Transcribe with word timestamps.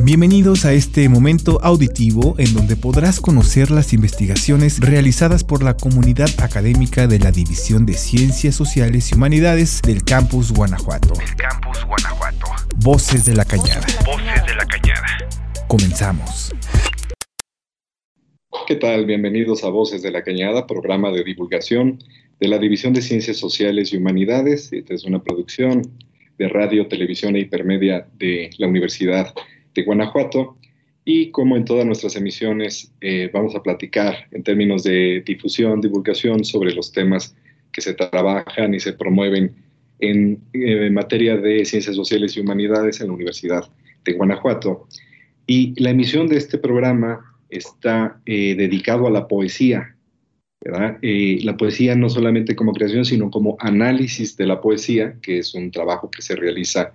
Bienvenidos 0.00 0.64
a 0.64 0.72
este 0.72 1.06
momento 1.10 1.60
auditivo 1.62 2.34
en 2.38 2.54
donde 2.54 2.76
podrás 2.76 3.20
conocer 3.20 3.70
las 3.70 3.92
investigaciones 3.92 4.80
realizadas 4.80 5.44
por 5.44 5.62
la 5.62 5.76
comunidad 5.76 6.30
académica 6.42 7.06
de 7.06 7.18
la 7.18 7.30
División 7.30 7.84
de 7.84 7.92
Ciencias 7.92 8.54
Sociales 8.54 9.12
y 9.12 9.16
Humanidades 9.16 9.82
del 9.82 10.02
Campus 10.02 10.50
Guanajuato. 10.50 11.12
Campus 11.36 11.84
Guanajuato. 11.84 12.46
Voces 12.76 13.26
de 13.26 13.34
la 13.34 13.44
Cañada. 13.44 13.84
Voces 14.06 14.46
de 14.46 14.54
la 14.54 14.64
Cañada. 14.64 15.06
Comenzamos. 15.68 16.54
¿Qué 18.66 18.76
tal? 18.76 19.04
Bienvenidos 19.04 19.62
a 19.62 19.68
Voces 19.68 20.00
de 20.00 20.10
la 20.10 20.22
Cañada, 20.22 20.66
programa 20.66 21.10
de 21.10 21.22
divulgación 21.22 22.02
de 22.40 22.48
la 22.48 22.56
División 22.56 22.94
de 22.94 23.02
Ciencias 23.02 23.36
Sociales 23.36 23.92
y 23.92 23.98
Humanidades. 23.98 24.72
Esta 24.72 24.94
es 24.94 25.04
una 25.04 25.22
producción 25.22 25.82
de 26.38 26.48
radio, 26.48 26.88
televisión 26.88 27.36
e 27.36 27.40
hipermedia 27.40 28.08
de 28.18 28.48
la 28.56 28.68
Universidad 28.68 29.34
de 29.74 29.82
Guanajuato. 29.82 30.56
Y 31.04 31.30
como 31.30 31.56
en 31.56 31.64
todas 31.64 31.84
nuestras 31.84 32.14
emisiones, 32.16 32.92
eh, 33.00 33.28
vamos 33.32 33.56
a 33.56 33.62
platicar 33.62 34.28
en 34.30 34.42
términos 34.44 34.84
de 34.84 35.22
difusión, 35.26 35.80
divulgación 35.80 36.44
sobre 36.44 36.72
los 36.72 36.92
temas 36.92 37.34
que 37.72 37.80
se 37.80 37.94
trabajan 37.94 38.74
y 38.74 38.80
se 38.80 38.92
promueven 38.92 39.54
en, 39.98 40.40
eh, 40.52 40.90
materia 40.90 41.36
de 41.36 41.64
ciencias 41.64 41.96
sociales 41.96 42.36
y 42.36 42.40
humanidades 42.40 43.00
en 43.00 43.08
la 43.08 43.14
Universidad 43.14 43.68
de 44.04 44.12
Guanajuato. 44.12 44.86
Y 45.46 45.80
la 45.82 45.90
emisión 45.90 46.28
de 46.28 46.36
este 46.36 46.58
programa 46.58 47.20
está 47.48 48.20
eh, 48.24 48.54
dedicado 48.54 49.06
a 49.06 49.10
la 49.10 49.26
poesía. 49.26 49.96
la 50.64 51.56
poesía 51.56 51.96
no 51.96 52.08
solamente 52.08 52.54
como 52.54 52.72
creación, 52.72 53.04
sino 53.04 53.32
como 53.32 53.56
análisis 53.58 54.36
de 54.36 54.46
la 54.46 54.60
poesía, 54.60 55.16
que 55.20 55.38
es 55.38 55.54
un 55.54 55.72
trabajo 55.72 56.08
que 56.08 56.22
se 56.22 56.36
realiza 56.36 56.92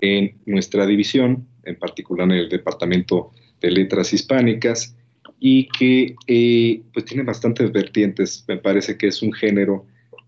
en 0.00 0.34
nuestra 0.46 0.86
división 0.86 1.48
en 1.68 1.76
particular 1.76 2.26
en 2.26 2.36
el 2.36 2.48
Departamento 2.48 3.30
de 3.60 3.70
Letras 3.70 4.12
Hispánicas, 4.12 4.94
y 5.40 5.68
que 5.68 6.16
eh, 6.26 6.82
pues 6.92 7.04
tiene 7.04 7.22
bastantes 7.22 7.70
vertientes. 7.72 8.44
Me 8.48 8.56
parece 8.56 8.96
que 8.96 9.08
es 9.08 9.22
un 9.22 9.32
género 9.32 9.86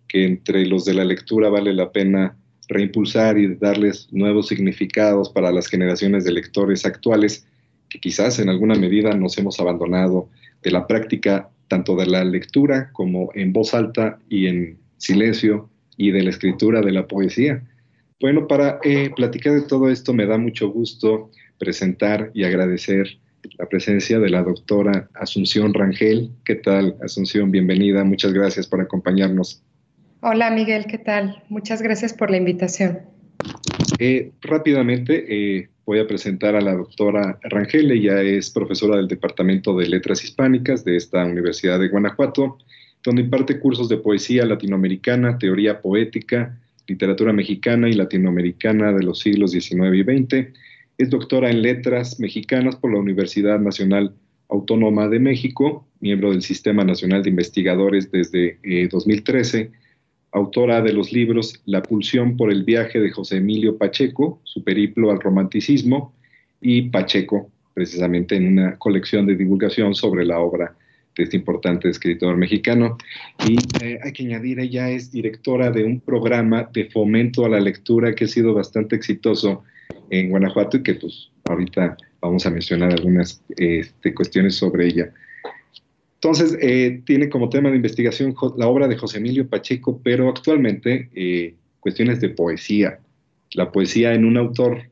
que 0.08 0.24
entre 0.24 0.66
los 0.66 0.84
de 0.84 0.94
la 0.94 1.04
lectura 1.04 1.48
vale 1.48 1.72
la 1.72 1.90
pena 1.90 2.36
reimpulsar 2.68 3.36
y 3.38 3.54
darles 3.56 4.08
nuevos 4.12 4.48
significados 4.48 5.30
para 5.30 5.50
las 5.50 5.66
generaciones 5.66 6.24
de 6.24 6.32
lectores 6.32 6.86
actuales 6.86 7.46
que 7.88 7.98
quizás 7.98 8.38
en 8.38 8.48
alguna 8.48 8.76
medida 8.76 9.12
nos 9.14 9.36
hemos 9.38 9.58
abandonado 9.58 10.28
de 10.62 10.70
la 10.70 10.86
práctica 10.86 11.50
tanto 11.66 11.96
de 11.96 12.06
la 12.06 12.24
lectura 12.24 12.90
como 12.92 13.30
en 13.34 13.52
voz 13.52 13.74
alta 13.74 14.18
y 14.28 14.46
en 14.46 14.78
silencio 14.96 15.68
y 15.96 16.12
de 16.12 16.22
la 16.22 16.30
escritura 16.30 16.80
de 16.80 16.92
la 16.92 17.06
poesía. 17.06 17.62
Bueno, 18.20 18.46
para 18.46 18.78
eh, 18.84 19.10
platicar 19.16 19.54
de 19.54 19.62
todo 19.62 19.88
esto 19.88 20.12
me 20.12 20.26
da 20.26 20.36
mucho 20.36 20.68
gusto 20.68 21.30
presentar 21.58 22.30
y 22.34 22.44
agradecer 22.44 23.18
la 23.58 23.66
presencia 23.66 24.18
de 24.18 24.28
la 24.28 24.42
doctora 24.42 25.08
Asunción 25.14 25.72
Rangel. 25.72 26.30
¿Qué 26.44 26.56
tal, 26.56 26.96
Asunción? 27.02 27.50
Bienvenida. 27.50 28.04
Muchas 28.04 28.34
gracias 28.34 28.66
por 28.66 28.82
acompañarnos. 28.82 29.62
Hola, 30.20 30.50
Miguel. 30.50 30.84
¿Qué 30.84 30.98
tal? 30.98 31.42
Muchas 31.48 31.80
gracias 31.80 32.12
por 32.12 32.30
la 32.30 32.36
invitación. 32.36 32.98
Eh, 33.98 34.32
rápidamente 34.42 35.24
eh, 35.28 35.70
voy 35.86 36.00
a 36.00 36.06
presentar 36.06 36.54
a 36.54 36.60
la 36.60 36.74
doctora 36.74 37.38
Rangel. 37.42 37.90
Ella 37.90 38.20
es 38.20 38.50
profesora 38.50 38.98
del 38.98 39.08
Departamento 39.08 39.74
de 39.78 39.88
Letras 39.88 40.22
Hispánicas 40.24 40.84
de 40.84 40.96
esta 40.96 41.24
Universidad 41.24 41.78
de 41.78 41.88
Guanajuato, 41.88 42.58
donde 43.02 43.22
imparte 43.22 43.58
cursos 43.58 43.88
de 43.88 43.96
poesía 43.96 44.44
latinoamericana, 44.44 45.38
teoría 45.38 45.80
poética, 45.80 46.58
literatura 46.90 47.32
mexicana 47.32 47.88
y 47.88 47.92
latinoamericana 47.92 48.92
de 48.92 49.04
los 49.04 49.20
siglos 49.20 49.52
XIX 49.52 49.94
y 49.94 50.02
XX. 50.02 50.48
Es 50.98 51.08
doctora 51.08 51.48
en 51.48 51.62
letras 51.62 52.18
mexicanas 52.18 52.76
por 52.76 52.92
la 52.92 52.98
Universidad 52.98 53.60
Nacional 53.60 54.12
Autónoma 54.48 55.08
de 55.08 55.20
México, 55.20 55.86
miembro 56.00 56.32
del 56.32 56.42
Sistema 56.42 56.82
Nacional 56.82 57.22
de 57.22 57.30
Investigadores 57.30 58.10
desde 58.10 58.58
2013, 58.90 59.60
eh, 59.60 59.70
autora 60.32 60.82
de 60.82 60.92
los 60.92 61.12
libros 61.12 61.62
La 61.64 61.82
pulsión 61.82 62.36
por 62.36 62.50
el 62.50 62.64
viaje 62.64 62.98
de 62.98 63.12
José 63.12 63.36
Emilio 63.36 63.78
Pacheco, 63.78 64.40
su 64.42 64.64
periplo 64.64 65.12
al 65.12 65.20
romanticismo, 65.20 66.12
y 66.60 66.82
Pacheco, 66.90 67.50
precisamente 67.72 68.34
en 68.34 68.48
una 68.48 68.76
colección 68.76 69.26
de 69.26 69.36
divulgación 69.36 69.94
sobre 69.94 70.24
la 70.24 70.40
obra 70.40 70.76
este 71.16 71.36
importante 71.36 71.88
escritor 71.88 72.36
mexicano. 72.36 72.96
Y 73.46 73.56
eh, 73.84 73.98
hay 74.02 74.12
que 74.12 74.24
añadir, 74.24 74.60
ella 74.60 74.90
es 74.90 75.10
directora 75.10 75.70
de 75.70 75.84
un 75.84 76.00
programa 76.00 76.68
de 76.72 76.86
fomento 76.86 77.44
a 77.44 77.48
la 77.48 77.60
lectura 77.60 78.14
que 78.14 78.24
ha 78.24 78.28
sido 78.28 78.54
bastante 78.54 78.96
exitoso 78.96 79.64
en 80.10 80.30
Guanajuato 80.30 80.78
y 80.78 80.82
que 80.82 80.94
pues 80.94 81.30
ahorita 81.48 81.96
vamos 82.20 82.46
a 82.46 82.50
mencionar 82.50 82.92
algunas 82.92 83.42
este, 83.56 84.14
cuestiones 84.14 84.54
sobre 84.54 84.86
ella. 84.86 85.12
Entonces, 86.14 86.56
eh, 86.60 87.00
tiene 87.06 87.30
como 87.30 87.48
tema 87.48 87.70
de 87.70 87.76
investigación 87.76 88.34
la 88.58 88.68
obra 88.68 88.86
de 88.88 88.96
José 88.96 89.18
Emilio 89.18 89.48
Pacheco, 89.48 90.00
pero 90.04 90.28
actualmente 90.28 91.08
eh, 91.14 91.54
cuestiones 91.80 92.20
de 92.20 92.28
poesía. 92.28 93.00
La 93.52 93.72
poesía 93.72 94.12
en 94.12 94.26
un 94.26 94.36
autor, 94.36 94.82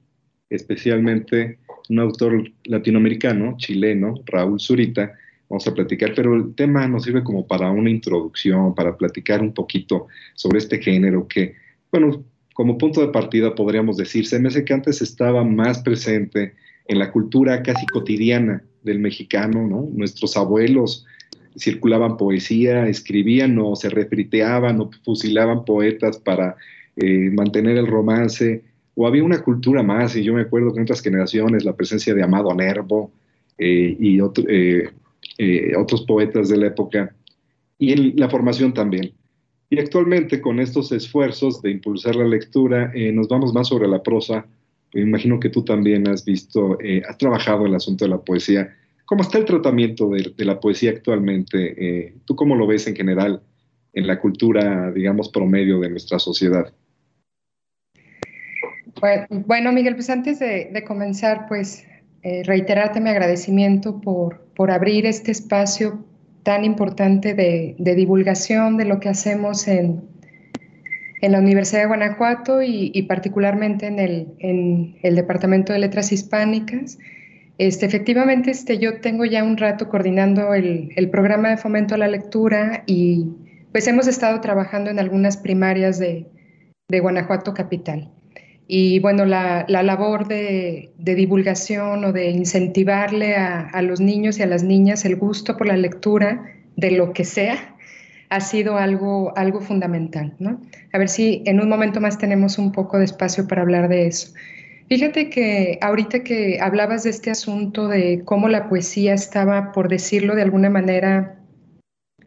especialmente 0.48 1.58
un 1.90 1.98
autor 1.98 2.50
latinoamericano, 2.64 3.56
chileno, 3.58 4.14
Raúl 4.24 4.58
Zurita, 4.58 5.12
vamos 5.48 5.66
a 5.66 5.74
platicar, 5.74 6.12
pero 6.14 6.34
el 6.34 6.54
tema 6.54 6.86
nos 6.86 7.04
sirve 7.04 7.24
como 7.24 7.46
para 7.46 7.70
una 7.70 7.90
introducción, 7.90 8.74
para 8.74 8.96
platicar 8.96 9.40
un 9.40 9.52
poquito 9.52 10.06
sobre 10.34 10.58
este 10.58 10.80
género 10.80 11.26
que, 11.26 11.54
bueno, 11.90 12.24
como 12.54 12.76
punto 12.76 13.00
de 13.00 13.08
partida 13.08 13.54
podríamos 13.54 13.96
decir, 13.96 14.26
se 14.26 14.38
me 14.38 14.48
hace 14.48 14.64
que 14.64 14.74
antes 14.74 15.00
estaba 15.00 15.44
más 15.44 15.78
presente 15.80 16.54
en 16.86 16.98
la 16.98 17.12
cultura 17.12 17.62
casi 17.62 17.86
cotidiana 17.86 18.62
del 18.82 18.98
mexicano, 18.98 19.66
¿no? 19.66 19.88
Nuestros 19.92 20.36
abuelos 20.36 21.06
circulaban 21.56 22.16
poesía, 22.16 22.88
escribían 22.88 23.58
o 23.58 23.76
se 23.76 23.90
refriteaban 23.90 24.80
o 24.80 24.90
fusilaban 25.04 25.64
poetas 25.64 26.18
para 26.18 26.56
eh, 26.96 27.30
mantener 27.30 27.76
el 27.76 27.86
romance, 27.86 28.64
o 28.94 29.06
había 29.06 29.22
una 29.22 29.42
cultura 29.42 29.82
más, 29.82 30.16
y 30.16 30.24
yo 30.24 30.34
me 30.34 30.42
acuerdo 30.42 30.72
que 30.72 30.78
en 30.78 30.82
otras 30.82 31.00
generaciones 31.00 31.64
la 31.64 31.76
presencia 31.76 32.14
de 32.14 32.22
Amado 32.22 32.52
Nervo 32.54 33.12
eh, 33.56 33.96
y 33.98 34.20
otro, 34.20 34.44
eh, 34.48 34.90
eh, 35.40 35.76
otros 35.76 36.02
poetas 36.02 36.48
de 36.48 36.56
la 36.56 36.66
época 36.66 37.14
y 37.78 37.92
en 37.92 38.16
la 38.16 38.28
formación 38.28 38.74
también. 38.74 39.12
Y 39.70 39.78
actualmente 39.78 40.40
con 40.40 40.58
estos 40.58 40.90
esfuerzos 40.90 41.62
de 41.62 41.70
impulsar 41.70 42.16
la 42.16 42.26
lectura, 42.26 42.90
eh, 42.92 43.12
nos 43.12 43.28
vamos 43.28 43.54
más 43.54 43.68
sobre 43.68 43.86
la 43.86 44.02
prosa. 44.02 44.46
Me 44.94 45.02
imagino 45.02 45.38
que 45.38 45.48
tú 45.48 45.62
también 45.62 46.08
has 46.08 46.24
visto, 46.24 46.76
eh, 46.80 47.02
has 47.08 47.18
trabajado 47.18 47.66
el 47.66 47.74
asunto 47.76 48.04
de 48.04 48.10
la 48.10 48.18
poesía. 48.18 48.74
¿Cómo 49.04 49.22
está 49.22 49.38
el 49.38 49.44
tratamiento 49.44 50.10
de, 50.10 50.44
la 50.44 50.58
poesía 50.58 50.90
actualmente? 50.90 52.14
¿Tú 52.24 52.34
cómo 52.34 52.56
lo 52.56 52.66
ves 52.66 52.88
en 52.88 52.96
general 52.96 53.40
en 53.92 54.06
la 54.06 54.20
cultura, 54.20 54.90
digamos, 54.90 55.28
promedio 55.28 55.78
de 55.78 55.88
nuestra 55.88 56.18
sociedad? 56.18 56.74
Bueno, 59.46 59.72
Miguel, 59.72 59.94
pues 59.94 60.10
antes 60.10 60.40
de 60.40 60.84
comenzar, 60.86 61.46
pues 61.48 61.86
eh, 62.22 62.42
reiterarte 62.44 63.00
mi 63.00 63.10
agradecimiento 63.10 64.00
por, 64.00 64.44
por, 64.56 64.70
abrir 64.70 65.06
este 65.06 65.30
espacio 65.30 66.04
tan 66.42 66.64
importante 66.64 67.34
de, 67.34 67.76
divulgación 67.78 68.76
de 68.76 68.84
lo 68.84 68.98
que 68.98 69.08
hacemos 69.08 69.68
en, 69.68 70.02
en 71.20 71.32
la 71.32 71.38
Universidad 71.38 71.82
de 71.82 71.86
Guanajuato 71.86 72.62
y, 72.62 73.02
particularmente 73.02 73.86
en 73.86 73.98
el, 73.98 74.28
en 74.40 74.96
el, 75.02 75.14
Departamento 75.14 75.72
de 75.72 75.78
Letras 75.78 76.10
Hispánicas. 76.10 76.98
Este, 77.58 77.86
efectivamente, 77.86 78.50
este, 78.50 78.78
yo 78.78 79.00
tengo 79.00 79.24
ya 79.24 79.44
un 79.44 79.56
rato 79.56 79.88
coordinando 79.88 80.54
el, 80.54 80.90
el, 80.96 81.10
programa 81.10 81.50
de 81.50 81.56
fomento 81.56 81.94
a 81.94 81.98
la 81.98 82.08
lectura 82.08 82.82
y 82.86 83.26
pues 83.72 83.86
hemos 83.86 84.08
estado 84.08 84.40
trabajando 84.40 84.90
en 84.90 84.98
algunas 84.98 85.36
primarias 85.36 85.98
de, 85.98 86.26
de 86.88 87.00
Guanajuato 87.00 87.54
Capital. 87.54 88.10
Y 88.70 88.98
bueno, 88.98 89.24
la, 89.24 89.64
labor 89.66 90.28
de, 90.28 90.90
divulgación 90.98 92.04
o 92.04 92.12
de 92.12 92.28
incentivarle 92.28 93.34
a, 93.34 93.80
los 93.80 93.98
niños 93.98 94.38
y 94.38 94.42
a 94.42 94.46
las 94.46 94.62
niñas 94.62 95.06
el 95.06 95.16
gusto 95.16 95.56
por 95.56 95.66
la 95.66 95.76
lectura 95.76 96.44
de 96.76 96.90
lo 96.90 97.14
que 97.14 97.24
sea 97.24 97.74
ha 98.28 98.40
sido 98.40 98.76
algo, 98.76 99.32
algo 99.38 99.62
fundamental. 99.62 100.34
¿no? 100.38 100.60
A 100.92 100.98
ver 100.98 101.08
si 101.08 101.42
en 101.46 101.60
un 101.60 101.70
momento 101.70 101.98
más 102.02 102.18
tenemos 102.18 102.58
un 102.58 102.70
poco 102.70 102.98
de 102.98 103.06
espacio 103.06 103.48
para 103.48 103.62
hablar 103.62 103.88
de 103.88 104.06
eso. 104.06 104.34
Fíjate 104.90 105.30
que 105.30 105.78
ahorita 105.80 106.22
que 106.22 106.58
hablabas 106.60 107.04
de 107.04 107.10
este 107.10 107.30
asunto 107.30 107.88
de 107.88 108.22
cómo 108.26 108.50
la 108.50 108.68
poesía 108.68 109.14
estaba, 109.14 109.72
por 109.72 109.88
decirlo 109.88 110.34
de 110.34 110.42
alguna 110.42 110.68
manera, 110.68 111.38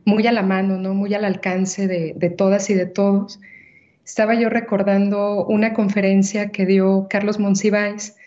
muy 0.05 0.25
a 0.25 0.31
la 0.31 0.41
mano, 0.41 0.77
¿no? 0.77 0.95
muy 0.95 1.13
al 1.13 1.25
alcance 1.25 1.87
de, 1.87 2.13
de 2.15 2.29
todas 2.31 2.71
y 2.71 2.73
de 2.73 2.87
todos, 2.87 3.39
estaba 4.11 4.35
yo 4.35 4.49
recordando 4.49 5.45
una 5.45 5.73
conferencia 5.73 6.49
que 6.49 6.65
dio 6.65 7.07
Carlos 7.09 7.39
Monsiváis 7.39 8.17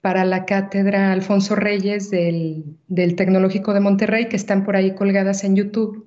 para 0.00 0.24
la 0.24 0.44
cátedra 0.44 1.10
Alfonso 1.10 1.56
Reyes 1.56 2.10
del, 2.10 2.76
Tecnológico 3.16 3.74
de 3.74 3.80
Monterrey, 3.80 4.28
que 4.28 4.36
están 4.36 4.62
por 4.62 4.76
ahí 4.76 4.94
colgadas 4.94 5.42
en 5.42 5.56
YouTube, 5.56 6.06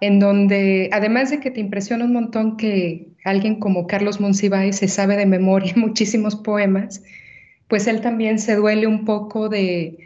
en 0.00 0.18
donde, 0.18 0.90
además 0.92 1.30
de 1.30 1.38
que 1.38 1.52
te 1.52 1.60
impresiona 1.60 2.04
un 2.04 2.14
montón 2.14 2.56
que 2.56 3.10
alguien 3.22 3.60
como 3.60 3.86
Carlos 3.86 4.20
Monsiváis 4.20 4.74
se 4.74 4.88
sabe 4.88 5.16
de 5.16 5.26
memoria 5.26 5.74
muchísimos 5.76 6.34
poemas, 6.34 7.04
pues 7.68 7.86
él 7.86 8.00
también 8.00 8.40
se 8.40 8.56
duele 8.56 8.88
un 8.88 9.04
poco 9.04 9.50
de, 9.50 9.98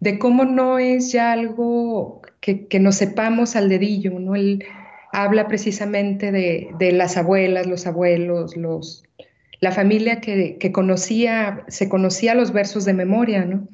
de 0.00 0.18
cómo 0.18 0.46
no 0.46 0.78
es 0.78 1.12
ya 1.12 1.32
algo 1.32 2.22
que, 2.40 2.68
que, 2.68 2.80
nos 2.80 2.94
sepamos 2.94 3.54
al 3.54 3.68
dedillo, 3.68 4.18
¿no? 4.18 4.34
Él 4.34 4.64
habla 5.12 5.46
precisamente 5.46 6.32
de, 6.32 6.70
de 6.78 6.92
las 6.92 7.16
abuelas, 7.16 7.66
los 7.66 7.86
abuelos, 7.86 8.56
los, 8.56 9.04
la 9.60 9.70
familia 9.70 10.20
que, 10.20 10.56
que, 10.58 10.72
conocía, 10.72 11.64
se 11.68 11.88
conocía 11.88 12.34
los 12.34 12.52
versos 12.52 12.84
de 12.86 12.94
memoria, 12.94 13.44
¿no? 13.44 13.68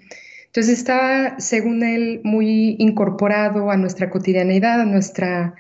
Entonces 0.47 0.79
estaba, 0.79 1.39
según 1.39 1.85
él, 1.85 2.21
muy 2.25 2.77
incorporado 2.79 3.71
a 3.71 3.77
nuestra 3.77 4.11
cotidianidad, 4.11 4.81
a, 4.81 4.85
nuestra, 4.85 5.55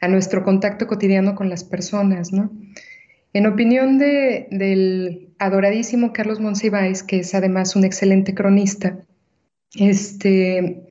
a 0.00 0.08
nuestro 0.08 0.44
contacto 0.44 0.86
cotidiano 0.86 1.34
con 1.34 1.48
las 1.48 1.64
personas, 1.64 2.32
¿no? 2.32 2.50
En 3.32 3.46
opinión 3.46 3.98
de, 3.98 4.48
del 4.50 5.30
adoradísimo 5.38 6.12
Carlos 6.12 6.40
Monsiváis, 6.40 7.02
que 7.02 7.20
es 7.20 7.34
además 7.34 7.74
un 7.74 7.84
excelente 7.84 8.34
cronista, 8.34 8.98
este, 9.74 10.82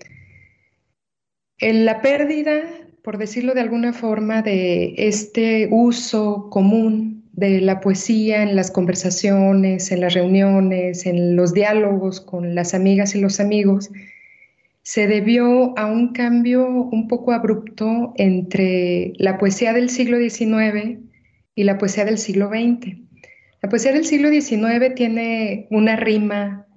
en 1.60 1.86
la 1.86 2.02
pérdida, 2.02 2.64
por 3.03 3.18
decirlo 3.18 3.53
de 3.53 3.62
alguna 3.62 3.94
forma, 3.94 4.42
de 4.42 4.94
este 4.98 5.68
uso 5.71 6.50
común 6.50 7.24
de 7.33 7.62
la 7.62 7.80
poesía 7.80 8.44
en 8.44 8.56
las 8.56 8.69
conversaciones, 8.69 9.92
en 9.92 10.01
las 10.01 10.13
reuniones, 10.13 11.06
en 11.06 11.36
los 11.36 11.53
diálogos 11.53 12.21
con 12.21 12.53
las 12.53 12.74
amigas 12.74 13.15
y 13.15 13.21
los 13.21 13.39
amigos, 13.39 13.89
se 14.83 15.07
debió 15.07 15.77
a 15.77 15.86
un 15.86 16.13
cambio 16.13 16.68
un 16.68 17.07
poco 17.07 17.31
abrupto 17.31 18.13
entre 18.18 19.13
la 19.18 19.38
poesía 19.38 19.74
del 19.74 19.89
siglo 19.89 20.18
XIX 20.18 21.00
y 21.56 21.63
la 21.63 21.77
poesía 21.77 22.06
del 22.06 22.18
siglo 22.18 22.50
XX. 22.50 22.97
La 23.62 23.69
poesía 23.69 23.94
del 23.94 24.06
siglo 24.06 24.30
XIX 24.30 24.94
tiene 24.95 25.68
una 25.69 25.95
rima 25.95 26.68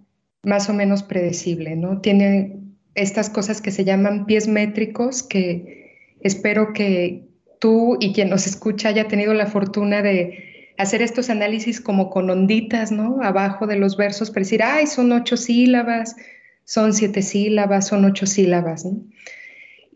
más 0.42 0.68
o 0.68 0.74
menos 0.74 1.02
predecible, 1.02 1.76
¿no? 1.76 2.00
Tiene 2.00 2.58
estas 2.94 3.30
cosas 3.30 3.62
que 3.62 3.70
se 3.70 3.84
llaman 3.84 4.26
pies 4.26 4.48
métricos 4.48 5.22
que 5.22 5.83
espero 6.24 6.72
que 6.72 7.28
tú 7.60 7.96
y 8.00 8.12
quien 8.12 8.30
nos 8.30 8.48
escucha 8.48 8.88
haya 8.88 9.06
tenido 9.06 9.32
la 9.32 9.46
fortuna 9.46 10.02
de 10.02 10.72
hacer 10.76 11.02
estos 11.02 11.30
análisis 11.30 11.80
como 11.80 12.10
con 12.10 12.28
onditas, 12.28 12.90
¿no? 12.90 13.22
Abajo 13.22 13.68
de 13.68 13.76
los 13.76 13.96
versos 13.96 14.30
para 14.30 14.40
decir, 14.40 14.62
ay, 14.62 14.88
son 14.88 15.12
ocho 15.12 15.36
sílabas, 15.36 16.16
son 16.64 16.92
siete 16.92 17.22
sílabas, 17.22 17.86
son 17.86 18.04
ocho 18.04 18.26
sílabas, 18.26 18.84
¿no? 18.84 19.00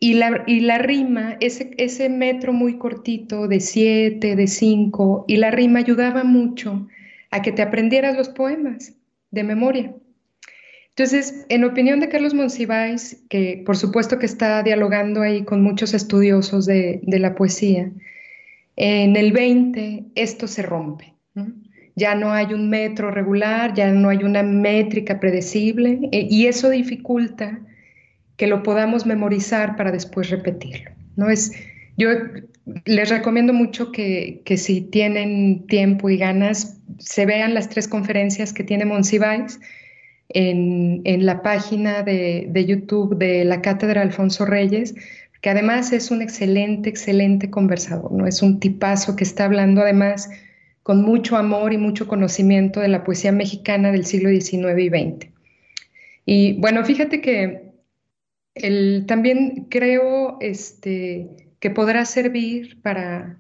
Y 0.00 0.14
la, 0.14 0.44
y 0.46 0.60
la 0.60 0.78
rima, 0.78 1.36
ese, 1.40 1.70
ese 1.76 2.08
metro 2.08 2.52
muy 2.52 2.78
cortito 2.78 3.48
de 3.48 3.58
siete, 3.58 4.36
de 4.36 4.46
cinco, 4.46 5.24
y 5.26 5.38
la 5.38 5.50
rima 5.50 5.80
ayudaba 5.80 6.22
mucho 6.22 6.86
a 7.32 7.42
que 7.42 7.50
te 7.50 7.62
aprendieras 7.62 8.16
los 8.16 8.28
poemas 8.28 8.94
de 9.32 9.42
memoria. 9.42 9.92
Entonces, 10.98 11.46
en 11.48 11.62
opinión 11.62 12.00
de 12.00 12.08
Carlos 12.08 12.34
Monsiváis, 12.34 13.22
que 13.28 13.62
por 13.64 13.76
supuesto 13.76 14.18
que 14.18 14.26
está 14.26 14.64
dialogando 14.64 15.22
ahí 15.22 15.44
con 15.44 15.62
muchos 15.62 15.94
estudiosos 15.94 16.66
de, 16.66 17.00
la 17.06 17.36
poesía, 17.36 17.92
en 18.74 19.14
el 19.14 19.30
20 19.30 20.06
esto 20.16 20.48
se 20.48 20.62
rompe. 20.62 21.14
Ya 21.94 22.16
no 22.16 22.32
hay 22.32 22.52
un 22.52 22.68
metro 22.68 23.12
regular, 23.12 23.74
ya 23.74 23.92
no 23.92 24.08
hay 24.08 24.24
una 24.24 24.42
métrica 24.42 25.20
predecible, 25.20 26.00
eh, 26.10 26.26
y 26.28 26.46
eso 26.46 26.68
dificulta 26.68 27.60
que 28.36 28.48
lo 28.48 28.64
podamos 28.64 29.06
memorizar 29.06 29.76
para 29.76 29.92
después 29.92 30.30
repetirlo. 30.30 30.90
¿no? 31.14 31.30
Es, 31.30 31.52
yo 31.96 32.08
les 32.86 33.08
recomiendo 33.08 33.52
mucho 33.52 33.92
que, 33.92 34.42
que, 34.44 34.56
si 34.56 34.80
tienen 34.80 35.64
tiempo 35.68 36.10
y 36.10 36.16
ganas, 36.16 36.80
se 36.98 37.24
vean 37.24 37.54
las 37.54 37.68
tres 37.68 37.86
conferencias 37.86 38.52
que 38.52 38.64
tiene 38.64 38.84
Monsiváis 38.84 39.60
en, 40.28 41.00
en 41.04 41.26
la 41.26 41.42
página 41.42 42.02
de, 42.02 42.46
de, 42.50 42.64
YouTube 42.66 43.16
de 43.16 43.44
la 43.44 43.62
Cátedra 43.62 44.02
Alfonso 44.02 44.44
Reyes, 44.44 44.94
que 45.40 45.50
además 45.50 45.92
es 45.92 46.10
un 46.10 46.22
excelente, 46.22 46.90
excelente 46.90 47.50
conversador, 47.50 48.12
¿no? 48.12 48.26
Es 48.26 48.42
un 48.42 48.60
tipazo 48.60 49.16
que 49.16 49.24
está 49.24 49.44
hablando 49.44 49.82
además 49.82 50.28
con 50.82 51.02
mucho 51.02 51.36
amor 51.36 51.72
y 51.72 51.78
mucho 51.78 52.08
conocimiento 52.08 52.80
de 52.80 52.88
la 52.88 53.04
poesía 53.04 53.30
mexicana 53.30 53.92
del 53.92 54.04
siglo 54.04 54.30
XIX 54.30 54.78
y 54.78 54.88
XX. 54.88 55.32
Y 56.24 56.52
bueno, 56.60 56.84
fíjate 56.84 57.20
que 57.20 57.72
el, 58.54 59.04
también 59.06 59.66
creo 59.70 60.38
este, 60.40 61.28
que 61.60 61.70
podrá 61.70 62.04
servir 62.04 62.80
para, 62.82 63.38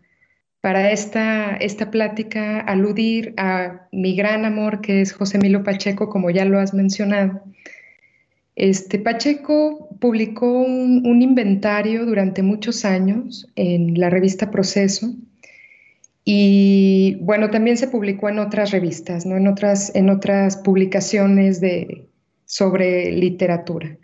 para 0.60 0.90
esta, 0.90 1.56
esta 1.56 1.90
plática 1.90 2.60
aludir 2.60 3.34
a 3.36 3.88
mi 3.92 4.16
gran 4.16 4.44
amor 4.44 4.80
que 4.80 5.00
es 5.00 5.12
José 5.12 5.38
Milo 5.38 5.62
Pacheco, 5.62 6.08
como 6.08 6.30
ya 6.30 6.44
lo 6.44 6.58
has 6.58 6.74
mencionado. 6.74 7.42
Este, 8.56 8.98
Pacheco 8.98 9.88
publicó 10.00 10.50
un, 10.62 11.22
inventario 11.22 12.04
durante 12.04 12.42
muchos 12.42 12.84
años 12.84 13.48
en 13.54 13.98
la 14.00 14.10
revista 14.10 14.50
Proceso 14.50 15.14
y 16.24 17.18
bueno, 17.20 17.50
también 17.50 17.76
se 17.76 17.86
publicó 17.86 18.28
en 18.28 18.40
otras 18.40 18.72
revistas, 18.72 19.24
¿no? 19.26 19.36
en, 19.36 19.46
otras, 19.46 19.94
en 19.94 20.10
otras 20.10 20.56
publicaciones 20.56 21.60
de, 21.60 22.08
sobre 22.46 23.12
literatura. 23.12 23.96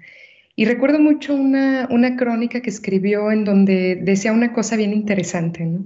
Y 0.54 0.66
recuerdo 0.66 1.00
mucho 1.00 1.34
una, 1.34 1.88
una, 1.90 2.16
crónica 2.16 2.60
que 2.60 2.70
escribió 2.70 3.32
en 3.32 3.44
donde 3.44 3.96
decía 3.96 4.32
una 4.32 4.52
cosa 4.52 4.76
bien 4.76 4.92
interesante, 4.92 5.64
¿no? 5.64 5.84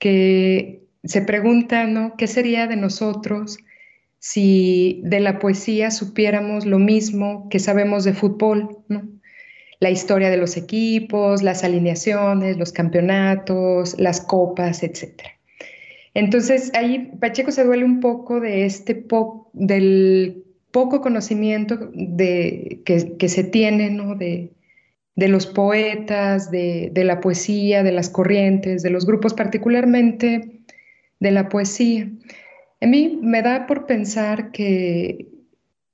Que 0.00 0.82
se 1.04 1.22
pregunta, 1.22 1.84
¿no? 1.84 2.16
¿Qué 2.16 2.26
sería 2.26 2.66
de 2.66 2.76
nosotros 2.76 3.58
si 4.18 5.00
de 5.04 5.20
la 5.20 5.38
poesía 5.38 5.90
supiéramos 5.90 6.66
lo 6.66 6.78
mismo 6.78 7.48
que 7.48 7.60
sabemos 7.60 8.04
de 8.04 8.14
fútbol, 8.14 8.78
¿no? 8.88 9.08
La 9.78 9.90
historia 9.90 10.28
de 10.28 10.36
los 10.36 10.56
equipos, 10.56 11.42
las 11.42 11.64
alineaciones, 11.64 12.58
los 12.58 12.72
campeonatos, 12.72 13.98
las 13.98 14.20
copas, 14.20 14.82
etc. 14.82 15.22
Entonces 16.14 16.72
ahí 16.74 17.12
Pacheco 17.20 17.52
se 17.52 17.64
duele 17.64 17.84
un 17.84 18.00
poco 18.00 18.40
de 18.40 18.66
este 18.66 19.06
del 19.52 20.44
poco 20.70 21.00
conocimiento 21.00 21.90
de, 21.92 22.82
que, 22.84 23.16
que 23.16 23.28
se 23.28 23.44
tiene 23.44 23.90
¿no? 23.90 24.14
de, 24.14 24.52
de, 25.16 25.28
los 25.28 25.46
poetas, 25.46 26.50
de, 26.50 26.90
de, 26.92 27.04
la 27.04 27.20
poesía, 27.20 27.82
de 27.82 27.92
las 27.92 28.08
corrientes, 28.08 28.82
de 28.82 28.90
los 28.90 29.06
grupos, 29.06 29.34
particularmente 29.34 30.62
de 31.18 31.30
la 31.30 31.48
poesía. 31.48 32.10
A 32.80 32.86
mí 32.86 33.18
me 33.22 33.42
da 33.42 33.66
por 33.66 33.86
pensar 33.86 34.52
que 34.52 35.28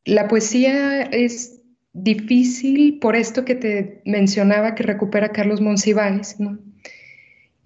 la 0.05 0.29
poesía 0.29 1.03
es 1.03 1.61
difícil 1.93 2.99
por 3.01 3.17
esto 3.17 3.45
que 3.45 3.55
te 3.55 4.03
mencionaba 4.05 4.75
que 4.75 4.83
recupera 4.83 5.33
Carlos 5.33 5.61
Monsiváis, 5.61 6.39
¿no? 6.39 6.59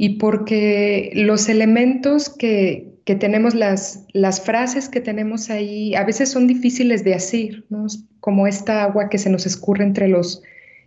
y 0.02 0.16
porque 0.16 1.10
los 1.14 1.50
elementos 1.50 2.30
que, 2.30 2.94
que 3.04 3.16
tenemos 3.16 3.54
las, 3.54 4.06
las 4.14 4.40
frases 4.40 4.88
que 4.88 5.02
tenemos 5.02 5.50
ahí 5.50 5.94
a 5.94 6.04
veces 6.04 6.30
son 6.30 6.46
difíciles 6.46 7.04
de 7.04 7.12
asir, 7.12 7.66
¿no? 7.68 7.86
como 8.18 8.46
esta 8.46 8.82
agua 8.82 9.10
que 9.10 9.18
se 9.18 9.28
nos 9.28 9.44
escurre 9.44 9.84
entre 9.84 10.08
los, 10.08 10.42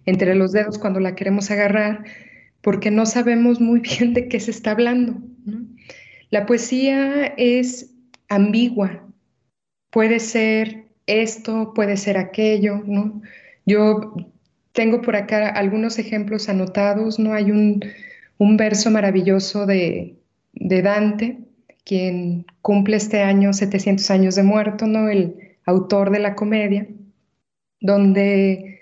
entre 0.05 0.35
los 0.35 0.51
dedos 0.51 0.77
cuando 0.77 0.99
la 0.99 1.15
queremos 1.15 1.51
agarrar, 1.51 2.03
porque 2.61 2.91
no 2.91 3.05
sabemos 3.05 3.59
muy 3.59 3.79
bien 3.79 4.13
de 4.13 4.27
qué 4.27 4.39
se 4.39 4.51
está 4.51 4.71
hablando. 4.71 5.21
La 6.29 6.45
poesía 6.45 7.33
es 7.37 7.93
ambigua, 8.29 9.07
puede 9.91 10.19
ser 10.19 10.85
esto, 11.05 11.73
puede 11.73 11.97
ser 11.97 12.17
aquello. 12.17 12.83
Yo 13.65 14.15
tengo 14.71 15.01
por 15.01 15.15
acá 15.15 15.49
algunos 15.49 15.99
ejemplos 15.99 16.49
anotados, 16.49 17.19
¿no? 17.19 17.33
Hay 17.33 17.51
un, 17.51 17.81
un 18.37 18.57
verso 18.57 18.89
maravilloso 18.89 19.65
de, 19.65 20.17
de 20.53 20.81
Dante, 20.81 21.37
quien 21.85 22.45
cumple 22.61 22.97
este 22.97 23.21
año 23.21 23.53
700 23.53 24.09
años 24.09 24.35
de 24.35 24.43
muerto, 24.43 24.87
¿no? 24.87 25.09
El 25.09 25.35
autor 25.65 26.11
de 26.11 26.19
la 26.19 26.35
comedia, 26.35 26.87
donde 27.79 28.81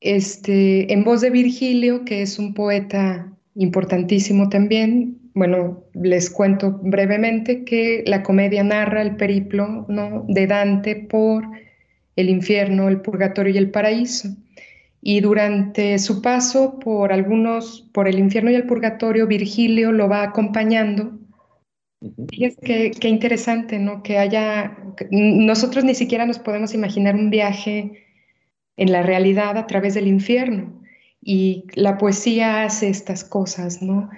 este, 0.00 0.92
en 0.92 1.04
voz 1.04 1.20
de 1.20 1.30
Virgilio, 1.30 2.04
que 2.04 2.22
es 2.22 2.38
un 2.38 2.54
poeta 2.54 3.32
importantísimo 3.54 4.48
también, 4.48 5.18
bueno, 5.34 5.84
les 5.94 6.30
cuento 6.30 6.78
brevemente 6.82 7.64
que 7.64 8.04
la 8.06 8.22
comedia 8.22 8.62
narra 8.62 9.02
el 9.02 9.16
periplo 9.16 9.86
¿no? 9.88 10.24
de 10.28 10.46
Dante 10.46 10.96
por 10.96 11.44
el 12.16 12.28
infierno, 12.28 12.88
el 12.88 13.00
purgatorio 13.00 13.52
y 13.52 13.58
el 13.58 13.70
paraíso. 13.70 14.28
Y 15.00 15.20
durante 15.20 15.98
su 15.98 16.22
paso 16.22 16.78
por 16.78 17.12
algunos, 17.12 17.90
por 17.92 18.08
el 18.08 18.18
infierno 18.18 18.50
y 18.50 18.54
el 18.54 18.66
purgatorio, 18.66 19.26
Virgilio 19.26 19.92
lo 19.92 20.08
va 20.08 20.22
acompañando 20.22 21.18
y 22.30 22.44
es 22.44 22.56
que 22.56 22.90
qué 22.90 23.08
interesante, 23.08 23.78
¿no? 23.78 24.02
Que 24.02 24.18
haya, 24.18 24.76
nosotros 25.10 25.84
ni 25.84 25.94
siquiera 25.94 26.26
nos 26.26 26.38
podemos 26.38 26.74
imaginar 26.74 27.14
un 27.14 27.30
viaje 27.30 28.03
en 28.76 28.92
la 28.92 29.02
realidad 29.02 29.56
a 29.56 29.66
través 29.66 29.94
del 29.94 30.06
infierno. 30.06 30.82
Y 31.20 31.64
la 31.74 31.96
poesía 31.98 32.64
hace 32.64 32.88
estas 32.88 33.24
cosas, 33.24 33.82
¿no? 33.82 34.10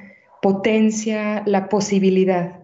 Potencia 0.43 1.43
la 1.47 1.69
posibilidad. 1.69 2.61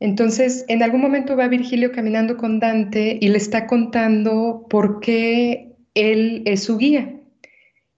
Entonces, 0.00 0.64
en 0.68 0.82
algún 0.82 1.00
momento 1.00 1.36
va 1.36 1.48
Virgilio 1.48 1.90
caminando 1.92 2.36
con 2.36 2.60
Dante 2.60 3.18
y 3.20 3.28
le 3.28 3.38
está 3.38 3.66
contando 3.66 4.66
por 4.70 5.00
qué 5.00 5.76
él 5.94 6.42
es 6.44 6.64
su 6.64 6.78
guía. 6.78 7.20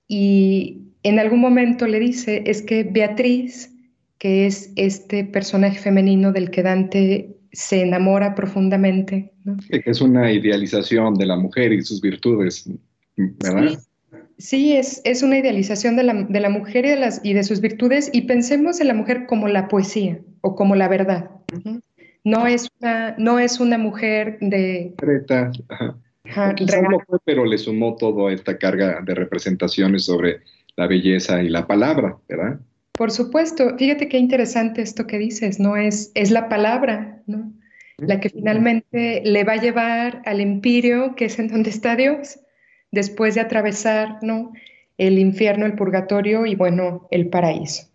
Y 0.08 0.80
en 1.02 1.18
algún 1.18 1.40
momento 1.40 1.86
le 1.86 2.00
dice, 2.00 2.42
es 2.46 2.62
que 2.62 2.84
Beatriz, 2.84 3.74
que 4.18 4.46
es 4.46 4.72
este 4.76 5.24
personaje 5.24 5.78
femenino 5.78 6.32
del 6.32 6.50
que 6.50 6.62
Dante 6.62 7.36
se 7.52 7.82
enamora 7.82 8.34
profundamente. 8.34 9.32
Es 9.68 10.00
una 10.00 10.32
idealización 10.32 11.14
de 11.14 11.26
la 11.26 11.36
mujer 11.36 11.72
y 11.72 11.82
sus 11.82 12.00
virtudes, 12.00 12.68
¿verdad? 13.42 13.78
Sí, 14.38 14.74
es, 14.74 15.02
es, 15.04 15.22
una 15.22 15.38
idealización 15.38 15.96
de 15.96 16.02
la, 16.02 16.14
de 16.14 16.40
la 16.40 16.48
mujer 16.48 16.86
y 16.86 16.90
de, 16.90 16.96
las, 16.96 17.20
y 17.22 17.34
de, 17.34 17.44
sus 17.44 17.60
virtudes 17.60 18.08
y 18.12 18.22
pensemos 18.22 18.80
en 18.80 18.88
la 18.88 18.94
mujer 18.94 19.26
como 19.26 19.48
la 19.48 19.68
poesía 19.68 20.18
o 20.40 20.56
como 20.56 20.74
la 20.74 20.88
verdad. 20.88 21.30
No 22.24 22.46
es 22.46 22.70
una, 22.80 23.14
no 23.18 23.38
es 23.38 23.60
una 23.60 23.76
mujer 23.76 24.38
de... 24.40 24.94
Creta. 24.96 25.50
Ajá. 25.68 26.54
no 26.88 27.00
fue, 27.06 27.18
pero 27.24 27.44
le 27.44 27.58
sumó 27.58 27.96
toda 27.96 28.32
esta 28.32 28.56
carga 28.56 29.00
de 29.02 29.14
representaciones 29.14 30.06
sobre 30.06 30.40
la 30.76 30.86
belleza 30.86 31.42
y 31.42 31.50
la 31.50 31.66
palabra, 31.66 32.16
¿verdad? 32.26 32.60
Por 32.92 33.10
supuesto. 33.10 33.76
Fíjate 33.76 34.08
qué 34.08 34.18
interesante 34.18 34.80
esto 34.80 35.06
que 35.06 35.18
dices, 35.18 35.60
¿no? 35.60 35.76
Es, 35.76 36.12
es 36.14 36.30
la 36.30 36.48
palabra, 36.48 37.22
¿no? 37.26 37.52
La 37.98 38.20
que 38.20 38.30
finalmente 38.30 39.20
le 39.22 39.44
va 39.44 39.54
a 39.54 39.60
llevar 39.60 40.22
al 40.24 40.40
empirio, 40.40 41.14
que 41.14 41.26
es 41.26 41.38
en 41.38 41.48
donde 41.48 41.68
está 41.68 41.96
Dios, 41.96 42.40
después 42.90 43.34
de 43.34 43.40
atravesar, 43.40 44.18
¿no? 44.22 44.52
El 44.98 45.18
infierno, 45.18 45.66
el 45.66 45.74
purgatorio 45.74 46.46
y, 46.46 46.54
bueno, 46.54 47.08
el 47.10 47.28
paraíso. 47.28 47.88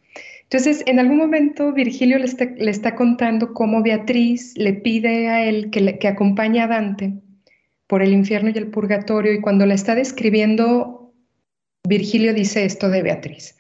Entonces, 0.44 0.84
en 0.86 1.00
algún 1.00 1.18
momento 1.18 1.74
Virgilio 1.74 2.20
le 2.20 2.72
está, 2.72 2.96
contando 2.96 3.54
cómo 3.54 3.82
Beatriz 3.82 4.54
le 4.56 4.74
pide 4.74 5.28
a 5.28 5.44
él 5.44 5.72
que, 5.72 5.98
que 5.98 6.08
acompañe 6.08 6.62
a 6.62 6.68
Dante 6.68 7.14
por 7.88 8.02
el 8.02 8.14
infierno 8.14 8.50
y 8.50 8.58
el 8.58 8.68
purgatorio, 8.68 9.34
y 9.34 9.42
cuando 9.42 9.66
la 9.66 9.74
está 9.74 9.96
describiendo, 9.96 11.14
Virgilio 11.88 12.34
dice 12.34 12.66
esto 12.66 12.90
de 12.90 13.04
Beatriz. 13.04 13.58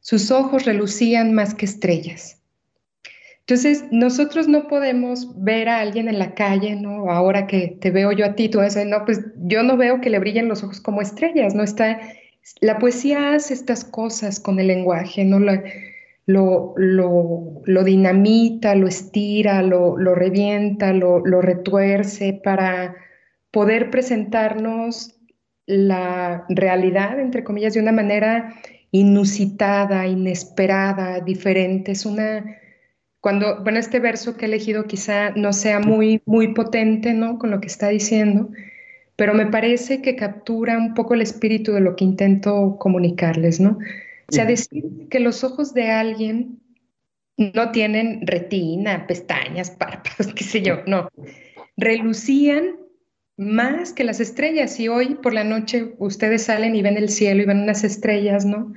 Sus 0.00 0.30
ojos 0.30 0.64
relucían 0.64 1.32
más 1.32 1.54
que 1.54 1.66
estrellas. 1.66 2.42
Entonces, 3.46 3.84
nosotros 3.90 4.48
no 4.48 4.68
podemos 4.68 5.42
ver 5.42 5.68
a 5.68 5.80
alguien 5.80 6.08
en 6.08 6.18
la 6.18 6.34
calle, 6.34 6.76
¿no? 6.76 7.10
Ahora 7.10 7.46
que 7.46 7.76
te 7.80 7.90
veo 7.90 8.10
yo 8.12 8.24
a 8.24 8.34
ti, 8.34 8.48
tú 8.48 8.60
dices, 8.60 8.86
no, 8.86 9.04
pues 9.04 9.20
yo 9.36 9.62
no 9.62 9.76
veo 9.76 10.00
que 10.00 10.08
le 10.08 10.18
brillen 10.18 10.48
los 10.48 10.62
ojos 10.62 10.80
como 10.80 11.02
estrellas, 11.02 11.54
¿no? 11.54 11.62
Está, 11.62 12.00
la 12.60 12.78
poesía 12.78 13.34
hace 13.34 13.52
estas 13.52 13.84
cosas 13.84 14.40
con 14.40 14.58
el 14.60 14.68
lenguaje, 14.68 15.24
¿no? 15.24 15.40
La, 15.40 15.62
lo, 16.26 16.74
lo, 16.76 17.84
dinamita, 17.84 18.74
lo 18.74 18.86
estira, 18.86 19.62
lo, 19.62 19.96
revienta, 20.14 20.92
lo, 20.92 21.20
retuerce 21.20 22.40
para 22.42 22.96
poder 23.50 23.90
presentarnos 23.90 25.16
la 25.66 26.44
realidad, 26.48 27.20
entre 27.20 27.44
comillas, 27.44 27.74
de 27.74 27.80
una 27.80 27.92
manera 27.92 28.54
inusitada, 28.90 30.06
inesperada, 30.06 31.20
diferente. 31.20 31.92
Es 31.92 32.06
una, 32.06 32.44
cuando, 33.24 33.62
bueno, 33.62 33.78
este 33.78 34.00
verso 34.00 34.36
que 34.36 34.44
he 34.44 34.48
elegido 34.48 34.84
quizá 34.84 35.30
no 35.30 35.54
sea 35.54 35.80
muy, 35.80 36.20
muy 36.26 36.52
potente, 36.52 37.14
¿no? 37.14 37.38
Con 37.38 37.50
lo 37.50 37.58
que 37.58 37.68
está 37.68 37.88
diciendo, 37.88 38.50
pero 39.16 39.32
me 39.32 39.46
parece 39.46 40.02
que 40.02 40.14
captura 40.14 40.76
un 40.76 40.92
poco 40.92 41.14
el 41.14 41.22
espíritu 41.22 41.72
de 41.72 41.80
lo 41.80 41.96
que 41.96 42.04
intento 42.04 42.76
comunicarles, 42.78 43.60
¿no? 43.60 43.78
O 44.28 44.32
sea, 44.32 44.44
decir 44.44 45.08
que 45.08 45.20
los 45.20 45.42
ojos 45.42 45.72
de 45.72 45.90
alguien 45.90 46.60
no 47.38 47.70
tienen 47.70 48.26
retina, 48.26 49.06
pestañas, 49.06 49.70
párpados, 49.78 50.34
qué 50.34 50.44
sé 50.44 50.60
yo, 50.60 50.80
no. 50.86 51.08
Relucían 51.78 52.76
más 53.38 53.94
que 53.94 54.04
las 54.04 54.20
estrellas. 54.20 54.78
Y 54.78 54.88
hoy 54.88 55.14
por 55.14 55.32
la 55.32 55.44
noche 55.44 55.94
ustedes 55.96 56.42
salen 56.42 56.76
y 56.76 56.82
ven 56.82 56.98
el 56.98 57.08
cielo 57.08 57.40
y 57.40 57.46
ven 57.46 57.62
unas 57.62 57.84
estrellas, 57.84 58.44
¿no? 58.44 58.74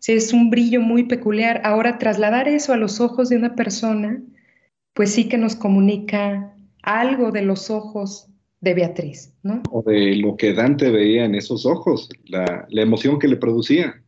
Sí, 0.00 0.12
es 0.12 0.32
un 0.32 0.50
brillo 0.50 0.80
muy 0.80 1.04
peculiar. 1.04 1.60
Ahora, 1.64 1.98
trasladar 1.98 2.48
eso 2.48 2.72
a 2.72 2.76
los 2.76 3.00
ojos 3.00 3.28
de 3.28 3.36
una 3.36 3.54
persona, 3.54 4.22
pues 4.94 5.12
sí 5.12 5.28
que 5.28 5.38
nos 5.38 5.54
comunica 5.54 6.56
algo 6.82 7.30
de 7.30 7.42
los 7.42 7.70
ojos 7.70 8.26
de 8.60 8.74
Beatriz, 8.74 9.32
¿no? 9.42 9.62
O 9.70 9.82
de 9.82 10.16
lo 10.16 10.36
que 10.36 10.54
Dante 10.54 10.90
veía 10.90 11.24
en 11.24 11.34
esos 11.34 11.66
ojos, 11.66 12.08
la, 12.24 12.66
la 12.68 12.82
emoción 12.82 13.18
que 13.18 13.28
le 13.28 13.36
producía. 13.36 14.02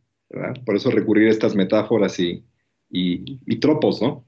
Por 0.65 0.75
eso 0.75 0.89
recurrir 0.89 1.27
a 1.27 1.31
estas 1.31 1.55
metáforas 1.55 2.19
y, 2.19 2.43
y, 2.89 3.59
tropos, 3.59 4.01
¿no? 4.01 4.25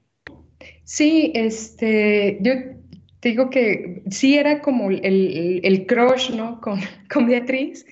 Sí, 0.84 1.32
este, 1.34 2.38
yo 2.40 2.52
te 3.20 3.30
digo 3.30 3.50
que 3.50 4.02
sí 4.10 4.36
era 4.36 4.60
como 4.60 4.90
el, 4.90 5.60
el, 5.62 5.86
crush, 5.86 6.30
¿no? 6.30 6.60
Con, 6.60 6.80
con, 7.12 7.26
Beatriz, 7.26 7.86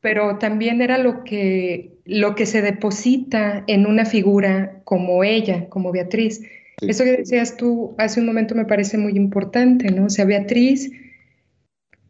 pero 0.00 0.38
también 0.38 0.80
era 0.80 0.98
lo 0.98 1.24
que, 1.24 1.98
lo 2.04 2.34
que 2.34 2.46
se 2.46 2.62
deposita 2.62 3.64
en 3.66 3.86
una 3.86 4.04
figura 4.04 4.80
como 4.84 5.24
ella, 5.24 5.68
como 5.68 5.92
Beatriz. 5.92 6.42
Eso 6.80 7.04
que 7.04 7.16
decías 7.18 7.56
tú 7.56 7.94
hace 7.98 8.20
un 8.20 8.26
momento 8.26 8.54
me 8.54 8.64
parece 8.64 8.98
muy 8.98 9.16
importante, 9.16 9.90
¿no? 9.90 10.06
O 10.06 10.10
sea, 10.10 10.24
Beatriz 10.24 10.92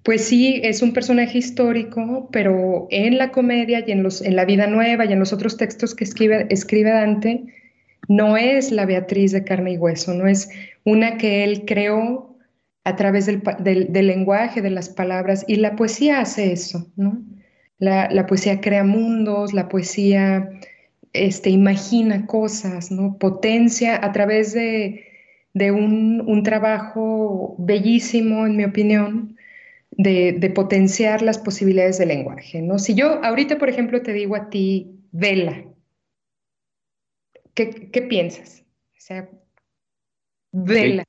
pues 0.08 0.24
sí, 0.24 0.62
es 0.64 0.80
un 0.80 0.94
personaje 0.94 1.36
histórico, 1.36 2.30
pero 2.32 2.88
en 2.90 3.18
la 3.18 3.30
comedia 3.30 3.84
y 3.86 3.92
en, 3.92 4.02
los, 4.02 4.22
en 4.22 4.36
la 4.36 4.46
vida 4.46 4.66
nueva 4.66 5.04
y 5.04 5.12
en 5.12 5.18
los 5.18 5.34
otros 5.34 5.58
textos 5.58 5.94
que 5.94 6.04
escribe, 6.04 6.46
escribe 6.48 6.92
Dante, 6.92 7.44
no 8.08 8.38
es 8.38 8.72
la 8.72 8.86
Beatriz 8.86 9.32
de 9.32 9.44
carne 9.44 9.72
y 9.72 9.76
hueso, 9.76 10.14
no 10.14 10.26
es 10.26 10.48
una 10.84 11.18
que 11.18 11.44
él 11.44 11.64
creó 11.66 12.27
a 12.88 12.96
través 12.96 13.26
del, 13.26 13.42
lenguaje, 13.92 14.62
de 14.62 14.70
las 14.70 14.88
palabras, 14.88 15.44
y 15.46 15.56
la 15.56 15.76
poesía 15.76 16.20
hace 16.20 16.52
eso, 16.52 16.90
¿no? 16.96 17.22
La, 17.78 18.26
poesía 18.26 18.60
crea 18.60 18.82
mundos, 18.82 19.52
la 19.52 19.68
poesía 19.68 20.50
este, 21.12 21.50
imagina 21.50 22.26
cosas, 22.26 22.90
¿no? 22.90 23.18
Potencia 23.18 24.02
a 24.02 24.12
través 24.12 24.54
de, 24.54 25.04
un, 25.54 26.22
un 26.26 26.42
trabajo 26.42 27.56
bellísimo, 27.58 28.46
en 28.46 28.56
mi 28.56 28.64
opinión, 28.64 29.36
de, 29.90 30.52
potenciar 30.54 31.20
las 31.20 31.38
posibilidades 31.38 31.98
del 31.98 32.08
lenguaje, 32.08 32.62
¿no? 32.62 32.78
Si 32.78 32.94
yo 32.94 33.22
ahorita, 33.22 33.58
por 33.58 33.68
ejemplo, 33.68 34.00
te 34.00 34.14
digo 34.14 34.34
a 34.34 34.48
ti, 34.48 34.98
vela, 35.12 35.64
¿qué, 37.54 38.06
piensas? 38.08 38.64
O 38.96 39.00
sea, 39.00 39.28
vela. 40.52 41.04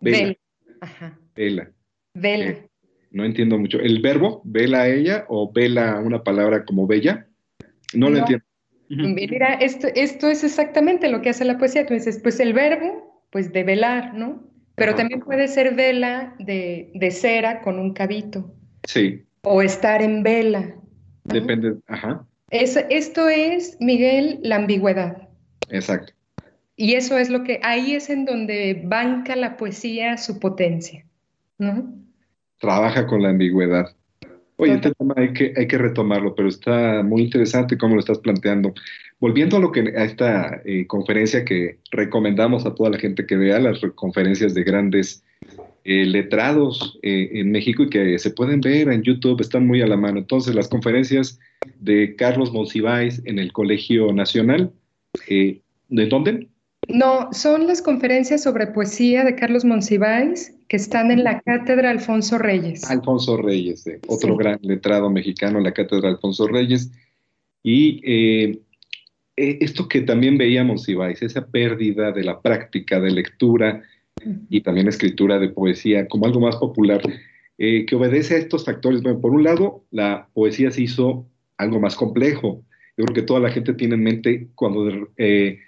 Vela. 0.00 0.34
Ajá. 0.80 1.18
Vela. 1.34 1.70
Vela. 2.14 2.50
Eh, 2.50 2.68
no 3.10 3.24
entiendo 3.24 3.58
mucho. 3.58 3.80
¿El 3.80 4.00
verbo, 4.00 4.42
vela 4.44 4.82
a 4.82 4.88
ella 4.88 5.24
o 5.28 5.52
vela 5.52 6.00
una 6.00 6.22
palabra 6.22 6.64
como 6.64 6.86
bella? 6.86 7.26
No, 7.94 8.08
lo 8.08 8.18
entiendo. 8.18 8.44
Mira, 8.88 9.54
esto, 9.54 9.88
esto 9.94 10.28
es 10.28 10.42
exactamente 10.42 11.08
lo 11.08 11.22
que 11.22 11.30
hace 11.30 11.44
la 11.44 11.58
poesía. 11.58 11.86
Tú 11.86 11.94
dices, 11.94 12.20
pues 12.22 12.40
el 12.40 12.52
verbo, 12.52 13.24
pues 13.30 13.52
de 13.52 13.64
velar, 13.64 14.14
¿no? 14.14 14.50
Pero 14.74 14.94
también 14.94 15.20
puede 15.20 15.46
ser 15.46 15.74
vela 15.74 16.34
de, 16.38 17.10
cera 17.10 17.60
con 17.60 17.78
un 17.78 17.92
cabito. 17.92 18.54
Sí. 18.84 19.24
O 19.42 19.60
estar 19.60 20.02
en 20.02 20.22
vela. 20.22 20.74
Depende, 21.24 21.76
ajá. 21.86 22.26
esto 22.50 23.28
es, 23.28 23.76
Miguel, 23.78 24.40
la 24.42 24.56
ambigüedad. 24.56 25.28
Exacto. 25.68 26.14
Y 26.80 26.94
eso 26.94 27.18
es 27.18 27.28
lo 27.28 27.44
que, 27.44 27.60
ahí 27.62 27.94
es 27.94 28.08
en 28.08 28.24
donde 28.24 28.80
banca 28.82 29.36
la 29.36 29.58
poesía 29.58 30.16
su 30.16 30.40
potencia, 30.40 31.04
¿no? 31.58 31.92
Trabaja 32.58 33.06
con 33.06 33.22
la 33.22 33.28
ambigüedad. 33.28 33.94
Oye, 34.56 34.76
este 34.76 34.94
tema 34.94 35.12
hay 35.18 35.34
que, 35.34 35.52
hay 35.58 35.66
que 35.66 35.76
retomarlo, 35.76 36.34
pero 36.34 36.48
está 36.48 37.02
muy 37.02 37.20
interesante 37.20 37.76
cómo 37.76 37.96
lo 37.96 38.00
estás 38.00 38.18
planteando. 38.20 38.72
Volviendo 39.18 39.58
a, 39.58 39.60
lo 39.60 39.72
que, 39.72 39.92
a 39.94 40.04
esta 40.04 40.62
eh, 40.64 40.86
conferencia 40.86 41.44
que 41.44 41.80
recomendamos 41.90 42.64
a 42.64 42.74
toda 42.74 42.88
la 42.88 42.98
gente 42.98 43.26
que 43.26 43.36
vea, 43.36 43.58
las 43.58 43.78
conferencias 43.94 44.54
de 44.54 44.64
grandes 44.64 45.22
eh, 45.84 46.06
letrados 46.06 46.98
eh, 47.02 47.28
en 47.34 47.50
México 47.50 47.82
y 47.82 47.90
que 47.90 48.18
se 48.18 48.30
pueden 48.30 48.62
ver 48.62 48.88
en 48.88 49.02
YouTube, 49.02 49.42
están 49.42 49.66
muy 49.66 49.82
a 49.82 49.86
la 49.86 49.98
mano. 49.98 50.20
Entonces, 50.20 50.54
las 50.54 50.68
conferencias 50.68 51.38
de 51.78 52.16
Carlos 52.16 52.54
Monsiváis 52.54 53.20
en 53.26 53.38
el 53.38 53.52
Colegio 53.52 54.14
Nacional, 54.14 54.72
¿de 55.28 56.06
dónde? 56.06 56.48
No, 56.94 57.32
son 57.32 57.66
las 57.66 57.82
conferencias 57.82 58.42
sobre 58.42 58.66
poesía 58.68 59.24
de 59.24 59.34
Carlos 59.34 59.64
Monsiváis 59.64 60.54
que 60.68 60.76
están 60.76 61.10
en 61.10 61.24
la 61.24 61.40
Cátedra 61.40 61.90
Alfonso 61.90 62.38
Reyes. 62.38 62.88
Alfonso 62.90 63.36
Reyes, 63.36 63.84
otro 64.06 64.36
gran 64.36 64.58
letrado 64.62 65.10
mexicano, 65.10 65.60
la 65.60 65.72
Cátedra 65.72 66.08
Alfonso 66.08 66.46
Reyes. 66.46 66.90
Y 67.62 68.00
eh, 68.04 68.60
esto 69.36 69.88
que 69.88 70.02
también 70.02 70.38
veíamos, 70.38 70.88
Ibáis, 70.88 71.22
esa 71.22 71.46
pérdida 71.46 72.12
de 72.12 72.24
la 72.24 72.40
práctica 72.40 73.00
de 73.00 73.10
lectura 73.10 73.82
y 74.48 74.60
también 74.60 74.88
escritura 74.88 75.38
de 75.38 75.48
poesía 75.48 76.06
como 76.06 76.26
algo 76.26 76.40
más 76.40 76.56
popular, 76.56 77.00
eh, 77.58 77.86
que 77.86 77.96
obedece 77.96 78.34
a 78.34 78.38
estos 78.38 78.64
factores. 78.64 79.02
Bueno, 79.02 79.20
por 79.20 79.32
un 79.32 79.44
lado, 79.44 79.84
la 79.90 80.28
poesía 80.34 80.70
se 80.70 80.82
hizo 80.82 81.26
algo 81.56 81.80
más 81.80 81.96
complejo. 81.96 82.62
Yo 82.96 83.04
creo 83.04 83.14
que 83.14 83.22
toda 83.22 83.40
la 83.40 83.50
gente 83.50 83.74
tiene 83.74 83.94
en 83.94 84.02
mente 84.02 84.48
cuando 84.54 84.88
eh, 84.88 85.06
eh, 85.16 85.58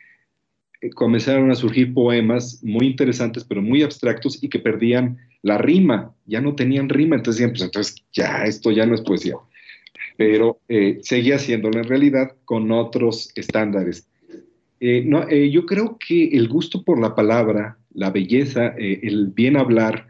comenzaron 0.91 1.51
a 1.51 1.55
surgir 1.55 1.95
poemas 1.95 2.61
muy 2.63 2.87
interesantes, 2.87 3.45
pero 3.45 3.63
muy 3.63 3.83
abstractos 3.83 4.43
y 4.43 4.49
que 4.49 4.59
perdían 4.59 5.19
la 5.43 5.59
rima, 5.59 6.15
ya 6.27 6.41
no 6.41 6.55
tenían 6.55 6.89
rima, 6.89 7.17
entonces 7.17 7.39
decían, 7.39 7.53
pues 7.53 7.63
entonces 7.63 7.97
ya, 8.13 8.45
esto 8.45 8.71
ya 8.71 8.87
no 8.87 8.95
es 8.95 9.01
poesía. 9.01 9.37
Pero 10.17 10.61
eh, 10.69 10.99
seguía 11.03 11.37
haciéndolo 11.37 11.79
en 11.79 11.89
realidad 11.89 12.33
con 12.45 12.71
otros 12.71 13.31
estándares. 13.35 14.09
Eh, 14.81 15.05
no, 15.07 15.29
yo 15.31 15.65
creo 15.65 15.97
que 16.05 16.29
el 16.29 16.49
gusto 16.49 16.83
por 16.83 17.01
la 17.01 17.15
palabra, 17.15 17.79
la 17.95 18.11
belleza, 18.11 18.75
el 18.77 19.29
bien 19.29 19.57
hablar, 19.57 20.09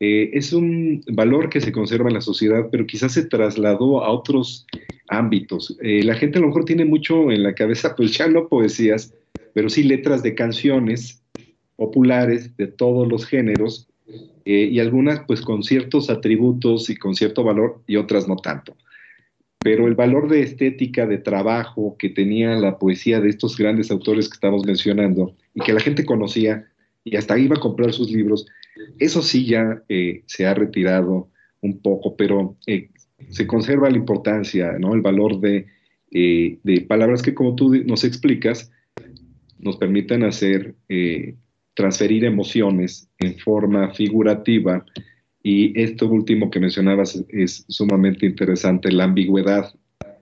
es 0.00 0.52
un 0.52 1.04
valor 1.12 1.50
que 1.50 1.60
se 1.60 1.72
conserva 1.72 2.08
en 2.08 2.14
la 2.14 2.20
sociedad, 2.22 2.68
pero 2.72 2.86
quizás 2.86 3.12
se 3.12 3.26
trasladó 3.26 4.02
a 4.02 4.10
otros 4.10 4.66
ámbitos. 5.08 5.76
la 5.80 6.14
gente 6.14 6.38
a 6.38 6.40
lo 6.40 6.48
mejor 6.48 6.64
tiene 6.64 6.86
mucho 6.86 7.30
en 7.30 7.42
la 7.42 7.54
cabeza, 7.54 7.94
pues 7.94 8.16
ya 8.16 8.26
no 8.26 8.48
poesías, 8.48 9.14
pero 9.54 9.68
sí 9.68 9.82
letras 9.82 10.22
de 10.22 10.34
canciones 10.34 11.22
populares 11.76 12.56
de 12.56 12.66
todos 12.66 13.08
los 13.08 13.24
géneros 13.24 13.88
eh, 14.44 14.68
y 14.70 14.80
algunas 14.80 15.20
pues 15.26 15.40
con 15.40 15.62
ciertos 15.62 16.10
atributos 16.10 16.90
y 16.90 16.96
con 16.96 17.14
cierto 17.14 17.44
valor 17.44 17.82
y 17.86 17.96
otras 17.96 18.28
no 18.28 18.36
tanto. 18.36 18.76
Pero 19.62 19.86
el 19.86 19.94
valor 19.94 20.28
de 20.28 20.42
estética, 20.42 21.06
de 21.06 21.18
trabajo 21.18 21.96
que 21.98 22.08
tenía 22.08 22.54
la 22.56 22.78
poesía 22.78 23.20
de 23.20 23.28
estos 23.28 23.56
grandes 23.56 23.90
autores 23.90 24.28
que 24.28 24.34
estamos 24.34 24.64
mencionando 24.64 25.36
y 25.54 25.60
que 25.60 25.72
la 25.72 25.80
gente 25.80 26.04
conocía 26.04 26.66
y 27.04 27.16
hasta 27.16 27.38
iba 27.38 27.56
a 27.56 27.60
comprar 27.60 27.92
sus 27.92 28.10
libros, 28.10 28.46
eso 28.98 29.22
sí 29.22 29.46
ya 29.46 29.82
eh, 29.88 30.22
se 30.26 30.46
ha 30.46 30.54
retirado 30.54 31.28
un 31.60 31.80
poco, 31.80 32.16
pero 32.16 32.56
eh, 32.66 32.90
se 33.28 33.46
conserva 33.46 33.90
la 33.90 33.96
importancia, 33.96 34.72
¿no? 34.78 34.94
el 34.94 35.02
valor 35.02 35.40
de, 35.40 35.66
de 36.10 36.86
palabras 36.88 37.22
que 37.22 37.34
como 37.34 37.54
tú 37.54 37.74
nos 37.84 38.04
explicas, 38.04 38.70
nos 39.60 39.76
permiten 39.76 40.24
hacer, 40.24 40.74
eh, 40.88 41.34
transferir 41.74 42.24
emociones 42.24 43.08
en 43.18 43.38
forma 43.38 43.92
figurativa. 43.94 44.84
Y 45.42 45.78
esto 45.80 46.08
último 46.08 46.50
que 46.50 46.60
mencionabas 46.60 47.24
es, 47.28 47.64
sumamente 47.68 48.26
interesante, 48.26 48.92
la 48.92 49.04
ambigüedad, 49.04 49.72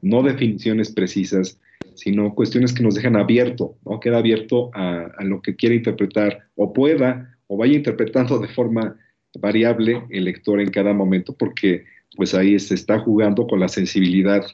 no 0.02 0.22
definiciones 0.22 0.92
precisas, 0.92 1.60
sino 1.94 2.34
cuestiones 2.34 2.72
que 2.72 2.82
nos 2.82 2.94
dejan 2.94 3.16
abierto, 3.16 3.76
¿no? 3.84 3.98
Queda 3.98 4.18
abierto 4.18 4.70
a, 4.74 5.10
a 5.18 5.24
lo 5.24 5.42
que 5.42 5.56
quiera 5.56 5.74
interpretar 5.74 6.48
o 6.54 6.72
pueda 6.72 7.36
o 7.48 7.56
vaya 7.56 7.74
interpretando 7.74 8.38
de 8.38 8.48
forma 8.48 8.96
variable 9.40 10.04
el 10.10 10.24
lector 10.24 10.60
en 10.60 10.70
cada 10.70 10.92
momento, 10.92 11.34
porque 11.36 11.84
pues 12.16 12.34
ahí 12.34 12.58
se 12.58 12.74
está 12.74 12.98
jugando 13.00 13.46
con 13.46 13.60
la 13.60 13.68
sensibilidad 13.68 14.44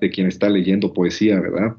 de 0.00 0.10
quien 0.10 0.26
está 0.26 0.48
leyendo 0.48 0.92
poesía, 0.92 1.40
¿verdad? 1.40 1.76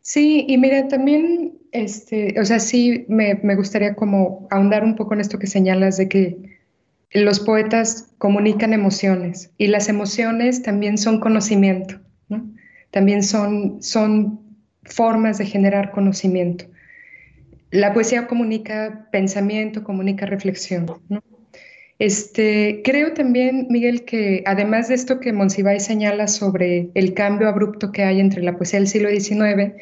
Sí, 0.00 0.44
y 0.48 0.58
mira, 0.58 0.88
también, 0.88 1.52
este, 1.72 2.38
o 2.38 2.44
sea, 2.44 2.60
sí 2.60 3.06
me, 3.08 3.34
gustaría 3.56 3.94
como 3.94 4.46
ahondar 4.50 4.84
un 4.84 4.94
poco 4.94 5.14
en 5.14 5.20
esto 5.20 5.38
que 5.38 5.46
señalas 5.46 5.96
de 5.96 6.08
que 6.08 6.36
los 7.12 7.40
poetas 7.40 8.10
comunican 8.18 8.74
emociones 8.74 9.50
y 9.56 9.66
las 9.66 9.88
emociones 9.88 10.62
también 10.62 10.98
son 10.98 11.18
conocimiento, 11.18 11.98
¿no? 12.28 12.46
También 12.90 13.22
son, 13.22 13.82
son 13.82 14.40
formas 14.82 15.38
de 15.38 15.46
generar 15.46 15.92
conocimiento. 15.92 16.66
La 17.70 17.94
poesía 17.94 18.26
comunica 18.26 19.08
pensamiento, 19.10 19.82
comunica 19.82 20.26
reflexión. 20.26 20.86
Este, 21.98 22.82
creo 22.84 23.14
también, 23.14 23.66
Miguel, 23.70 24.04
que 24.04 24.42
además 24.44 24.88
de 24.88 24.94
esto 24.94 25.20
que 25.20 25.32
Monsiváis 25.32 25.84
señala 25.84 26.28
sobre 26.28 26.90
el 26.94 27.14
cambio 27.14 27.48
abrupto 27.48 27.92
que 27.92 28.02
hay 28.02 28.20
entre 28.20 28.42
la 28.42 28.56
poesía 28.56 28.78
del 28.78 28.88
siglo 28.88 29.08
XIX, 29.08 29.72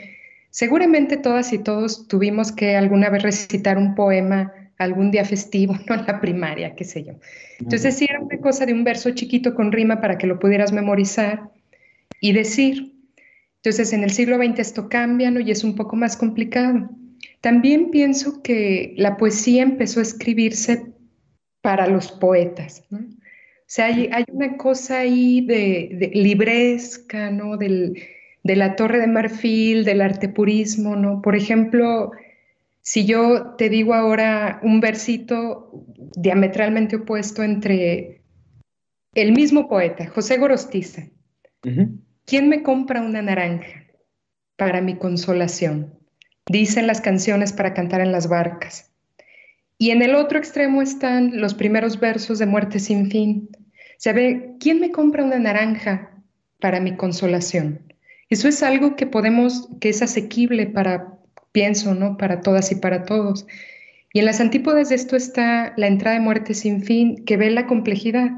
seguramente 0.50 1.16
todas 1.16 1.52
y 1.52 1.59
todos 1.59 2.09
tuvimos 2.09 2.52
que 2.52 2.76
alguna 2.76 3.09
vez 3.11 3.23
recitar 3.23 3.78
un 3.78 3.95
poema 3.95 4.52
algún 4.78 5.11
día 5.11 5.25
festivo, 5.25 5.75
¿no? 5.88 5.95
En 5.95 6.07
la 6.07 6.21
primaria, 6.21 6.75
qué 6.75 6.85
sé 6.85 7.04
yo. 7.04 7.14
Entonces, 7.59 7.97
sí 7.97 8.07
era 8.09 8.21
una 8.21 8.38
cosa 8.38 8.66
de 8.66 8.73
un 8.73 8.85
verso 8.85 9.11
chiquito 9.11 9.54
con 9.54 9.73
rima 9.73 10.00
para 10.00 10.19
que 10.19 10.26
lo 10.26 10.38
pudieras 10.38 10.73
memorizar 10.73 11.50
y 12.21 12.32
decir. 12.32 12.95
Entonces, 13.56 13.93
en 13.93 14.04
el 14.04 14.10
siglo 14.10 14.36
XX 14.36 14.58
esto 14.58 14.89
cambia, 14.89 15.30
¿no? 15.30 15.41
Y 15.41 15.50
es 15.50 15.65
un 15.65 15.75
poco 15.75 15.97
más 15.97 16.17
complicado. 16.17 16.89
También 17.43 17.91
pienso 17.91 18.43
que 18.43 18.95
la 18.97 19.17
poesía 19.17 19.63
empezó 19.63 20.00
a 20.00 20.02
escribirse 20.02 20.86
para 21.60 21.86
los 21.86 22.10
poetas. 22.13 22.84
¿no? 22.91 22.99
O 22.99 23.73
sea, 23.73 23.86
hay, 23.86 24.25
una 24.32 24.56
cosa 24.56 25.00
ahí 25.00 25.43
de, 25.43 26.10
libresca, 26.15 27.30
¿no? 27.30 27.56
Del, 27.56 28.02
de 28.42 28.56
la 28.56 28.76
torre 28.76 28.98
de 29.00 29.06
marfil, 29.06 29.84
del 29.84 30.00
arte 30.00 30.28
purismo, 30.28 30.96
¿no? 30.96 31.20
Por 31.22 31.36
ejemplo, 31.36 32.10
si 32.82 33.04
yo 33.04 33.54
te 33.58 33.68
digo 33.68 33.94
ahora 33.94 34.60
un 34.62 34.80
versito 34.80 35.70
diametralmente 36.16 36.96
opuesto 36.96 37.42
entre 37.42 38.22
el 39.14 39.32
mismo 39.32 39.68
poeta, 39.68 40.06
José 40.06 40.38
Gorostiza, 40.38 41.08
¿quién 42.24 42.48
me 42.48 42.62
compra 42.62 43.02
una 43.02 43.22
naranja 43.22 43.86
para 44.56 44.80
mi 44.80 44.96
consolación? 44.96 45.94
Dicen 46.46 46.86
las 46.86 47.00
canciones 47.00 47.52
para 47.52 47.74
cantar 47.74 48.00
en 48.00 48.12
las 48.12 48.28
barcas. 48.28 48.90
Y 49.78 49.90
en 49.90 50.02
el 50.02 50.14
otro 50.14 50.38
extremo 50.38 50.82
están 50.82 51.40
los 51.40 51.54
primeros 51.54 52.00
versos 52.00 52.38
de 52.38 52.46
Muerte 52.46 52.78
sin 52.78 53.10
fin. 53.10 53.48
Se 53.98 54.12
ve, 54.12 54.56
¿quién 54.60 54.80
me 54.80 54.90
compra 54.90 55.24
una 55.24 55.38
naranja 55.38 56.10
para 56.58 56.80
mi 56.80 56.96
consolación? 56.96 57.89
Eso 58.30 58.49
es 58.49 58.62
algo 58.62 58.97
que 58.97 59.06
podemos, 59.06 59.69
que 59.80 59.88
es 59.88 60.02
asequible 60.02 60.66
para, 60.66 61.19
pienso, 61.52 61.95
¿no? 61.95 62.16
Para 62.16 62.40
todas 62.40 62.71
y 62.71 62.76
para 62.76 63.04
todos. 63.04 63.47
Y 64.12 64.21
en 64.21 64.25
las 64.25 64.40
antípodas 64.40 64.88
de 64.88 64.95
esto 64.95 65.16
está 65.16 65.75
la 65.76 65.88
entrada 65.88 66.16
de 66.16 66.23
Muerte 66.23 66.54
sin 66.54 66.82
fin, 66.82 67.25
que 67.25 67.36
ve 67.36 67.50
la 67.50 67.66
complejidad. 67.66 68.30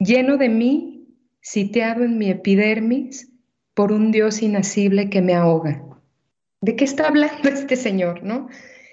Lleno 0.00 0.36
de 0.36 0.48
mí, 0.48 1.08
sitiado 1.40 2.04
en 2.04 2.18
mi 2.18 2.30
epidermis, 2.30 3.30
por 3.74 3.92
un 3.92 4.10
Dios 4.10 4.42
inacible 4.42 5.08
que 5.08 5.22
me 5.22 5.34
ahoga. 5.34 5.84
¿De 6.60 6.74
qué 6.74 6.84
está 6.84 7.06
hablando 7.06 7.48
este 7.48 7.76
señor, 7.76 8.24
no? 8.24 8.48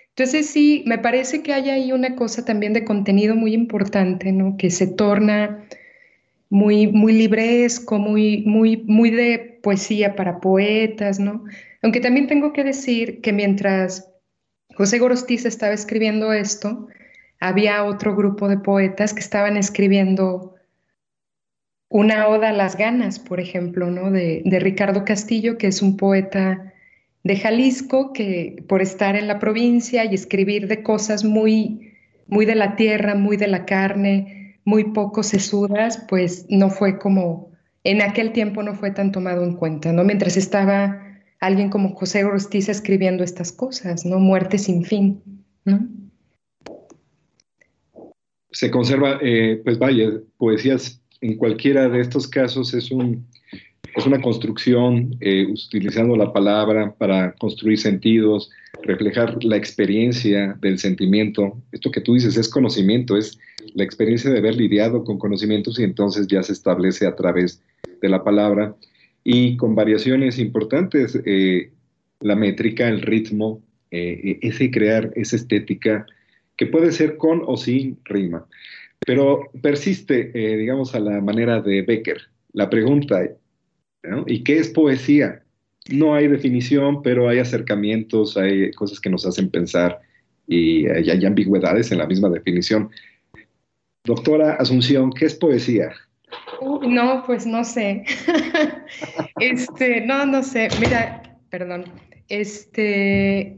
Entonces 0.09 0.47
sí, 0.47 0.83
me 0.85 0.99
parece 0.99 1.41
que 1.41 1.53
hay 1.53 1.69
ahí 1.69 1.91
una 1.91 2.15
cosa 2.15 2.45
también 2.45 2.73
de 2.73 2.85
contenido 2.85 3.35
muy 3.35 3.53
importante, 3.53 4.31
¿no? 4.31 4.55
Que 4.57 4.69
se 4.69 4.85
torna 4.85 5.67
muy, 6.55 6.87
muy 6.87 7.11
libresco, 7.11 7.99
muy, 7.99 8.43
muy, 8.45 8.77
muy 8.77 9.09
de 9.09 9.59
poesía 9.61 10.15
para 10.15 10.39
poetas, 10.39 11.19
¿no? 11.19 11.43
Aunque 11.81 11.99
también 11.99 12.27
tengo 12.27 12.53
que 12.53 12.63
decir 12.63 13.19
que 13.19 13.33
mientras 13.33 14.09
José 14.73 14.99
Gorostiza 14.99 15.49
estaba 15.49 15.73
escribiendo 15.73 16.31
esto, 16.31 16.87
había 17.41 17.83
otro 17.83 18.15
grupo 18.15 18.47
de 18.47 18.57
poetas 18.57 19.13
que 19.13 19.19
estaban 19.19 19.57
escribiendo 19.57 20.55
una 21.89 22.29
oda 22.29 22.49
a 22.49 22.53
las 22.53 22.77
ganas, 22.77 23.19
por 23.19 23.41
ejemplo, 23.41 23.91
¿no? 23.91 24.09
De, 24.09 24.41
de 24.45 24.59
Ricardo 24.61 25.03
Castillo, 25.03 25.57
que 25.57 25.67
es 25.67 25.81
un 25.81 25.97
poeta 25.97 26.73
de 27.25 27.35
Jalisco, 27.35 28.13
que 28.13 28.63
por 28.69 28.81
estar 28.81 29.17
en 29.17 29.27
la 29.27 29.39
provincia 29.39 30.05
y 30.05 30.15
escribir 30.15 30.69
de 30.69 30.83
cosas 30.83 31.25
muy, 31.25 31.91
muy 32.27 32.45
de 32.45 32.55
la 32.55 32.77
tierra, 32.77 33.13
muy 33.13 33.35
de 33.35 33.47
la 33.47 33.65
carne, 33.65 34.34
muy 34.65 34.85
poco 34.91 35.23
sesudas, 35.23 36.03
pues 36.09 36.45
no 36.49 36.69
fue 36.69 36.99
como, 36.99 37.51
en 37.83 38.01
aquel 38.01 38.33
tiempo 38.33 38.63
no 38.63 38.75
fue 38.75 38.91
tan 38.91 39.11
tomado 39.11 39.43
en 39.43 39.55
cuenta, 39.55 39.93
¿no? 39.93 40.03
Mientras 40.03 40.35
estaba 40.35 41.01
alguien 41.39 41.69
como 41.69 41.95
José 41.95 42.23
Orostiza 42.25 42.71
escribiendo 42.71 43.23
estas 43.23 43.51
cosas, 43.51 44.05
¿no? 44.05 44.19
Muerte 44.19 44.57
sin 44.57 44.83
fin, 44.83 45.21
¿no? 45.63 45.87
Se 48.51 48.71
conserva, 48.71 49.19
eh, 49.21 49.61
pues 49.63 49.77
vaya, 49.77 50.09
poesías 50.37 51.01
en 51.21 51.37
cualquiera 51.37 51.87
de 51.87 52.01
estos 52.01 52.27
casos 52.27 52.73
es 52.73 52.89
un 52.91 53.25
es 53.95 54.05
una 54.05 54.21
construcción 54.21 55.15
eh, 55.21 55.45
utilizando 55.45 56.15
la 56.17 56.33
palabra 56.33 56.93
para 56.97 57.33
construir 57.35 57.79
sentidos, 57.79 58.49
reflejar 58.83 59.41
la 59.43 59.55
experiencia 59.55 60.57
del 60.61 60.79
sentimiento. 60.79 61.61
Esto 61.71 61.91
que 61.91 62.01
tú 62.01 62.13
dices 62.13 62.35
es 62.35 62.49
conocimiento, 62.49 63.15
es 63.15 63.39
la 63.73 63.83
experiencia 63.83 64.29
de 64.29 64.39
haber 64.39 64.55
lidiado 64.55 65.03
con 65.03 65.17
conocimientos 65.17 65.79
y 65.79 65.83
entonces 65.83 66.27
ya 66.27 66.43
se 66.43 66.53
establece 66.53 67.07
a 67.07 67.15
través 67.15 67.61
de 68.01 68.09
la 68.09 68.23
palabra 68.23 68.75
y 69.23 69.57
con 69.57 69.75
variaciones 69.75 70.37
importantes, 70.39 71.19
eh, 71.25 71.71
la 72.19 72.35
métrica, 72.35 72.87
el 72.87 73.01
ritmo, 73.01 73.61
eh, 73.91 74.39
ese 74.41 74.71
crear 74.71 75.11
esa 75.15 75.35
estética 75.35 76.05
que 76.57 76.67
puede 76.67 76.91
ser 76.91 77.17
con 77.17 77.41
o 77.45 77.57
sin 77.57 77.97
rima, 78.05 78.45
pero 79.05 79.49
persiste, 79.61 80.31
digamos, 80.57 80.95
a 80.95 80.99
la 80.99 81.19
manera 81.21 81.61
de 81.61 81.81
Becker. 81.81 82.21
La 82.53 82.69
pregunta, 82.69 83.21
¿Y 84.27 84.43
qué 84.43 84.57
es 84.57 84.69
poesía? 84.69 85.43
No 85.89 86.15
hay 86.15 86.27
definición, 86.27 87.03
pero 87.03 87.29
hay 87.29 87.39
acercamientos, 87.39 88.37
hay 88.37 88.71
cosas 88.71 88.99
que 88.99 89.09
nos 89.09 89.25
hacen 89.25 89.49
pensar 89.49 89.99
y 90.47 90.87
hay 90.87 91.25
ambigüedades 91.25 91.91
en 91.91 91.99
la 91.99 92.07
misma 92.07 92.29
definición. 92.29 92.89
Doctora 94.05 94.53
Asunción, 94.53 95.11
¿qué 95.11 95.25
es 95.25 95.35
poesía? 95.35 95.91
no, 96.87 97.23
pues 97.25 97.45
no 97.45 97.63
sé. 97.63 98.03
este, 99.39 100.01
no, 100.01 100.25
no 100.25 100.43
sé. 100.43 100.67
Mira, 100.79 101.39
perdón. 101.49 101.85
Este, 102.29 103.57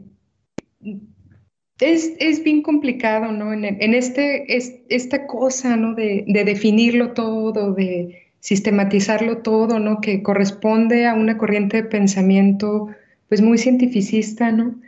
es, 1.79 2.43
bien 2.43 2.62
complicado, 2.62 3.31
¿no? 3.31 3.53
En, 3.53 3.93
este, 3.93 4.55
es, 4.55 4.75
esta 4.89 5.27
cosa, 5.27 5.75
¿no? 5.75 5.93
De, 5.93 6.25
de, 6.27 6.43
definirlo 6.43 7.13
todo, 7.13 7.73
de 7.73 8.27
sistematizarlo 8.39 9.39
todo, 9.39 9.79
¿no? 9.79 10.01
Que 10.01 10.23
corresponde 10.23 11.05
a 11.05 11.13
una 11.13 11.38
corriente 11.38 11.77
de 11.77 11.89
pensamiento, 11.89 12.89
pues 13.29 13.41
muy 13.41 13.57
cientificista, 13.57 14.51
¿no? 14.51 14.79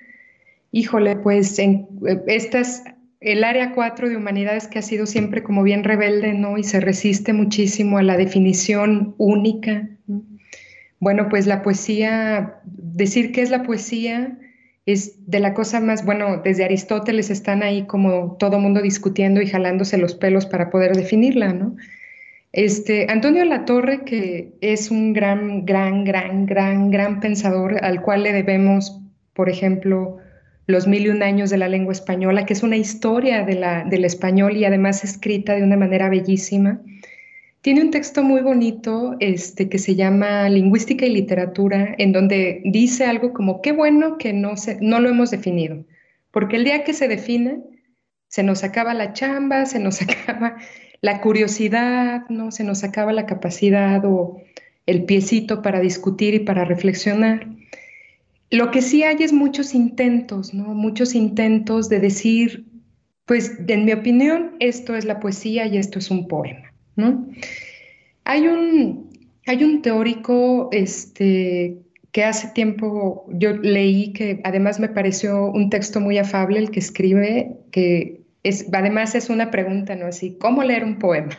Híjole, 0.71 1.15
pues 1.17 1.57
en 1.59 1.87
estas, 2.27 2.83
el 3.21 3.43
área 3.43 3.73
4 3.73 4.09
de 4.09 4.17
humanidades 4.17 4.67
que 4.67 4.79
ha 4.79 4.81
sido 4.81 5.05
siempre 5.05 5.43
como 5.43 5.63
bien 5.63 5.83
rebelde, 5.83 6.33
¿no? 6.33 6.57
Y 6.57 6.63
se 6.63 6.79
resiste 6.79 7.33
muchísimo 7.33 7.97
a 7.97 8.03
la 8.03 8.17
definición 8.17 9.15
única. 9.17 9.89
Bueno, 10.99 11.27
pues 11.29 11.45
la 11.45 11.61
poesía, 11.61 12.61
decir 12.65 13.31
qué 13.31 13.41
es 13.41 13.49
la 13.49 13.63
poesía, 13.63 14.37
es 14.85 15.29
de 15.29 15.39
la 15.39 15.53
cosa 15.53 15.79
más, 15.79 16.05
bueno, 16.05 16.41
desde 16.43 16.63
Aristóteles 16.63 17.29
están 17.29 17.61
ahí 17.61 17.85
como 17.85 18.37
todo 18.39 18.59
mundo 18.59 18.81
discutiendo 18.81 19.41
y 19.41 19.47
jalándose 19.47 19.97
los 19.97 20.15
pelos 20.15 20.45
para 20.45 20.69
poder 20.69 20.95
definirla, 20.95 21.53
¿no? 21.53 21.75
Este, 22.51 23.05
Antonio 23.09 23.45
Latorre, 23.45 24.03
que 24.05 24.53
es 24.61 24.89
un 24.89 25.13
gran, 25.13 25.65
gran, 25.65 26.03
gran, 26.03 26.47
gran, 26.47 26.89
gran 26.89 27.19
pensador 27.19 27.83
al 27.83 28.01
cual 28.01 28.23
le 28.23 28.33
debemos, 28.33 28.99
por 29.33 29.49
ejemplo, 29.49 30.17
los 30.69 30.85
mil 30.85 31.23
años 31.23 31.49
de 31.49 31.57
la 31.57 31.67
lengua 31.67 31.93
española, 31.93 32.45
que 32.45 32.53
es 32.53 32.61
una 32.61 32.77
historia 32.77 33.43
del 33.43 34.05
español 34.05 34.55
y 34.55 34.65
además 34.65 35.03
escrita 35.03 35.55
de 35.55 35.63
una 35.63 35.77
manera 35.77 36.09
bellísima. 36.09 36.79
Tiene 37.61 37.81
un 37.81 37.89
texto 37.89 38.21
muy 38.21 38.41
bonito 38.41 39.15
este, 39.19 39.67
que 39.67 39.79
se 39.79 39.95
llama 39.95 40.47
Lingüística 40.47 41.07
y 41.07 41.09
Literatura, 41.09 41.95
en 41.97 42.11
donde 42.11 42.61
dice 42.65 43.05
algo 43.05 43.33
como, 43.33 43.63
qué 43.63 43.71
bueno 43.71 44.19
que 44.19 44.31
no, 44.31 44.57
se, 44.57 44.77
no 44.79 44.99
lo 44.99 45.09
hemos 45.09 45.31
definido, 45.31 45.85
porque 46.29 46.57
el 46.57 46.65
día 46.65 46.83
que 46.83 46.93
se 46.93 47.07
define, 47.07 47.61
se 48.27 48.43
nos 48.43 48.63
acaba 48.63 48.93
la 48.93 49.13
chamba, 49.13 49.65
se 49.65 49.79
nos 49.79 50.01
acaba 50.03 50.57
la 51.01 51.19
curiosidad, 51.19 52.29
¿no? 52.29 52.51
se 52.51 52.63
nos 52.63 52.83
acaba 52.83 53.11
la 53.11 53.25
capacidad 53.25 54.05
o 54.05 54.39
el 54.85 55.05
piecito 55.05 55.63
para 55.63 55.79
discutir 55.79 56.35
y 56.35 56.39
para 56.41 56.63
reflexionar. 56.63 57.47
Lo 58.51 58.71
que 58.71 58.81
sí 58.81 59.03
hay 59.03 59.17
es 59.19 59.31
muchos 59.31 59.75
intentos, 59.75 60.53
¿no? 60.53 60.73
muchos 60.73 61.13
intentos 61.13 61.87
de 61.89 61.99
decir, 61.99 62.65
pues 63.25 63.59
en 63.67 63.85
mi 63.85 63.93
opinión, 63.93 64.55
esto 64.59 64.95
es 64.95 65.05
la 65.05 65.19
poesía 65.19 65.67
y 65.67 65.77
esto 65.77 65.99
es 65.99 66.09
un 66.09 66.27
poema. 66.27 66.73
Hay 68.23 68.47
un, 68.47 69.09
hay 69.45 69.63
un 69.63 69.81
teórico 69.81 70.69
este, 70.71 71.77
que 72.11 72.23
hace 72.23 72.49
tiempo 72.49 73.25
yo 73.29 73.55
leí 73.55 74.13
que 74.13 74.41
además 74.43 74.79
me 74.79 74.89
pareció 74.89 75.45
un 75.51 75.69
texto 75.69 75.99
muy 75.99 76.17
afable 76.17 76.59
el 76.59 76.71
que 76.71 76.79
escribe, 76.79 77.57
que 77.71 78.21
es, 78.43 78.65
además 78.73 79.15
es 79.15 79.29
una 79.29 79.51
pregunta, 79.51 79.95
¿no? 79.95 80.07
Así, 80.07 80.37
¿cómo 80.39 80.63
leer 80.63 80.83
un 80.83 80.97
poema? 80.97 81.37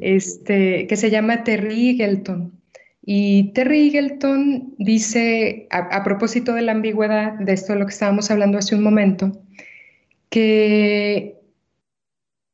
Este, 0.00 0.86
que 0.86 0.96
se 0.96 1.10
llama 1.10 1.44
Terry 1.44 1.90
Eagleton. 1.90 2.61
Y 3.04 3.52
Terry 3.52 3.88
Eagleton 3.88 4.74
dice, 4.78 5.66
a 5.70 6.04
propósito 6.04 6.54
de 6.54 6.62
la 6.62 6.72
ambigüedad, 6.72 7.32
de 7.32 7.52
esto 7.52 7.72
de 7.72 7.80
lo 7.80 7.86
que 7.86 7.92
estábamos 7.92 8.30
hablando 8.30 8.58
hace 8.58 8.76
un 8.76 8.82
momento, 8.82 9.32
que 10.30 11.42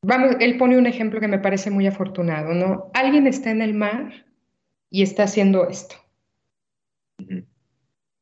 Vamos, 0.01 0.37
él 0.39 0.57
pone 0.57 0.77
un 0.77 0.87
ejemplo 0.87 1.19
que 1.19 1.27
me 1.27 1.39
parece 1.39 1.71
muy 1.71 1.85
afortunado, 1.85 2.53
¿no? 2.53 2.89
Alguien 2.93 3.27
está 3.27 3.51
en 3.51 3.61
el 3.61 3.73
mar 3.73 4.25
y 4.89 5.03
está 5.03 5.23
haciendo 5.23 5.67
esto. 5.67 5.95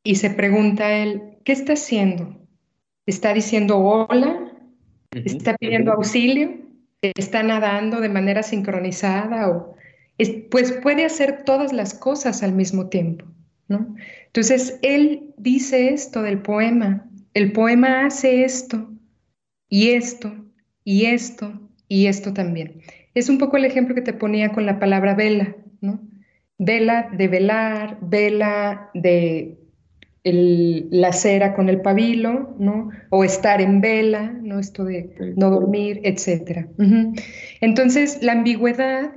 Y 0.03 0.15
se 0.15 0.31
pregunta 0.31 0.91
él, 0.91 1.37
¿qué 1.43 1.51
está 1.51 1.73
haciendo? 1.73 2.35
¿Está 3.05 3.33
diciendo 3.33 3.77
hola? 3.77 4.51
¿Está 5.11 5.55
pidiendo 5.55 5.93
auxilio? 5.93 6.61
¿Está 7.01 7.43
nadando 7.43 8.01
de 8.01 8.09
manera 8.09 8.41
sincronizada? 8.41 9.47
O, 9.49 9.75
pues 10.49 10.71
puede 10.71 11.05
hacer 11.05 11.43
todas 11.43 11.73
las 11.73 11.93
cosas 11.93 12.43
al 12.43 12.53
mismo 12.53 12.89
tiempo, 12.89 13.25
¿no? 13.67 13.95
Entonces, 14.27 14.79
él 14.81 15.33
dice 15.37 15.93
esto 15.93 16.21
del 16.21 16.41
poema. 16.41 17.09
El 17.33 17.51
poema 17.51 18.05
hace 18.05 18.43
esto 18.43 18.89
y 19.69 19.89
esto 19.89 20.33
y 20.83 21.05
esto 21.05 21.59
y 21.87 22.07
esto 22.07 22.33
también. 22.33 22.81
Es 23.13 23.29
un 23.29 23.37
poco 23.37 23.57
el 23.57 23.65
ejemplo 23.65 23.95
que 23.95 24.01
te 24.01 24.13
ponía 24.13 24.51
con 24.51 24.65
la 24.65 24.79
palabra 24.79 25.13
vela, 25.15 25.55
¿no? 25.81 25.99
Vela 26.57 27.09
de 27.15 27.27
velar, 27.27 27.97
vela 28.01 28.89
de 28.93 29.57
la 30.23 31.13
cera 31.13 31.53
con 31.53 31.69
el 31.69 31.81
pabilo, 31.81 32.55
¿no? 32.59 32.89
O 33.09 33.23
estar 33.23 33.61
en 33.61 33.81
vela, 33.81 34.33
¿no? 34.41 34.59
Esto 34.59 34.83
de 34.83 35.33
no 35.35 35.49
dormir, 35.49 36.01
etc. 36.03 36.67
Entonces, 37.61 38.19
la 38.21 38.33
ambigüedad, 38.33 39.11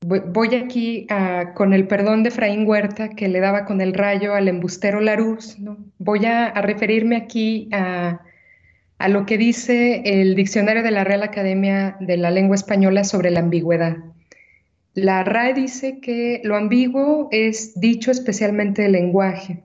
voy 0.00 0.54
aquí 0.54 1.06
con 1.54 1.72
el 1.72 1.86
perdón 1.86 2.22
de 2.22 2.30
Fraín 2.30 2.66
Huerta, 2.66 3.10
que 3.10 3.28
le 3.28 3.40
daba 3.40 3.64
con 3.64 3.80
el 3.80 3.94
rayo 3.94 4.34
al 4.34 4.48
embustero 4.48 5.00
Larus. 5.00 5.56
Voy 5.98 6.24
a 6.26 6.52
referirme 6.52 7.16
aquí 7.16 7.68
a 7.72 8.20
a 8.98 9.08
lo 9.08 9.26
que 9.26 9.36
dice 9.36 10.02
el 10.04 10.34
diccionario 10.34 10.82
de 10.82 10.90
la 10.90 11.04
Real 11.04 11.22
Academia 11.22 11.96
de 12.00 12.16
la 12.16 12.30
Lengua 12.30 12.56
Española 12.56 13.04
sobre 13.04 13.30
la 13.30 13.40
ambigüedad. 13.40 13.96
La 14.94 15.22
RAE 15.24 15.52
dice 15.52 16.00
que 16.00 16.40
lo 16.44 16.56
ambiguo 16.56 17.28
es 17.30 17.78
dicho 17.78 18.10
especialmente 18.10 18.82
del 18.82 18.92
lenguaje. 18.92 19.64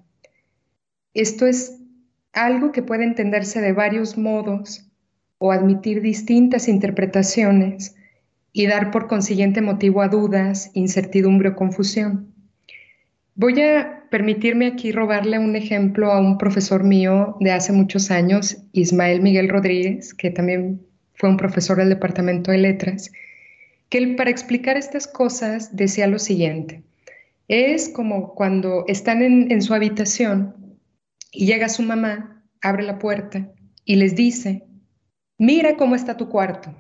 Esto 1.14 1.46
es 1.48 1.80
algo 2.34 2.74
que 2.74 2.84
puede 2.84 3.06
entenderse 3.06 3.62
de 3.62 3.72
varios 3.72 4.18
modos 4.18 4.90
o 5.38 5.54
admitir 5.54 6.02
distintas 6.02 6.68
interpretaciones 6.68 7.96
y 8.54 8.68
dar 8.68 8.92
por 8.92 9.08
consiguiente 9.08 9.62
motivo 9.62 10.02
a 10.02 10.08
dudas, 10.08 10.72
incertidumbre 10.74 11.50
o 11.50 11.56
confusión. 11.56 12.34
Voy 13.36 13.62
a 13.62 14.04
permitirme 14.10 14.68
aquí 14.68 14.92
robarle 14.92 15.40
un 15.40 15.56
ejemplo 15.56 16.12
a 16.12 16.20
un 16.20 16.38
profesor 16.38 16.84
mío 16.84 17.38
de 17.40 17.52
hace 17.52 17.72
muchos 17.72 18.12
años, 18.12 18.58
Ismael 18.74 19.22
Miguel 19.22 19.48
Rodríguez, 19.48 20.14
que 20.14 20.32
también 20.32 20.82
fue 21.14 21.30
un 21.30 21.38
profesor 21.38 21.78
del 21.78 21.90
Departamento 21.90 22.52
de 22.52 22.58
Letras, 22.58 23.12
que 23.90 23.98
él 23.98 24.16
para 24.16 24.30
explicar 24.30 24.76
estas 24.76 25.08
cosas 25.08 25.76
decía 25.76 26.08
lo 26.08 26.20
siguiente. 26.20 26.84
Es 27.48 27.90
como 27.90 28.34
cuando 28.34 28.86
están 28.88 29.22
en, 29.22 29.52
en 29.52 29.62
su 29.62 29.74
habitación 29.74 30.56
y 31.32 31.46
llega 31.46 31.70
su 31.70 31.84
mamá, 31.84 32.44
abre 32.62 32.84
la 32.84 33.00
puerta 33.00 33.50
y 33.86 33.96
les 33.96 34.16
dice, 34.16 34.64
mira 35.38 35.78
cómo 35.78 35.96
está 35.96 36.18
tu 36.18 36.28
cuarto. 36.28 36.76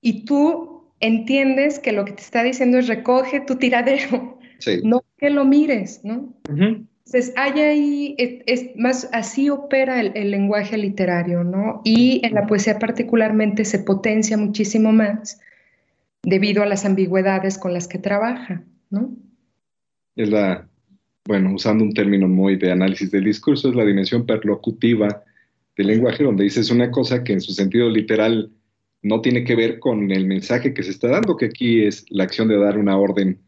Y 0.00 0.24
tú 0.24 0.84
entiendes 1.00 1.78
que 1.78 1.92
lo 1.92 2.04
que 2.04 2.12
te 2.12 2.22
está 2.22 2.42
diciendo 2.42 2.78
es 2.78 2.88
recoge 2.88 3.40
tu 3.40 3.56
tiradero 3.56 4.38
no 4.82 5.04
que 5.18 5.30
lo 5.30 5.44
mires, 5.44 6.00
¿no? 6.04 6.34
Entonces, 6.48 7.32
hay 7.36 7.60
ahí, 7.60 8.14
es, 8.18 8.76
más, 8.76 9.08
así 9.12 9.48
opera 9.48 10.00
el, 10.00 10.30
lenguaje 10.30 10.76
literario, 10.76 11.44
¿no? 11.44 11.80
Y 11.84 12.20
en 12.24 12.34
la 12.34 12.46
poesía 12.46 12.78
particularmente 12.78 13.64
se 13.64 13.78
potencia 13.78 14.36
muchísimo 14.36 14.92
más 14.92 15.40
debido 16.22 16.62
a 16.62 16.66
las 16.66 16.84
ambigüedades 16.84 17.58
con 17.58 17.72
las 17.72 17.86
que 17.86 17.98
trabaja, 17.98 18.64
¿no? 18.90 19.14
Es 20.16 20.30
la, 20.30 20.68
bueno, 21.26 21.54
usando 21.54 21.84
un 21.84 21.94
término 21.94 22.26
muy 22.26 22.56
de 22.56 22.72
análisis 22.72 23.10
del 23.12 23.24
discurso, 23.24 23.68
es 23.68 23.76
la 23.76 23.84
dimensión 23.84 24.26
perlocutiva 24.26 25.22
del 25.76 25.86
lenguaje, 25.86 26.24
donde 26.24 26.44
dices 26.44 26.70
una 26.70 26.90
cosa 26.90 27.22
que 27.22 27.34
en 27.34 27.40
su 27.40 27.52
sentido 27.52 27.88
literal 27.88 28.50
no 29.06 29.20
tiene 29.20 29.44
que 29.44 29.54
ver 29.54 29.78
con 29.78 30.10
el 30.10 30.26
mensaje 30.26 30.74
que 30.74 30.82
se 30.82 30.90
está 30.90 31.08
dando, 31.08 31.36
que 31.36 31.46
aquí 31.46 31.84
es 31.84 32.04
la 32.10 32.24
acción 32.24 32.48
de 32.48 32.58
dar 32.58 32.76
una 32.76 32.98
orden 32.98 33.38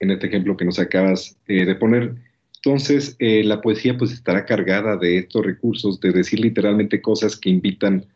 en 0.00 0.10
este 0.10 0.26
ejemplo 0.26 0.56
que 0.56 0.64
nos 0.64 0.78
acabas 0.78 1.38
eh, 1.46 1.64
de 1.64 1.74
poner. 1.74 2.16
Entonces, 2.56 3.14
eh, 3.18 3.44
la 3.44 3.60
poesía 3.60 3.96
pues 3.96 4.12
estará 4.12 4.44
cargada 4.44 4.96
de 4.96 5.18
estos 5.18 5.44
recursos, 5.44 6.00
de 6.00 6.12
decir 6.12 6.40
literalmente 6.40 7.00
cosas 7.00 7.36
que 7.36 7.50
invitan 7.50 8.06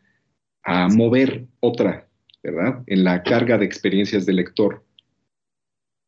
a 0.63 0.87
mover 0.89 1.45
otra, 1.61 2.07
¿verdad? 2.43 2.83
En 2.87 3.03
la 3.03 3.23
carga 3.23 3.57
de 3.57 3.65
experiencias 3.65 4.25
del 4.25 4.37
lector. 4.37 4.83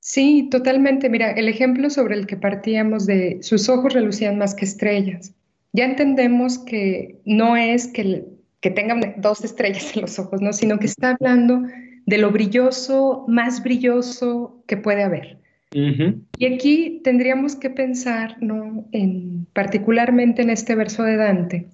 Sí, 0.02 0.48
totalmente. 0.50 1.10
Mira, 1.10 1.32
el 1.32 1.48
ejemplo 1.48 1.90
sobre 1.90 2.16
el 2.16 2.26
que 2.26 2.36
partíamos 2.36 3.06
de 3.06 3.38
sus 3.44 3.70
ojos 3.70 3.94
relucían 3.94 4.38
más 4.38 4.56
que 4.56 4.66
estrellas. 4.66 5.36
Ya 5.74 5.86
entendemos 5.86 6.58
que 6.58 7.22
no 7.24 7.56
es 7.56 7.88
que, 7.88 8.26
que 8.62 8.70
tengan 8.70 9.16
dos 9.18 9.44
estrellas 9.44 9.96
en 9.96 10.02
los 10.02 10.18
ojos, 10.20 10.42
¿no? 10.42 10.54
Sino 10.54 10.80
que 10.80 10.86
está 10.86 11.12
hablando 11.12 11.64
de 12.06 12.18
lo 12.18 12.32
brilloso, 12.32 13.26
más 13.28 13.64
brilloso 13.64 14.64
que 14.68 14.78
puede 14.78 15.04
haber. 15.04 15.42
Y 15.74 16.46
aquí 16.46 17.00
tendríamos 17.02 17.56
que 17.56 17.70
pensar, 17.70 18.36
¿no? 18.42 18.86
en, 18.92 19.48
particularmente 19.54 20.42
en 20.42 20.50
este 20.50 20.76
verso 20.76 21.04
de 21.04 21.16
Dante, 21.16 21.68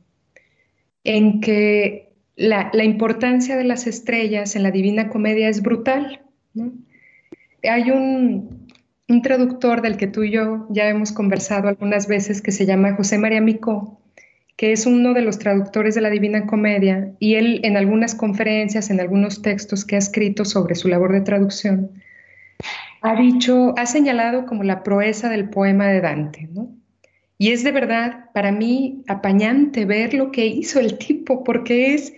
en 1.04 1.41
que 1.41 2.10
la, 2.36 2.69
importancia 2.84 3.58
de 3.58 3.63
las 3.63 3.88
estrellas 3.88 4.56
en 4.56 4.62
la 4.62 4.69
Divina 4.69 5.10
Comedia 5.10 5.50
es 5.50 5.63
brutal. 5.63 6.21
Hay 7.63 7.89
un, 7.89 8.67
traductor 9.23 9.82
del 9.82 9.97
que 9.97 10.06
tú 10.06 10.23
y 10.23 10.32
yo 10.32 10.67
ya 10.69 10.88
hemos 10.88 11.12
conversado 11.12 11.67
algunas 11.67 12.08
veces 12.08 12.43
que 12.43 12.52
se 12.52 12.67
llama 12.67 12.93
José 12.93 13.17
María 13.17 13.41
Micó, 13.41 14.00
que 14.58 14.72
es 14.72 14.88
uno 14.88 15.13
de 15.13 15.22
los 15.22 15.38
traductores 15.38 15.93
de 15.93 16.02
la 16.02 16.10
Divina 16.10 16.48
Comedia, 16.48 17.13
y 17.20 17.36
él 17.36 17.62
en 17.63 17.78
algunas 17.78 18.15
conferencias, 18.15 18.89
en 18.89 19.00
algunos 19.00 19.43
textos 19.43 19.86
que 19.86 19.96
ha 19.96 20.00
escrito 20.00 20.46
sobre 20.46 20.74
su 20.74 20.88
labor 20.88 21.13
de 21.13 21.22
traducción, 21.22 21.91
ha 23.02 23.15
dicho, 23.15 23.76
ha 23.78 23.86
señalado 23.86 24.48
como 24.48 24.63
la 24.63 24.82
proeza 24.82 25.30
del 25.30 25.50
poema 25.50 25.88
de 25.88 26.02
Dante. 26.02 26.50
Y 27.38 27.52
es 27.52 27.63
de 27.63 27.72
verdad 27.72 28.32
para 28.34 28.52
mí 28.52 29.04
apañante 29.08 29.86
ver 29.86 30.15
lo 30.15 30.32
que 30.32 30.48
hizo 30.48 30.80
el 30.80 30.98
tipo, 30.98 31.43
porque 31.43 31.93
es 31.93 32.13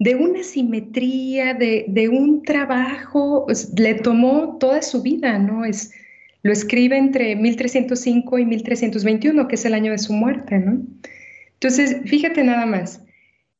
de 0.00 0.16
una 0.16 0.42
simetría, 0.42 1.54
de, 1.54 2.08
un 2.10 2.42
trabajo, 2.42 3.46
le 3.76 3.94
tomó 3.94 4.56
toda 4.58 4.82
su 4.82 5.02
vida, 5.02 5.38
¿no? 5.38 5.64
Es, 5.64 5.92
lo 6.42 6.50
escribe 6.50 6.96
entre 6.96 7.36
1305 7.36 8.38
y 8.38 8.44
1321, 8.44 9.46
que 9.46 9.54
es 9.54 9.64
el 9.66 9.74
año 9.74 9.92
de 9.92 9.98
su 9.98 10.12
muerte, 10.12 10.58
¿no? 10.58 10.80
Entonces, 11.60 12.08
fíjate 12.08 12.42
nada 12.42 12.64
más, 12.64 13.04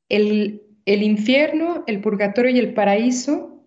el, 0.08 0.62
infierno, 0.86 1.84
el 1.86 2.00
purgatorio 2.00 2.50
y 2.50 2.58
el 2.58 2.72
paraíso, 2.72 3.62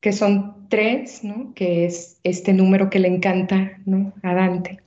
que 0.00 0.12
son 0.12 0.68
tres, 0.68 1.24
¿no? 1.24 1.54
Que 1.54 1.86
es 1.86 2.20
este 2.24 2.52
número 2.52 2.90
que 2.90 2.98
le 2.98 3.08
encanta, 3.08 3.80
¿no? 3.86 4.12
A 4.22 4.34
Dante, 4.34 4.80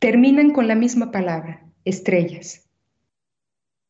terminan 0.00 0.50
con 0.50 0.66
la 0.66 0.74
misma 0.74 1.12
palabra, 1.12 1.64
estrellas. 1.84 2.68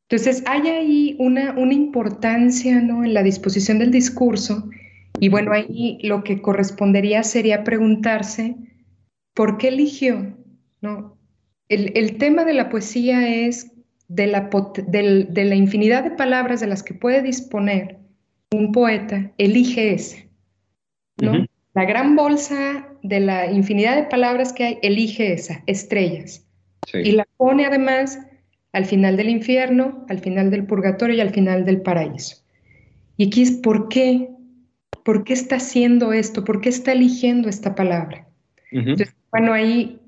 Entonces, 0.08 0.44
hay 0.46 0.68
ahí 0.68 1.16
una, 1.18 1.54
una 1.54 1.72
importancia 1.72 2.80
¿no? 2.80 3.04
en 3.04 3.12
la 3.12 3.24
disposición 3.24 3.78
del 3.78 3.90
discurso 3.90 4.68
y 5.18 5.30
bueno, 5.30 5.52
ahí 5.52 5.98
lo 6.02 6.22
que 6.22 6.40
correspondería 6.42 7.22
sería 7.24 7.64
preguntarse, 7.64 8.54
¿por 9.34 9.58
qué 9.58 9.68
eligió? 9.68 10.36
¿no? 10.80 11.15
El, 11.68 12.16
tema 12.18 12.44
de 12.44 12.54
la 12.54 12.68
poesía 12.68 13.46
es 13.46 13.72
de 14.08 14.26
la, 14.28 14.48
de 14.86 15.44
la 15.44 15.54
infinidad 15.54 16.04
de 16.04 16.12
palabras 16.12 16.60
de 16.60 16.68
las 16.68 16.82
que 16.82 16.94
puede 16.94 17.22
disponer 17.22 17.98
un 18.52 18.72
poeta, 18.72 19.32
elige 19.38 19.94
ese. 19.94 20.28
¿no? 21.18 21.46
La 21.74 21.84
gran 21.84 22.16
bolsa 22.16 22.88
de 23.02 23.20
la 23.20 23.50
infinidad 23.50 23.96
de 23.96 24.04
palabras 24.04 24.52
que 24.52 24.64
hay, 24.64 24.78
elige 24.82 25.32
esa, 25.32 25.62
estrellas. 25.66 26.46
Y 26.92 27.12
la 27.12 27.26
pone 27.36 27.66
además 27.66 28.18
al 28.72 28.84
final 28.84 29.16
del 29.16 29.28
infierno, 29.28 30.04
al 30.08 30.20
final 30.20 30.50
del 30.50 30.66
purgatorio 30.66 31.16
y 31.16 31.20
al 31.20 31.30
final 31.30 31.64
del 31.64 31.82
paraíso. 31.82 32.36
Y 33.16 33.26
aquí 33.26 33.42
es 33.42 33.50
por 33.50 33.88
qué, 33.88 34.30
por 35.04 35.24
qué 35.24 35.32
está 35.32 35.56
haciendo 35.56 36.12
esto, 36.12 36.44
por 36.44 36.60
qué 36.60 36.68
está 36.68 36.92
eligiendo 36.92 37.48
esta 37.48 37.74
palabra. 37.74 38.28
Entonces, 38.70 39.14
bueno, 39.32 39.52
ahí 39.52 40.00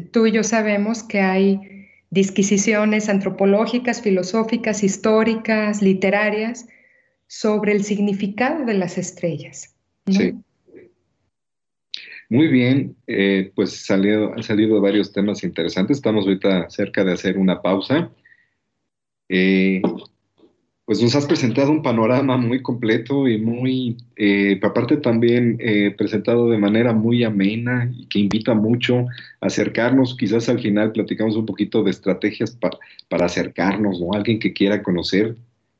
tú 0.00 0.26
y 0.26 0.32
yo 0.32 0.42
sabemos 0.42 1.02
que 1.02 1.20
hay 1.20 1.88
disquisiciones 2.10 3.08
antropológicas, 3.08 4.02
filosóficas, 4.02 4.82
históricas, 4.82 5.82
literarias 5.82 6.66
sobre 7.26 7.72
el 7.72 7.84
significado 7.84 8.64
de 8.64 8.74
las 8.74 8.98
estrellas. 8.98 9.74
Sí. 10.06 10.34
Muy 12.30 12.48
bien, 12.48 12.96
eh, 13.06 13.52
pues 13.54 13.90
han 13.90 14.42
salido 14.42 14.80
varios 14.80 15.12
temas 15.12 15.42
interesantes. 15.42 15.98
Estamos 15.98 16.26
ahorita 16.26 16.68
cerca 16.68 17.04
de 17.04 17.12
hacer 17.12 17.38
una 17.38 17.62
pausa. 17.62 18.10
Eh, 19.30 19.80
pues 20.88 21.02
nos 21.02 21.14
has 21.14 21.26
presentado 21.26 21.70
un 21.70 21.82
panorama 21.82 22.38
muy 22.38 22.62
completo 22.62 23.28
y 23.28 23.36
muy, 23.36 23.98
eh, 24.16 24.58
aparte 24.62 24.96
también 24.96 25.58
presentado 25.98 26.48
de 26.48 26.56
manera 26.56 26.94
muy 26.94 27.24
amena 27.24 27.92
y 27.94 28.06
que 28.06 28.20
invita 28.20 28.54
mucho 28.54 29.00
a 29.42 29.48
acercarnos. 29.48 30.16
Quizás 30.16 30.48
al 30.48 30.60
final 30.60 30.92
platicamos 30.92 31.36
un 31.36 31.44
poquito 31.44 31.82
de 31.82 31.90
estrategias 31.90 32.58
para 33.10 33.26
acercarnos, 33.26 34.00
o 34.00 34.14
Alguien 34.14 34.38
que 34.38 34.54
quiera 34.54 34.82
conocer 34.82 35.36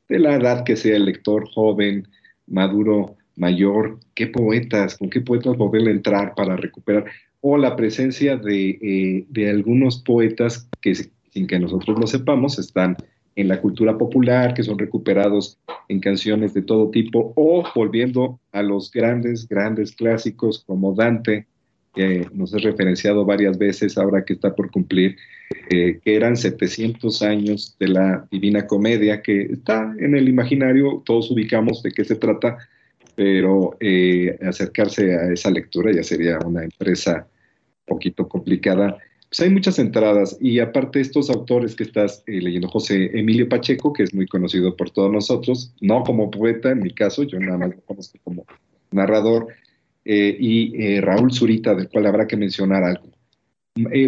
de 0.09 0.19
la 0.19 0.35
edad 0.35 0.63
que 0.63 0.75
sea 0.75 0.97
el 0.97 1.05
lector 1.05 1.49
joven, 1.49 2.07
maduro, 2.45 3.15
mayor, 3.35 3.97
qué 4.13 4.27
poetas, 4.27 4.95
con 4.95 5.09
qué 5.09 5.21
poetas 5.21 5.57
poder 5.57 5.87
entrar 5.87 6.35
para 6.35 6.55
recuperar, 6.55 7.05
o 7.41 7.57
la 7.57 7.75
presencia 7.75 8.37
de, 8.37 9.25
eh, 9.33 9.49
algunos 9.49 10.03
poetas 10.03 10.69
que 10.81 10.93
sin 10.93 11.47
que 11.47 11.57
nosotros 11.57 11.97
lo 11.99 12.05
sepamos 12.05 12.59
están 12.59 12.95
en 13.39 13.47
la 13.47 13.61
cultura 13.61 13.97
popular, 13.97 14.53
que 14.53 14.63
son 14.63 14.77
recuperados 14.77 15.57
en 15.87 16.01
canciones 16.01 16.53
de 16.53 16.61
todo 16.61 16.91
tipo, 16.91 17.31
o 17.37 17.63
volviendo 17.73 18.39
a 18.51 18.61
los 18.61 18.91
grandes, 18.91 19.47
grandes 19.47 19.95
clásicos 19.95 20.63
como 20.67 20.93
Dante, 20.93 21.47
que 21.95 22.27
nos 22.33 22.53
he 22.53 22.59
referenciado 22.59 23.23
varias 23.23 23.57
veces 23.57 23.97
ahora 23.97 24.25
que 24.25 24.33
está 24.33 24.53
por 24.53 24.69
cumplir, 24.71 25.15
eh, 25.69 25.99
que 26.03 26.15
eran 26.15 26.35
700 26.35 27.21
años 27.21 27.77
de 27.79 27.87
la 27.87 28.27
Divina 28.29 28.67
Comedia, 28.67 29.21
que 29.21 29.43
está 29.43 29.95
en 29.97 30.15
el 30.15 30.27
imaginario, 30.27 31.01
todos 31.05 31.31
ubicamos 31.31 31.81
de 31.81 31.91
qué 31.91 32.03
se 32.03 32.15
trata, 32.15 32.57
pero 33.15 33.77
eh, 33.79 34.37
acercarse 34.45 35.15
a 35.15 35.31
esa 35.31 35.49
lectura 35.49 35.93
ya 35.93 36.03
sería 36.03 36.39
una 36.45 36.65
empresa 36.65 37.25
un 37.87 37.95
poquito 37.95 38.27
complicada. 38.27 38.97
Pues 39.29 39.41
hay 39.41 39.49
muchas 39.51 39.77
entradas 39.77 40.37
y 40.41 40.59
aparte 40.59 40.99
estos 40.99 41.29
autores 41.29 41.75
que 41.75 41.83
estás 41.83 42.23
eh, 42.25 42.41
leyendo, 42.41 42.67
José 42.67 43.11
Emilio 43.13 43.47
Pacheco, 43.47 43.93
que 43.93 44.03
es 44.03 44.13
muy 44.13 44.27
conocido 44.27 44.75
por 44.75 44.89
todos 44.89 45.11
nosotros, 45.11 45.73
no 45.81 46.03
como 46.03 46.31
poeta 46.31 46.71
en 46.71 46.79
mi 46.79 46.91
caso, 46.91 47.23
yo 47.23 47.39
nada 47.39 47.57
más 47.57 47.69
lo 47.69 47.81
conozco 47.81 48.17
como 48.23 48.45
narrador, 48.91 49.47
eh, 50.03 50.35
y 50.39 50.99
Raúl 50.99 51.31
Zurita, 51.31 51.75
del 51.75 51.89
cual 51.89 52.07
habrá 52.07 52.25
que 52.25 52.37
mencionar 52.37 52.83
algo. 52.83 53.05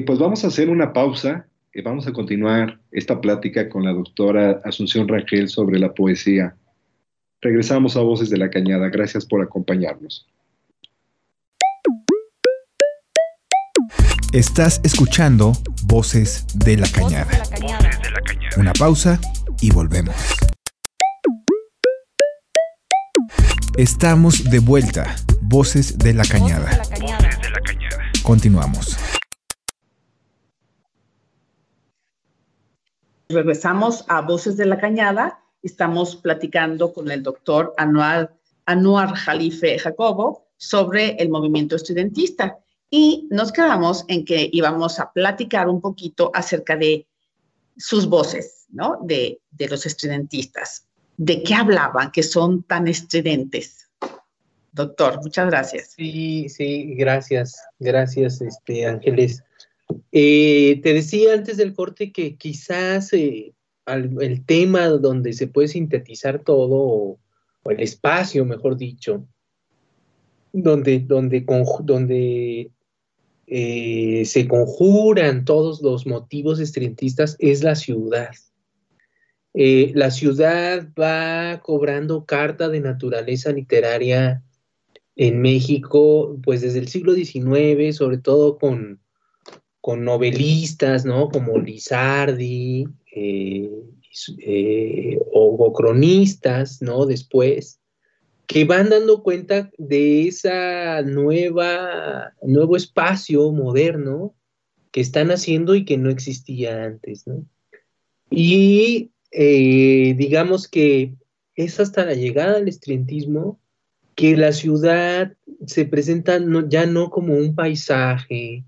pues 0.05 0.17
vamos 0.17 0.43
a 0.43 0.47
hacer 0.47 0.69
una 0.69 0.91
pausa, 0.91 1.47
vamos 1.83 2.07
a 2.07 2.13
continuar 2.13 2.79
esta 2.91 3.21
plática 3.21 3.69
con 3.69 3.85
la 3.85 3.93
doctora 3.93 4.59
Asunción 4.63 5.07
Raquel 5.07 5.49
sobre 5.49 5.77
la 5.77 5.93
poesía. 5.93 6.55
Regresamos 7.41 7.97
a 7.97 8.01
Voces 8.01 8.29
de 8.29 8.37
la 8.37 8.49
Cañada. 8.49 8.89
Gracias 8.89 9.25
por 9.25 9.41
acompañarnos. 9.41 10.27
Estás 14.33 14.79
escuchando 14.85 15.51
Voces 15.83 16.45
de 16.55 16.77
la 16.77 16.87
Cañada. 16.89 17.31
Una 18.55 18.71
pausa 18.71 19.19
y 19.59 19.71
volvemos. 19.71 20.15
Estamos 23.77 24.49
de 24.49 24.59
vuelta. 24.59 25.13
Voces 25.41 25.97
de 25.97 26.13
la 26.13 26.23
Cañada. 26.23 26.77
Voces 26.77 26.89
de 27.41 27.49
la 27.49 27.59
Cañada. 27.59 28.01
Continuamos. 28.23 28.97
Regresamos 33.27 34.05
a 34.07 34.21
Voces 34.21 34.55
de 34.55 34.65
la 34.65 34.79
Cañada 34.79 35.41
estamos 35.61 36.15
platicando 36.15 36.93
con 36.93 37.11
el 37.11 37.21
doctor 37.21 37.73
Anuar, 37.77 38.33
Anuar 38.65 39.13
Jalife 39.13 39.77
Jacobo 39.77 40.47
sobre 40.57 41.15
el 41.21 41.29
movimiento 41.29 41.75
estudiantista 41.75 42.57
y 42.93 43.27
nos 43.31 43.53
quedamos 43.53 44.03
en 44.09 44.25
que 44.25 44.49
íbamos 44.51 44.99
a 44.99 45.11
platicar 45.11 45.69
un 45.69 45.79
poquito 45.79 46.29
acerca 46.33 46.75
de 46.75 47.07
sus 47.77 48.05
voces, 48.05 48.65
¿no? 48.69 48.99
De, 49.01 49.39
de 49.49 49.69
los 49.69 49.85
estudiantistas. 49.85 50.85
¿De 51.15 51.41
qué 51.41 51.55
hablaban 51.55 52.11
que 52.11 52.21
son 52.21 52.63
tan 52.63 52.89
estridentes? 52.89 53.89
Doctor, 54.73 55.21
muchas 55.23 55.47
gracias. 55.47 55.93
Sí, 55.95 56.49
sí, 56.49 56.93
gracias, 56.95 57.61
gracias, 57.79 58.41
este, 58.41 58.85
Ángeles. 58.85 59.43
Eh, 60.11 60.81
te 60.83 60.93
decía 60.93 61.33
antes 61.33 61.57
del 61.57 61.73
corte 61.73 62.11
que 62.11 62.35
quizás 62.35 63.13
eh, 63.13 63.53
el 63.85 64.45
tema 64.45 64.87
donde 64.87 65.33
se 65.33 65.47
puede 65.47 65.69
sintetizar 65.69 66.39
todo, 66.39 66.75
o, 66.75 67.19
el 67.65 67.79
espacio, 67.79 68.43
mejor 68.43 68.75
dicho, 68.75 69.25
donde, 70.51 70.99
donde, 70.99 71.45
donde 71.83 72.71
eh, 73.47 74.23
se 74.25 74.47
conjuran 74.47 75.45
todos 75.45 75.81
los 75.81 76.07
motivos 76.07 76.59
estridentistas, 76.59 77.35
es 77.39 77.63
la 77.63 77.75
ciudad. 77.75 78.31
Eh, 79.53 79.91
la 79.95 80.11
ciudad 80.11 80.87
va 80.97 81.59
cobrando 81.61 82.25
carta 82.25 82.69
de 82.69 82.79
naturaleza 82.79 83.51
literaria 83.51 84.43
en 85.17 85.41
México, 85.41 86.37
pues 86.43 86.61
desde 86.61 86.79
el 86.79 86.87
siglo 86.87 87.13
XIX, 87.13 87.95
sobre 87.95 88.17
todo 88.17 88.57
con, 88.57 89.01
con 89.81 90.05
novelistas, 90.05 91.03
¿no? 91.03 91.29
Como 91.29 91.57
Lizardi, 91.57 92.87
eh, 93.13 93.69
eh, 94.45 95.19
o, 95.33 95.73
cronistas, 95.73 96.81
¿no? 96.81 97.05
Después, 97.05 97.80
que 98.51 98.65
van 98.65 98.89
dando 98.89 99.23
cuenta 99.23 99.71
de 99.77 100.27
esa 100.27 101.01
nueva, 101.03 102.33
nuevo 102.41 102.75
espacio 102.75 103.49
moderno 103.53 104.35
que 104.91 104.99
están 104.99 105.31
haciendo 105.31 105.73
y 105.73 105.85
que 105.85 105.97
no 105.97 106.09
existía 106.09 106.83
antes. 106.83 107.23
Y 108.29 109.11
eh, 109.31 110.15
digamos 110.17 110.67
que 110.67 111.13
es 111.55 111.79
hasta 111.79 112.03
la 112.03 112.13
llegada 112.13 112.55
del 112.55 112.67
estrientismo 112.67 113.61
que 114.15 114.35
la 114.35 114.51
ciudad 114.51 115.31
se 115.65 115.85
presenta 115.85 116.37
ya 116.67 116.85
no 116.85 117.09
como 117.09 117.35
un 117.35 117.55
paisaje 117.55 118.65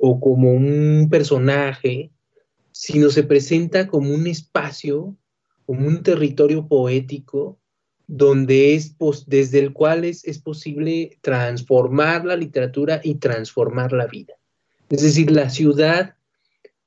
o 0.00 0.20
como 0.20 0.52
un 0.52 1.08
personaje, 1.10 2.12
sino 2.72 3.10
se 3.10 3.24
presenta 3.24 3.86
como 3.88 4.14
un 4.14 4.26
espacio, 4.26 5.14
como 5.66 5.86
un 5.86 6.02
territorio 6.02 6.66
poético 6.66 7.60
donde 8.06 8.74
es 8.74 8.94
desde 9.26 9.58
el 9.58 9.72
cual 9.72 10.04
es, 10.04 10.24
es 10.24 10.38
posible 10.38 11.18
transformar 11.22 12.24
la 12.24 12.36
literatura 12.36 13.00
y 13.02 13.16
transformar 13.16 13.92
la 13.92 14.06
vida. 14.06 14.34
Es 14.88 15.02
decir, 15.02 15.30
la 15.30 15.50
ciudad 15.50 16.14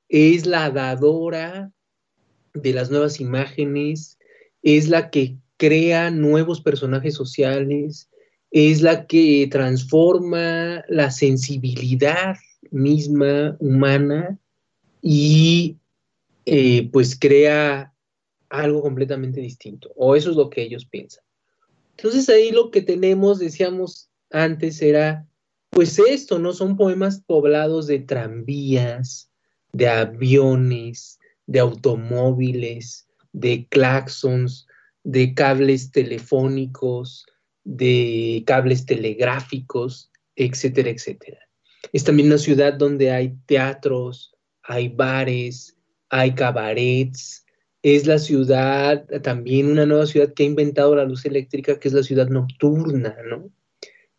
es 0.08 0.46
la 0.46 0.70
dadora 0.70 1.72
de 2.54 2.72
las 2.72 2.90
nuevas 2.90 3.20
imágenes, 3.20 4.18
es 4.62 4.88
la 4.88 5.10
que 5.10 5.36
crea 5.56 6.10
nuevos 6.10 6.60
personajes 6.62 7.14
sociales, 7.14 8.08
es 8.50 8.82
la 8.82 9.06
que 9.06 9.46
transforma 9.50 10.84
la 10.88 11.10
sensibilidad 11.10 12.36
misma 12.70 13.56
humana 13.60 14.38
y 15.02 15.76
eh, 16.46 16.88
pues 16.92 17.16
crea 17.18 17.89
algo 18.50 18.82
completamente 18.82 19.40
distinto, 19.40 19.92
o 19.96 20.14
eso 20.14 20.30
es 20.30 20.36
lo 20.36 20.50
que 20.50 20.62
ellos 20.62 20.84
piensan. 20.84 21.24
Entonces 21.96 22.28
ahí 22.28 22.50
lo 22.50 22.70
que 22.70 22.82
tenemos, 22.82 23.38
decíamos 23.38 24.10
antes, 24.30 24.82
era 24.82 25.26
pues 25.70 25.98
esto, 25.98 26.38
¿no? 26.38 26.52
Son 26.52 26.76
poemas 26.76 27.22
poblados 27.24 27.86
de 27.86 28.00
tranvías, 28.00 29.30
de 29.72 29.88
aviones, 29.88 31.18
de 31.46 31.60
automóviles, 31.60 33.08
de 33.32 33.66
claxons, 33.68 34.66
de 35.04 35.32
cables 35.34 35.92
telefónicos, 35.92 37.26
de 37.64 38.42
cables 38.46 38.84
telegráficos, 38.84 40.10
etcétera, 40.34 40.90
etcétera. 40.90 41.38
Es 41.92 42.04
también 42.04 42.28
una 42.28 42.38
ciudad 42.38 42.74
donde 42.74 43.10
hay 43.12 43.36
teatros, 43.46 44.34
hay 44.62 44.88
bares, 44.88 45.76
hay 46.08 46.34
cabarets, 46.34 47.44
es 47.82 48.06
la 48.06 48.18
ciudad, 48.18 49.06
también 49.22 49.70
una 49.70 49.86
nueva 49.86 50.06
ciudad 50.06 50.32
que 50.34 50.42
ha 50.42 50.46
inventado 50.46 50.94
la 50.94 51.04
luz 51.04 51.24
eléctrica, 51.24 51.78
que 51.78 51.88
es 51.88 51.94
la 51.94 52.02
ciudad 52.02 52.28
nocturna, 52.28 53.16
¿no? 53.28 53.50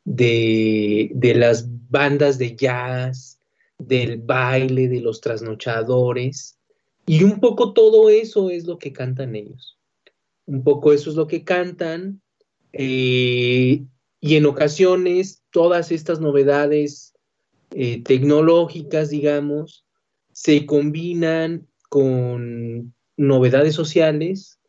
De, 0.04 1.12
las 1.36 1.68
bandas 1.90 2.38
de 2.40 2.56
jazz, 2.56 3.40
del 3.78 4.18
baile, 4.18 4.88
de 4.88 5.02
los 5.02 5.22
trasnochadores. 5.22 6.58
Y 7.06 7.24
un 7.24 7.40
poco 7.40 7.74
todo 7.74 8.10
eso 8.10 8.50
es 8.50 8.66
lo 8.66 8.80
que 8.80 8.94
cantan 8.94 9.36
ellos. 9.36 9.78
Un 10.46 10.64
poco 10.64 10.92
eso 10.92 11.12
es 11.12 11.16
lo 11.16 11.28
que 11.28 11.44
cantan. 11.44 12.22
Eh, 12.74 13.84
y 14.20 14.36
en 14.36 14.46
ocasiones 14.46 15.44
todas 15.52 15.92
estas 15.92 16.20
novedades 16.20 17.14
eh, 17.72 18.02
tecnológicas, 18.04 19.10
digamos, 19.10 19.86
se 20.32 20.66
combinan 20.66 21.68
con 21.90 22.94
novedades 23.22 23.76
sociales, 23.76 24.60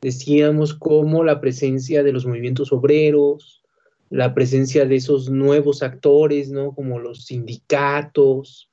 decíamos 0.00 0.74
como 0.74 1.24
la 1.24 1.40
presencia 1.40 2.02
de 2.02 2.12
los 2.12 2.26
movimientos 2.26 2.72
obreros, 2.72 3.62
la 4.10 4.34
presencia 4.34 4.84
de 4.84 4.96
esos 4.96 5.30
nuevos 5.30 5.82
actores, 5.82 6.50
¿no? 6.50 6.74
Como 6.74 6.98
los 6.98 7.24
sindicatos, 7.24 8.68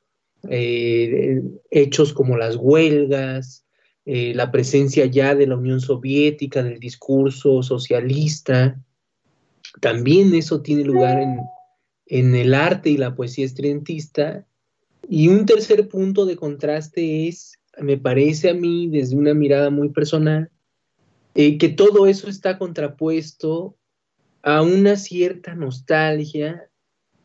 eh, 0.49 1.41
hechos 1.71 2.11
como 2.11 2.35
las 2.35 2.57
huelgas, 2.57 3.65
eh, 4.05 4.33
la 4.35 4.51
presencia 4.51 5.05
ya 5.05 5.35
de 5.35 5.47
la 5.47 5.55
Unión 5.55 5.79
Soviética, 5.79 6.61
del 6.61 6.79
discurso 6.79 7.63
socialista. 7.63 8.81
También 9.79 10.33
eso 10.33 10.61
tiene 10.61 10.83
lugar 10.83 11.21
en, 11.21 11.39
en 12.07 12.35
el 12.35 12.53
arte 12.53 12.89
y 12.89 12.97
la 12.97 13.15
poesía 13.15 13.45
estridentista. 13.45 14.45
Y 15.07 15.29
un 15.29 15.45
tercer 15.45 15.87
punto 15.87 16.25
de 16.25 16.35
contraste 16.35 17.27
es 17.27 17.58
me 17.81 17.97
parece 17.97 18.49
a 18.49 18.53
mí, 18.53 18.87
desde 18.87 19.15
una 19.15 19.33
mirada 19.33 19.69
muy 19.69 19.89
personal, 19.89 20.49
eh, 21.35 21.57
que 21.57 21.69
todo 21.69 22.07
eso 22.07 22.29
está 22.29 22.57
contrapuesto 22.57 23.75
a 24.41 24.61
una 24.61 24.95
cierta 24.95 25.55
nostalgia 25.55 26.69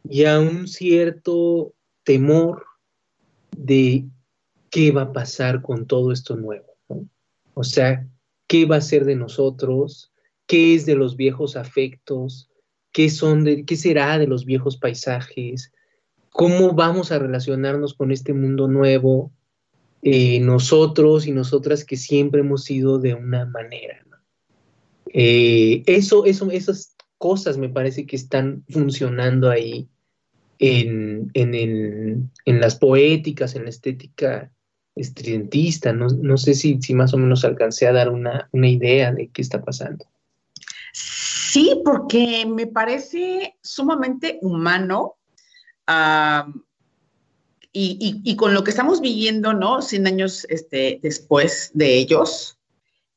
y 0.08 0.24
a 0.24 0.38
un 0.40 0.68
cierto 0.68 1.74
temor 2.02 2.64
de 3.56 4.06
qué 4.70 4.92
va 4.92 5.02
a 5.02 5.12
pasar 5.12 5.62
con 5.62 5.86
todo 5.86 6.12
esto 6.12 6.36
nuevo. 6.36 6.66
O 7.54 7.64
sea, 7.64 8.06
qué 8.46 8.66
va 8.66 8.76
a 8.76 8.80
ser 8.80 9.04
de 9.04 9.16
nosotros, 9.16 10.12
qué 10.46 10.74
es 10.74 10.86
de 10.86 10.96
los 10.96 11.16
viejos 11.16 11.56
afectos, 11.56 12.50
qué, 12.92 13.10
son 13.10 13.44
de, 13.44 13.64
qué 13.64 13.76
será 13.76 14.18
de 14.18 14.26
los 14.26 14.44
viejos 14.44 14.76
paisajes, 14.76 15.72
cómo 16.30 16.72
vamos 16.72 17.12
a 17.12 17.18
relacionarnos 17.18 17.94
con 17.94 18.10
este 18.10 18.32
mundo 18.32 18.68
nuevo, 18.68 19.32
eh, 20.06 20.38
nosotros 20.40 21.26
y 21.26 21.32
nosotras 21.32 21.82
que 21.82 21.96
siempre 21.96 22.40
hemos 22.40 22.64
sido 22.64 22.98
de 22.98 23.14
una 23.14 23.46
manera. 23.46 24.04
Eh, 25.16 25.82
eso, 25.86 26.26
eso, 26.26 26.50
esas 26.50 26.94
cosas 27.16 27.56
me 27.56 27.70
parece 27.70 28.04
que 28.04 28.16
están 28.16 28.64
funcionando 28.68 29.48
ahí 29.48 29.88
en, 30.58 31.30
las 32.44 32.76
poéticas, 32.76 33.54
en 33.54 33.64
la 33.64 33.70
estética 33.70 34.52
estridentista. 34.94 35.94
No, 35.94 36.36
sé 36.36 36.52
si, 36.52 36.82
si, 36.82 36.92
más 36.92 37.14
o 37.14 37.16
menos 37.16 37.42
alcancé 37.42 37.86
a 37.86 37.92
dar 37.92 38.10
una, 38.10 38.50
idea 38.52 39.10
de 39.10 39.28
qué 39.28 39.40
está 39.40 39.62
pasando. 39.62 40.04
Sí, 40.92 41.80
porque 41.82 42.44
me 42.46 42.66
parece 42.66 43.56
sumamente 43.62 44.38
humano 44.42 45.14
y, 47.76 48.36
con 48.36 48.54
lo 48.54 48.62
que 48.62 48.70
estamos 48.70 49.00
viviendo, 49.00 49.52
¿no? 49.52 49.82
100 49.82 50.06
años 50.06 50.46
este, 50.48 51.00
después 51.02 51.72
de 51.74 51.96
ellos, 51.96 52.56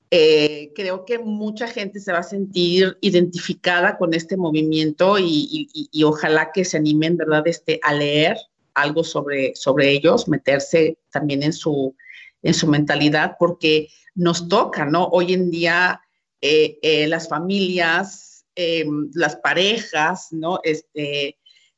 eh, 0.10 0.72
creo 0.76 1.06
que 1.06 1.20
mucha 1.20 1.68
gente 1.68 2.00
se 2.00 2.12
va 2.12 2.20
a 2.20 2.24
sentir 2.24 2.98
identificada 3.02 3.98
con 3.98 4.14
este 4.14 4.36
movimiento 4.36 5.18
y, 5.20 5.70
ojalá 6.04 6.52
que 6.52 6.66
se 6.66 6.78
animen, 6.78 7.18
¿verdad?, 7.18 7.48
este, 7.48 7.80
a 7.84 7.94
leer 7.94 8.38
algo 8.74 9.04
sobre, 9.04 9.56
sobre 9.56 9.92
ellos, 9.92 10.28
meterse 10.28 10.98
también 11.12 11.44
en 11.44 11.54
su, 11.54 11.96
en 12.42 12.54
su 12.54 12.68
mentalidad, 12.68 13.36
porque 13.38 13.90
nos 14.16 14.48
toca, 14.48 14.86
¿no? 14.86 15.06
Hoy 15.06 15.34
en 15.34 15.52
día 15.52 16.02
eh, 16.42 16.80
eh, 16.82 17.08
las 17.08 17.30
familias, 17.30 18.46
em, 18.56 19.10
las 19.14 19.36
parejas, 19.36 20.30
¿no? 20.32 20.60
Este, 20.64 21.37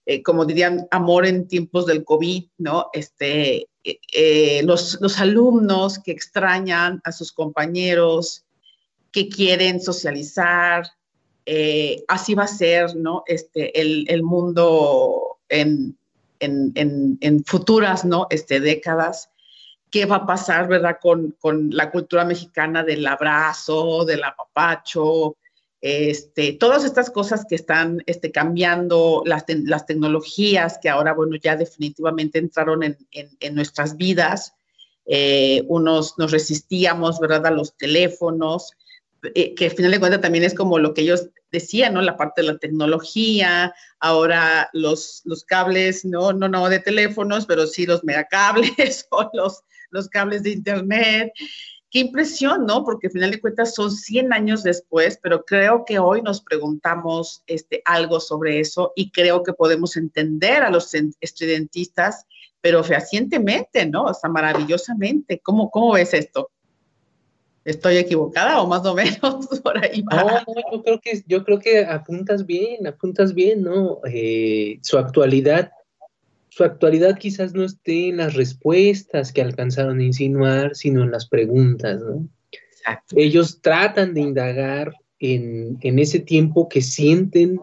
eh, 0.10 0.24
como 0.24 0.44
dirían, 0.44 0.88
amor 0.90 1.28
en 1.28 1.48
tiempos 1.48 1.86
del 1.86 2.04
COVID, 2.04 2.46
¿no? 2.58 2.90
Este, 2.94 3.68
eh, 3.84 4.00
eh, 4.12 4.64
los, 4.64 4.98
alumnos 5.20 6.00
que 6.00 6.12
extrañan 6.12 7.00
a 7.04 7.12
sus 7.12 7.32
compañeros, 7.32 8.44
que 9.12 9.30
quieren 9.30 9.80
socializar, 9.80 10.88
así 12.08 12.34
va 12.34 12.46
a 12.46 12.48
ser, 12.48 12.96
¿no? 12.96 13.22
Este, 13.28 13.80
el, 13.80 14.24
mundo 14.24 15.38
en, 15.48 15.96
futuras, 17.46 18.04
¿no? 18.04 18.26
Este, 18.32 18.60
décadas. 18.60 19.30
¿Qué 19.92 20.08
va 20.08 20.16
a 20.16 20.26
pasar, 20.26 20.68
verdad, 20.68 20.98
con, 21.00 21.36
con 21.40 21.70
la 21.70 21.92
cultura 21.92 22.26
mexicana 22.26 22.84
del 22.84 23.06
abrazo, 23.06 24.06
del 24.06 24.24
apapacho, 24.24 25.36
este, 25.82 26.54
todas 26.54 26.84
estas 26.84 27.10
cosas 27.10 27.46
que 27.48 27.56
están 27.56 28.04
este, 28.06 28.32
cambiando, 28.32 29.24
las, 29.26 29.46
las, 29.48 29.86
tecnologías 29.86 30.78
que 30.82 30.90
ahora, 30.90 31.14
bueno, 31.14 31.38
ya 31.38 31.56
definitivamente 31.56 32.40
entraron 32.40 32.84
en, 32.84 32.98
en, 33.12 33.56
nuestras 33.56 33.96
vidas. 33.96 34.54
Eh, 35.06 35.64
unos 35.68 36.18
nos 36.18 36.32
resistíamos, 36.32 37.20
¿verdad?, 37.20 37.48
a 37.48 37.52
los 37.52 37.78
teléfonos, 37.78 38.74
eh, 39.34 39.56
que 39.56 39.66
al 39.66 39.72
final 39.72 39.92
de 39.92 40.00
cuentas 40.00 40.22
también 40.22 40.44
es 40.44 40.54
como 40.54 40.80
lo 40.80 40.94
que 40.94 41.02
ellos 41.02 41.30
decían, 41.52 41.94
¿no? 41.94 42.02
La 42.02 42.18
parte 42.18 42.42
de 42.42 42.48
la 42.48 42.58
tecnología, 42.58 43.74
ahora 44.00 44.70
los, 44.74 45.22
los 45.24 45.46
cables, 45.46 46.04
no, 46.04 46.34
no, 46.34 46.50
no 46.50 46.70
de 46.70 46.80
teléfonos, 46.80 47.46
pero 47.46 47.66
sí 47.68 47.86
los 47.86 48.04
megacables 48.04 49.08
o 49.12 49.30
los, 49.34 49.64
los 49.92 50.10
cables 50.10 50.44
de 50.44 50.52
internet 50.52 51.32
qué 51.92 52.00
impresión, 52.00 52.66
¿no? 52.66 52.84
Porque 52.84 53.08
al 53.08 53.14
final 53.14 53.32
de 53.32 53.42
cuentas 53.42 53.74
son 53.74 53.92
100 53.92 54.34
años 54.34 54.64
después, 54.64 55.20
pero 55.22 55.44
creo 55.44 55.86
que 55.86 56.00
hoy 56.00 56.22
nos 56.22 56.42
preguntamos 56.42 57.44
este, 57.48 57.82
algo 57.86 58.20
sobre 58.20 58.60
eso 58.60 58.94
y 58.96 59.12
creo 59.12 59.44
que 59.44 59.54
podemos 59.54 59.98
entender 59.98 60.64
a 60.64 60.70
los 60.70 60.94
estudiantistas, 61.20 62.26
pero 62.62 62.84
fehacientemente, 62.84 63.86
¿no? 63.86 64.06
O 64.06 64.14
sea, 64.14 64.30
maravillosamente. 64.30 65.40
¿Cómo, 65.40 65.72
cómo 65.72 65.94
ves 65.94 66.14
esto? 66.14 66.52
¿Estoy 67.66 67.98
equivocada 67.98 68.62
o 68.62 68.68
más 68.68 68.86
o 68.86 68.96
menos 68.96 69.20
por 69.64 69.84
ahí 69.84 70.02
va? 70.02 70.24
No, 70.24 70.54
yo 70.72 70.84
creo 70.84 71.00
que, 71.00 71.24
yo 71.28 71.44
creo 71.44 71.60
que 71.60 71.86
apuntas 71.86 72.46
bien, 72.46 72.86
apuntas 72.88 73.34
bien, 73.34 73.64
¿no? 73.64 74.00
Eh, 74.06 74.80
su 74.82 74.98
actualidad 74.98 75.72
su 76.50 76.64
actualidad 76.64 77.18
quizás 77.18 77.54
no 77.54 77.64
esté 77.64 78.10
en 78.10 78.18
las 78.18 78.34
respuestas 78.34 79.32
que 79.32 79.42
alcanzaron 79.42 80.00
a 80.00 80.04
insinuar, 80.04 80.76
sino 80.76 81.04
en 81.04 81.12
las 81.12 81.28
preguntas, 81.28 82.02
¿no? 82.02 82.28
Ellos 83.16 83.62
tratan 83.62 84.14
de 84.14 84.22
indagar 84.22 84.94
en, 85.20 85.78
ese 85.82 86.20
tiempo 86.20 86.70
que 86.70 86.82
sienten 86.82 87.60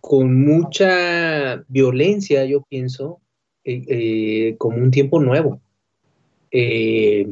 con 0.00 0.44
mucha 0.44 1.64
violencia, 1.68 2.44
yo 2.44 2.62
pienso, 2.68 3.20
eh, 3.64 3.84
eh, 3.88 4.56
como 4.58 4.78
un 4.78 4.90
tiempo 4.90 5.20
nuevo. 5.20 5.60
Eh, 6.50 7.26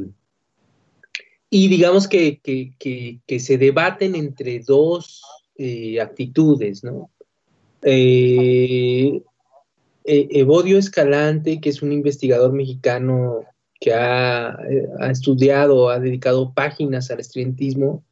y 1.51 1.69
digamos 1.69 2.09
que, 2.09 2.41
se 3.39 3.59
debaten 3.59 4.15
entre 4.15 4.61
dos 4.61 5.23
actitudes, 6.01 6.85
¿no? 6.85 7.11
Eh, 10.07 10.29
Evodio 10.31 10.79
Escalante, 10.79 11.61
que 11.61 11.69
es 11.69 11.83
un 11.83 11.93
investigador 11.93 12.53
mexicano 12.53 13.45
que 13.81 13.93
ha, 13.93 14.57
estudiado, 15.11 15.91
ha 15.91 15.99
dedicado 15.99 16.55
páginas 16.55 17.11
al 17.11 17.21
estudiantismo, 17.21 18.05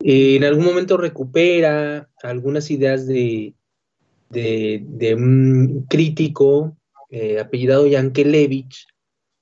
en 0.00 0.44
algún 0.44 0.64
momento 0.66 0.98
recupera 0.98 2.10
algunas 2.22 2.70
ideas 2.70 3.06
de, 3.06 3.54
un 5.16 5.86
crítico 5.88 6.76
apellidado 7.40 7.86
Yankelevich, 7.86 8.88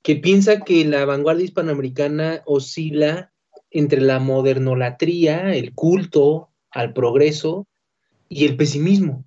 que 0.03 0.17
piensa 0.17 0.61
que 0.61 0.85
la 0.85 1.05
vanguardia 1.05 1.45
hispanoamericana 1.45 2.43
oscila 2.45 3.33
entre 3.71 4.01
la 4.01 4.19
modernolatría, 4.19 5.55
el 5.55 5.75
culto 5.75 6.51
al 6.71 6.93
progreso 6.93 7.67
y 8.29 8.45
el 8.45 8.57
pesimismo. 8.57 9.25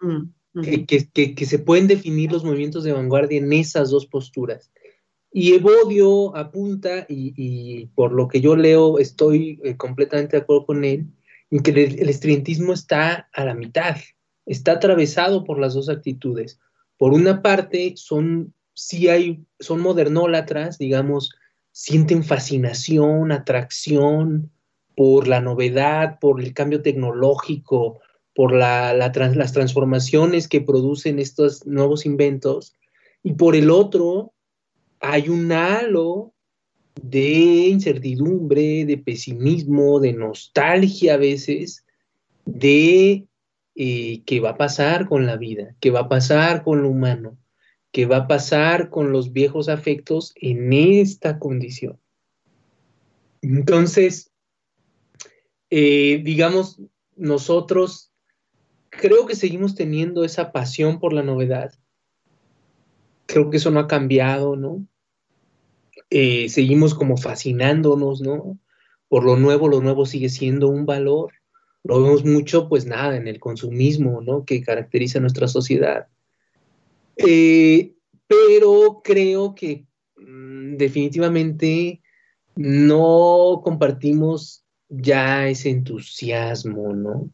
Mm, 0.00 0.30
que, 0.62 1.46
se 1.46 1.58
pueden 1.58 1.86
definir 1.86 2.32
los 2.32 2.44
movimientos 2.44 2.84
de 2.84 2.92
vanguardia 2.92 3.38
en 3.38 3.52
esas 3.52 3.90
dos 3.90 4.06
posturas. 4.06 4.70
Y 5.32 5.52
Evodio 5.54 6.34
apunta, 6.36 7.06
y, 7.08 7.86
por 7.94 8.12
lo 8.12 8.28
que 8.28 8.40
yo 8.40 8.56
leo 8.56 8.98
estoy 8.98 9.60
eh, 9.64 9.76
completamente 9.76 10.36
de 10.36 10.42
acuerdo 10.42 10.66
con 10.66 10.84
él, 10.84 11.06
en 11.50 11.62
que 11.62 11.70
el, 11.70 11.78
el 12.00 12.08
estridentismo 12.08 12.72
está 12.72 13.28
a 13.32 13.44
la 13.44 13.54
mitad, 13.54 13.96
está 14.46 14.72
atravesado 14.72 15.44
por 15.44 15.58
las 15.60 15.74
dos 15.74 15.88
actitudes. 15.88 16.58
Por 16.96 17.12
una 17.12 17.42
parte, 17.42 17.92
son 17.96 18.54
sí 18.76 19.08
hay, 19.08 19.44
son 19.58 19.80
modernólatras, 19.80 20.78
digamos, 20.78 21.34
sienten 21.72 22.22
fascinación, 22.22 23.32
atracción 23.32 24.52
por 24.94 25.26
la 25.26 25.40
novedad, 25.40 26.18
por 26.20 26.40
el 26.40 26.54
cambio 26.54 26.82
tecnológico, 26.82 28.00
por 28.36 28.54
la, 28.54 28.94
las 28.94 29.52
transformaciones 29.52 30.46
que 30.46 30.60
producen 30.60 31.18
estos 31.18 31.66
nuevos 31.66 32.06
inventos. 32.06 32.76
Y 33.24 33.32
por 33.32 33.56
el 33.56 33.70
otro, 33.70 34.32
hay 35.00 35.28
un 35.28 35.50
halo 35.50 36.32
de 37.02 37.68
incertidumbre, 37.68 38.84
de 38.84 38.98
pesimismo, 38.98 39.98
de 39.98 40.12
nostalgia 40.12 41.14
a 41.14 41.16
veces, 41.16 41.84
de 42.44 43.26
eh, 43.74 44.22
qué 44.24 44.38
va 44.38 44.50
a 44.50 44.56
pasar 44.56 45.08
con 45.08 45.26
la 45.26 45.36
vida, 45.36 45.74
qué 45.80 45.90
va 45.90 46.00
a 46.00 46.08
pasar 46.08 46.62
con 46.62 46.82
lo 46.82 46.90
humano 46.90 47.36
qué 47.96 48.04
va 48.04 48.18
a 48.18 48.28
pasar 48.28 48.90
con 48.90 49.10
los 49.10 49.32
viejos 49.32 49.70
afectos 49.70 50.34
en 50.36 50.74
esta 50.74 51.38
condición. 51.38 51.98
Entonces, 53.40 54.30
eh, 55.70 56.20
digamos, 56.22 56.78
nosotros 57.16 58.12
creo 58.98 59.26
que 59.26 59.34
seguimos 59.34 59.74
teniendo 59.74 60.24
esa 60.24 60.52
pasión 60.52 60.98
por 60.98 61.12
la 61.12 61.22
novedad. 61.22 61.72
Creo 63.26 63.50
que 63.50 63.56
eso 63.56 63.70
no 63.70 63.80
ha 63.80 63.88
cambiado, 63.88 64.56
¿no? 64.56 64.86
Eh, 66.10 66.48
seguimos 66.48 66.94
como 66.94 67.16
fascinándonos, 67.16 68.20
¿no? 68.20 68.58
Por 69.08 69.24
lo 69.24 69.36
nuevo, 69.36 69.68
lo 69.68 69.80
nuevo 69.80 70.06
sigue 70.06 70.28
siendo 70.28 70.68
un 70.68 70.86
valor. 70.86 71.32
Lo 71.82 72.02
vemos 72.02 72.24
mucho, 72.24 72.68
pues 72.68 72.86
nada, 72.86 73.16
en 73.16 73.28
el 73.28 73.38
consumismo, 73.38 74.20
¿no? 74.20 74.44
Que 74.44 74.62
caracteriza 74.62 75.20
nuestra 75.20 75.48
sociedad. 75.48 76.08
Eh, 77.16 77.94
pero 78.26 79.00
creo 79.04 79.54
que 79.54 79.86
mm, 80.16 80.76
definitivamente 80.76 82.02
no 82.56 83.60
compartimos 83.62 84.64
ya 84.88 85.48
ese 85.48 85.70
entusiasmo, 85.70 86.92
¿no? 86.94 87.30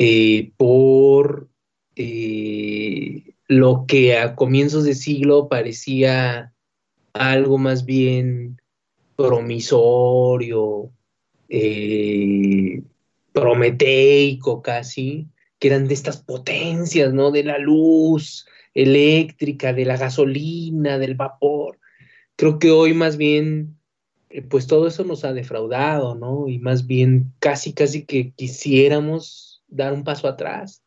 Eh, 0.00 0.52
por 0.56 1.48
eh, 1.96 3.34
lo 3.48 3.84
que 3.86 4.16
a 4.16 4.36
comienzos 4.36 4.84
de 4.84 4.94
siglo 4.94 5.48
parecía 5.48 6.54
algo 7.12 7.58
más 7.58 7.84
bien 7.84 8.60
promisorio, 9.16 10.92
prometeico 13.32 14.62
casi, 14.62 15.26
que 15.58 15.68
eran 15.68 15.88
de 15.88 15.94
estas 15.94 16.18
potencias, 16.18 17.12
¿no? 17.12 17.32
De 17.32 17.42
la 17.42 17.58
luz, 17.58 18.46
eléctrica, 18.74 19.72
de 19.72 19.84
la 19.84 19.96
gasolina, 19.96 20.98
del 20.98 21.16
vapor. 21.16 21.80
Creo 22.36 22.60
que 22.60 22.70
hoy 22.70 22.94
más 22.94 23.16
bien, 23.16 23.76
eh, 24.30 24.42
pues 24.42 24.68
todo 24.68 24.86
eso 24.86 25.02
nos 25.02 25.24
ha 25.24 25.32
defraudado, 25.32 26.14
¿no? 26.14 26.48
Y 26.48 26.60
más 26.60 26.86
bien 26.86 27.32
casi, 27.40 27.72
casi 27.72 28.04
que 28.04 28.32
quisiéramos 28.32 29.47
dar 29.68 29.92
un 29.92 30.04
paso 30.04 30.26
atrás. 30.28 30.82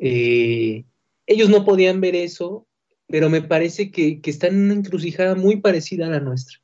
Eh, 0.00 0.84
ellos 1.26 1.48
no 1.48 1.64
podían 1.64 2.00
ver 2.00 2.14
eso, 2.14 2.66
pero 3.06 3.28
me 3.28 3.42
parece 3.42 3.90
que, 3.90 4.20
que, 4.20 4.30
están 4.30 4.54
en 4.54 4.62
una 4.62 4.74
encrucijada 4.74 5.34
muy 5.34 5.56
parecida 5.56 6.06
a 6.06 6.10
la 6.10 6.20
nuestra. 6.20 6.58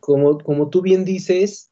Como, 0.00 0.38
como 0.38 0.70
tú 0.70 0.80
bien 0.80 1.04
dices, 1.04 1.70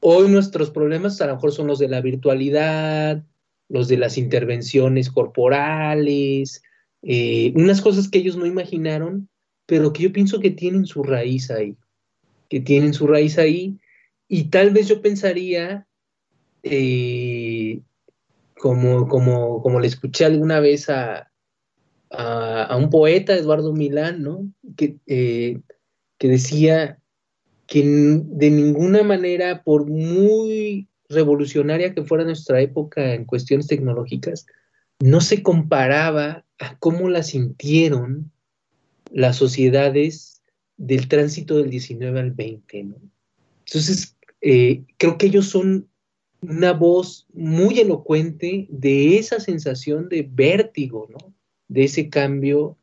hoy 0.00 0.28
nuestros 0.28 0.70
problemas 0.70 1.20
a 1.20 1.26
lo 1.26 1.34
mejor 1.34 1.52
son 1.52 1.68
los 1.68 1.78
de 1.78 1.88
la 1.88 2.00
virtualidad, 2.00 3.24
los 3.68 3.88
de 3.88 3.96
las 3.96 4.18
intervenciones 4.18 5.10
corporales, 5.10 6.62
eh, 7.02 7.52
unas 7.56 7.80
cosas 7.80 8.08
que 8.08 8.18
ellos 8.18 8.36
no 8.36 8.46
imaginaron, 8.46 9.28
pero 9.66 9.92
que 9.92 10.02
yo 10.02 10.12
pienso 10.12 10.40
que 10.40 10.50
tienen 10.50 10.86
su 10.86 11.02
raíz 11.02 11.50
ahí, 11.50 11.76
que 12.48 12.60
tienen 12.60 12.94
su 12.94 13.06
raíz 13.06 13.38
ahí, 13.38 13.78
y 14.28 14.44
tal 14.44 14.70
vez 14.70 14.88
yo 14.88 15.02
pensaría, 15.02 15.86
eh, 16.62 17.51
como, 18.62 19.08
como, 19.08 19.60
como 19.60 19.80
le 19.80 19.88
escuché 19.88 20.24
alguna 20.24 20.60
vez 20.60 20.88
a, 20.88 21.32
a, 22.10 22.76
un 22.76 22.90
poeta, 22.90 23.34
Eduardo 23.34 23.72
Milán, 23.72 24.22
¿no? 24.22 24.48
que, 24.76 24.98
eh, 25.08 25.58
que 26.16 26.28
decía 26.28 27.00
que 27.66 27.82
de 27.82 28.50
ninguna 28.50 29.02
manera, 29.02 29.64
por 29.64 29.90
muy 29.90 30.86
revolucionaria 31.08 31.92
que 31.92 32.04
fuera 32.04 32.22
nuestra 32.22 32.60
época 32.60 33.14
en 33.14 33.24
cuestiones 33.24 33.66
tecnológicas, 33.66 34.46
no 35.00 35.20
se 35.20 35.42
comparaba 35.42 36.44
a 36.60 36.78
cómo 36.78 37.08
la 37.08 37.24
sintieron 37.24 38.30
las 39.10 39.38
sociedades 39.38 40.40
del 40.76 41.08
tránsito 41.08 41.58
del 41.58 41.68
19 41.68 42.20
al 42.20 42.30
20. 42.30 42.84
¿no? 42.84 42.96
Entonces, 43.66 44.16
eh, 44.40 44.84
creo 44.98 45.18
que 45.18 45.26
ellos 45.26 45.46
son 45.48 45.88
una 46.42 46.72
voz 46.72 47.26
muy 47.32 47.78
elocuente 47.80 48.66
de 48.68 49.18
esa 49.18 49.40
sensación 49.40 50.08
de 50.08 50.28
vértigo, 50.30 51.08
¿no? 51.10 51.32
de 51.68 51.84
ese 51.84 52.10
cambio 52.10 52.76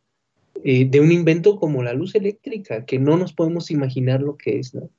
eh, 0.64 0.86
de 0.90 1.00
un 1.00 1.12
invento 1.12 1.58
como 1.58 1.84
la 1.84 1.94
luz 1.94 2.16
eléctrica, 2.16 2.86
que 2.86 2.98
no 2.98 3.18
nos 3.18 3.34
podemos 3.34 3.70
imaginar 3.70 4.22
lo 4.22 4.36
que 4.38 4.60
es. 4.60 4.74
¿no? 4.74 4.90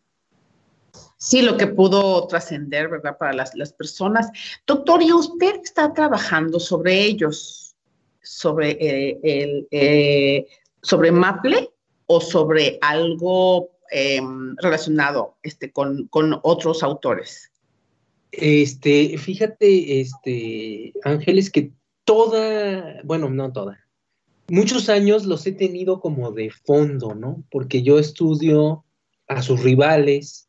sí, 1.20 1.42
lo 1.42 1.56
que 1.56 1.66
pudo 1.66 2.26
trascender, 2.26 2.88
¿verdad? 2.88 3.16
Para 3.18 3.32
las, 3.32 3.72
personas. 3.72 4.30
Doctor, 4.66 5.02
¿y 5.02 5.12
usted 5.12 5.60
está 5.62 5.92
trabajando 5.92 6.58
sobre 6.58 7.04
ellos? 7.04 7.76
¿Sobre, 8.22 8.70
eh, 8.80 9.18
el, 9.22 9.68
eh, 9.70 10.46
sobre 10.82 11.10
Maple 11.10 11.70
o 12.06 12.20
sobre 12.20 12.78
algo 12.80 13.70
em, 13.90 14.54
relacionado 14.56 15.36
este, 15.42 15.72
con, 15.72 16.08
otros 16.42 16.82
autores? 16.82 17.49
Este, 18.32 19.18
fíjate, 19.18 20.00
este, 20.00 20.92
Ángeles, 21.02 21.50
que 21.50 21.72
toda, 22.04 23.00
bueno, 23.04 23.28
no 23.30 23.52
toda, 23.52 23.78
muchos 24.50 24.88
años 24.88 25.26
los 25.26 25.46
he 25.46 25.52
tenido 25.52 26.00
como 26.00 26.32
de 26.32 26.50
fondo, 26.50 27.14
¿no? 27.14 27.44
Porque 27.50 27.82
yo 27.82 27.98
estudio 27.98 28.84
a 29.26 29.42
sus 29.42 29.62
rivales, 29.62 30.48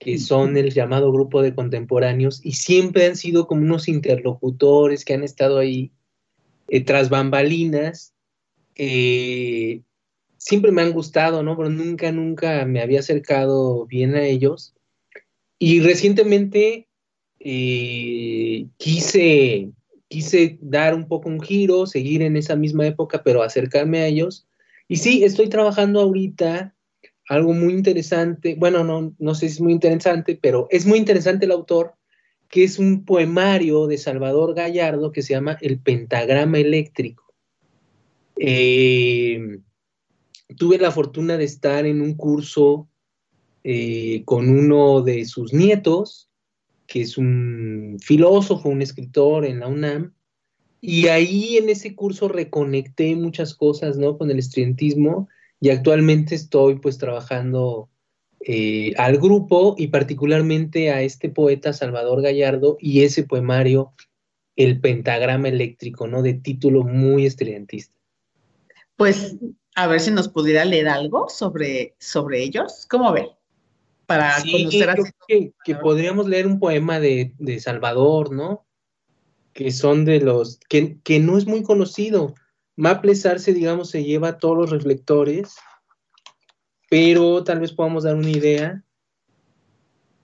que 0.00 0.18
son 0.18 0.56
el 0.56 0.72
llamado 0.72 1.12
grupo 1.12 1.42
de 1.42 1.54
contemporáneos 1.54 2.40
y 2.42 2.52
siempre 2.52 3.06
han 3.06 3.16
sido 3.16 3.46
como 3.46 3.62
unos 3.62 3.86
interlocutores 3.86 5.04
que 5.04 5.14
han 5.14 5.22
estado 5.22 5.58
ahí 5.58 5.92
eh, 6.68 6.82
tras 6.82 7.08
bambalinas. 7.08 8.14
Eh, 8.74 9.82
siempre 10.38 10.72
me 10.72 10.82
han 10.82 10.92
gustado, 10.92 11.42
¿no? 11.42 11.56
Pero 11.56 11.68
nunca, 11.68 12.10
nunca 12.10 12.64
me 12.64 12.80
había 12.80 13.00
acercado 13.00 13.86
bien 13.86 14.16
a 14.16 14.24
ellos. 14.24 14.74
Y 15.58 15.80
recientemente 15.80 16.88
eh, 17.44 18.66
quise, 18.76 19.70
quise 20.08 20.58
dar 20.60 20.94
un 20.94 21.08
poco 21.08 21.28
un 21.28 21.40
giro, 21.40 21.86
seguir 21.86 22.22
en 22.22 22.36
esa 22.36 22.56
misma 22.56 22.86
época, 22.86 23.22
pero 23.24 23.42
acercarme 23.42 24.00
a 24.00 24.06
ellos. 24.06 24.46
Y 24.88 24.96
sí, 24.96 25.24
estoy 25.24 25.48
trabajando 25.48 26.00
ahorita 26.00 26.74
algo 27.28 27.52
muy 27.52 27.72
interesante, 27.72 28.56
bueno, 28.58 28.84
no, 28.84 29.14
no 29.18 29.34
sé 29.34 29.48
si 29.48 29.54
es 29.54 29.60
muy 29.60 29.72
interesante, 29.72 30.38
pero 30.40 30.68
es 30.70 30.86
muy 30.86 30.98
interesante 30.98 31.46
el 31.46 31.52
autor, 31.52 31.94
que 32.48 32.64
es 32.64 32.78
un 32.78 33.04
poemario 33.04 33.86
de 33.86 33.96
Salvador 33.96 34.54
Gallardo 34.54 35.12
que 35.12 35.22
se 35.22 35.32
llama 35.32 35.56
El 35.60 35.78
Pentagrama 35.78 36.58
Eléctrico. 36.58 37.24
Eh, 38.36 39.58
tuve 40.56 40.78
la 40.78 40.90
fortuna 40.90 41.36
de 41.38 41.44
estar 41.44 41.86
en 41.86 42.00
un 42.02 42.14
curso 42.14 42.88
eh, 43.64 44.22
con 44.24 44.50
uno 44.50 45.00
de 45.00 45.24
sus 45.24 45.52
nietos, 45.52 46.28
que 46.92 47.00
es 47.00 47.16
un 47.16 47.96
filósofo, 48.02 48.68
un 48.68 48.82
escritor 48.82 49.46
en 49.46 49.60
la 49.60 49.68
UNAM, 49.68 50.12
y 50.82 51.06
ahí 51.06 51.56
en 51.56 51.70
ese 51.70 51.94
curso 51.94 52.28
reconecté 52.28 53.16
muchas 53.16 53.54
cosas, 53.54 53.96
¿no? 53.96 54.18
Con 54.18 54.30
el 54.30 54.38
estudiantismo 54.38 55.26
y 55.58 55.70
actualmente 55.70 56.34
estoy 56.34 56.80
pues 56.80 56.98
trabajando 56.98 57.88
eh, 58.40 58.92
al 58.98 59.16
grupo 59.16 59.74
y 59.78 59.86
particularmente 59.86 60.90
a 60.90 61.00
este 61.00 61.30
poeta 61.30 61.72
Salvador 61.72 62.20
Gallardo 62.20 62.76
y 62.78 63.04
ese 63.04 63.22
poemario, 63.22 63.94
El 64.54 64.78
pentagrama 64.78 65.48
eléctrico, 65.48 66.06
¿no? 66.06 66.20
De 66.20 66.34
título 66.34 66.84
muy 66.84 67.24
estudiantista. 67.24 67.96
Pues 68.96 69.36
a 69.76 69.86
ver 69.86 70.00
si 70.00 70.10
nos 70.10 70.28
pudiera 70.28 70.66
leer 70.66 70.88
algo 70.88 71.30
sobre, 71.30 71.94
sobre 71.98 72.42
ellos. 72.42 72.84
¿Cómo 72.90 73.12
ve? 73.12 73.30
Para 74.18 74.42
conocer 74.50 74.90
a... 74.90 74.94
que, 75.26 75.52
que 75.64 75.74
podríamos 75.76 76.26
leer 76.26 76.46
un 76.46 76.58
poema 76.58 77.00
de, 77.00 77.34
de 77.38 77.60
Salvador, 77.60 78.32
¿no? 78.32 78.66
que 79.52 79.70
son 79.70 80.04
de 80.04 80.20
los, 80.20 80.58
que, 80.68 80.98
que 81.02 81.20
no 81.20 81.36
es 81.36 81.46
muy 81.46 81.62
conocido. 81.62 82.34
Maple 82.76 83.12
Arce, 83.24 83.52
digamos, 83.52 83.90
se 83.90 84.04
lleva 84.04 84.38
todos 84.38 84.56
los 84.56 84.70
reflectores, 84.70 85.56
pero 86.88 87.44
tal 87.44 87.60
vez 87.60 87.72
podamos 87.72 88.04
dar 88.04 88.16
una 88.16 88.30
idea. 88.30 88.82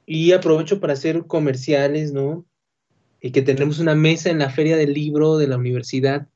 Y 0.06 0.32
aprovecho 0.32 0.80
para 0.80 0.94
hacer 0.94 1.26
comerciales, 1.26 2.12
¿no? 2.12 2.46
Y 3.20 3.30
que 3.30 3.42
tenemos 3.42 3.78
una 3.78 3.94
mesa 3.94 4.30
en 4.30 4.38
la 4.38 4.48
Feria 4.48 4.76
del 4.78 4.94
Libro 4.94 5.36
de 5.36 5.48
la 5.48 5.58
universidad, 5.58 6.28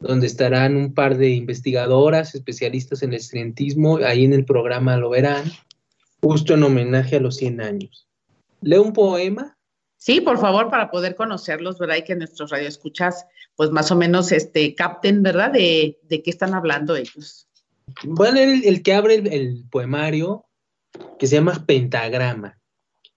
donde 0.00 0.26
estarán 0.26 0.76
un 0.76 0.94
par 0.94 1.18
de 1.18 1.30
investigadoras, 1.30 2.34
especialistas 2.34 3.02
en 3.02 3.10
el 3.10 3.16
estudiantismo, 3.16 3.98
ahí 3.98 4.24
en 4.24 4.32
el 4.32 4.46
programa 4.46 4.96
lo 4.96 5.10
verán, 5.10 5.44
justo 6.22 6.54
en 6.54 6.62
homenaje 6.62 7.16
a 7.16 7.20
los 7.20 7.36
100 7.36 7.60
años. 7.60 8.08
Leo 8.60 8.82
un 8.82 8.92
poema 8.92 9.56
Sí, 10.02 10.20
por 10.20 10.38
favor, 10.40 10.68
para 10.68 10.90
poder 10.90 11.14
conocerlos, 11.14 11.78
¿verdad? 11.78 11.98
Y 11.98 12.02
que 12.02 12.16
nuestros 12.16 12.50
radioescuchas, 12.50 13.24
pues 13.54 13.70
más 13.70 13.92
o 13.92 13.96
menos, 13.96 14.32
este, 14.32 14.74
capten, 14.74 15.22
¿verdad? 15.22 15.52
De, 15.52 15.96
qué 16.08 16.22
están 16.24 16.54
hablando 16.54 16.96
ellos. 16.96 17.46
Voy 18.02 18.26
a 18.26 18.32
leer 18.32 18.62
el, 18.64 18.82
que 18.82 18.94
abre 18.94 19.14
el, 19.14 19.64
poemario, 19.70 20.44
que 21.20 21.28
se 21.28 21.36
llama 21.36 21.64
Pentagrama. 21.64 22.58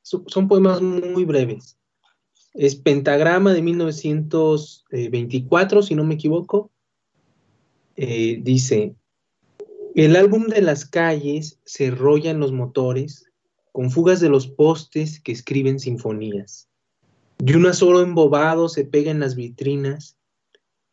son 0.04 0.48
poemas 0.48 0.80
muy 0.80 1.26
breves. 1.26 1.80
Es 2.54 2.76
Pentagrama 2.76 3.52
de 3.54 3.64
1924, 3.64 5.82
si 5.82 5.96
no 5.96 6.04
me 6.04 6.14
equivoco. 6.14 6.70
Eh, 7.96 8.38
dice, 8.44 8.94
el 10.04 10.18
álbum 10.18 10.48
de 10.48 10.62
las 10.62 10.86
calles 10.86 11.62
se 11.64 11.86
enrolla 11.86 12.34
los 12.34 12.52
motores 12.52 13.32
con 13.72 13.92
fugas 13.92 14.20
de 14.20 14.28
los 14.28 14.46
postes 14.46 15.22
que 15.22 15.32
escriben 15.32 15.80
sinfonías. 15.80 16.68
Y 17.40 17.56
una 17.56 17.72
solo 17.72 18.02
embobado 18.02 18.68
se 18.68 18.84
pega 18.84 19.10
en 19.10 19.22
las 19.22 19.36
vitrinas, 19.36 20.18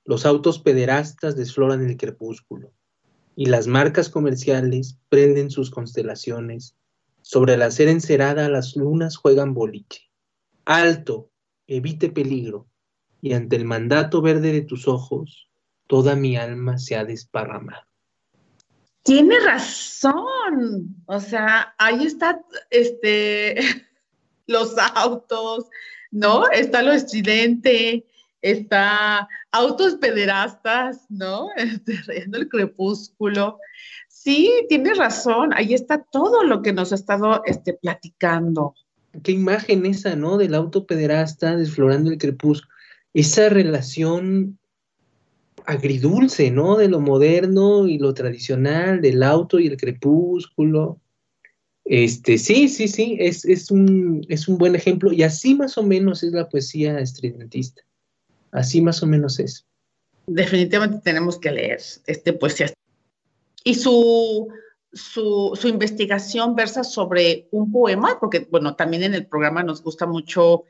los 0.05 0.25
autos 0.25 0.61
pederastas 0.61 1.35
desfloran 1.35 1.85
el 1.85 1.97
crepúsculo, 1.97 2.73
y 3.35 3.47
las 3.47 3.67
marcas 3.67 4.09
comerciales 4.09 5.01
prenden 5.09 5.51
sus 5.51 5.71
constelaciones, 5.71 6.77
sobre 7.23 7.57
la 7.57 7.67
acera 7.67 7.91
encerada 7.91 8.49
las 8.49 8.77
lunas 8.77 9.17
juegan 9.17 9.53
boliche. 9.53 10.13
Alto, 10.65 11.29
evite 11.67 12.09
peligro, 12.09 12.69
y 13.21 13.33
ante 13.33 13.57
el 13.57 13.65
mandato 13.65 14.23
verde 14.23 14.53
de 14.53 14.63
tus 14.63 14.87
ojos, 14.87 15.49
toda 15.89 16.15
mi 16.15 16.37
alma 16.37 16.79
se 16.79 16.95
ha 16.95 17.05
desparramado. 17.05 17.92
Tiene 19.03 19.41
razón. 19.41 20.97
O 21.07 21.21
sea, 21.21 21.75
ahí 21.79 22.05
está 22.05 22.41
este 22.71 23.57
los 24.47 24.75
autos, 24.95 25.67
¿no? 26.11 26.49
Está 26.51 26.83
lo 26.83 26.93
estridente, 26.93 28.07
está 28.41 29.29
autos 29.51 29.97
pederastas, 29.97 31.07
¿no? 31.09 31.49
Este, 31.57 31.99
el 32.17 32.49
crepúsculo. 32.49 33.59
Sí, 34.09 34.67
tienes 34.69 34.99
razón, 34.99 35.53
ahí 35.53 35.75
está 35.75 36.01
todo 36.01 36.45
lo 36.45 36.63
que 36.63 36.73
nos 36.73 36.93
ha 36.93 36.95
estado 36.95 37.43
este, 37.45 37.75
platicando. 37.75 38.75
Qué 39.25 39.33
imagen 39.33 39.85
esa, 39.85 40.15
¿no? 40.15 40.39
Del 40.39 40.55
auto 40.55 40.87
pederasta 40.87 41.57
desflorando 41.57 42.11
el 42.11 42.19
crepúsculo. 42.19 42.73
Esa 43.15 43.49
relación 43.49 44.59
agridulce, 45.67 46.51
¿no? 46.51 46.77
De 46.77 46.89
lo 46.89 47.01
moderno 47.01 47.87
y 47.87 47.99
lo 47.99 48.15
tradicional, 48.15 49.01
del 49.01 49.23
auto 49.23 49.59
y 49.59 49.67
el 49.67 49.77
crepúsculo. 49.77 51.01
Este, 51.85 52.39
sí, 52.39 52.69
sí, 52.69 52.89
sí, 52.89 53.17
es, 53.19 53.45
es, 53.45 53.71
un, 53.71 54.25
es 54.29 54.47
un 54.49 54.57
buen 54.57 54.77
ejemplo 54.77 55.13
y 55.13 55.25
así 55.25 55.55
más 55.55 55.77
o 55.77 55.83
menos 55.83 56.23
es 56.23 56.33
la 56.33 56.49
poesía 56.49 56.99
estridentista. 57.01 57.83
Así 58.53 58.81
más 58.81 59.03
o 59.03 59.07
menos 59.07 59.41
es. 59.41 59.67
Definitivamente 60.27 61.01
tenemos 61.03 61.39
que 61.39 61.51
leer 61.51 61.81
este 62.07 62.33
poesía. 62.33 62.73
Y 63.65 63.75
su, 63.75 64.49
su, 64.93 65.53
su, 65.55 65.69
investigación 65.69 66.55
versa 66.55 66.85
sobre 66.85 67.49
un 67.51 67.73
poema, 67.73 68.19
porque 68.21 68.47
bueno, 68.51 68.77
también 68.77 69.03
en 69.03 69.15
el 69.15 69.27
programa 69.27 69.63
nos 69.63 69.83
gusta 69.83 70.07
mucho 70.07 70.65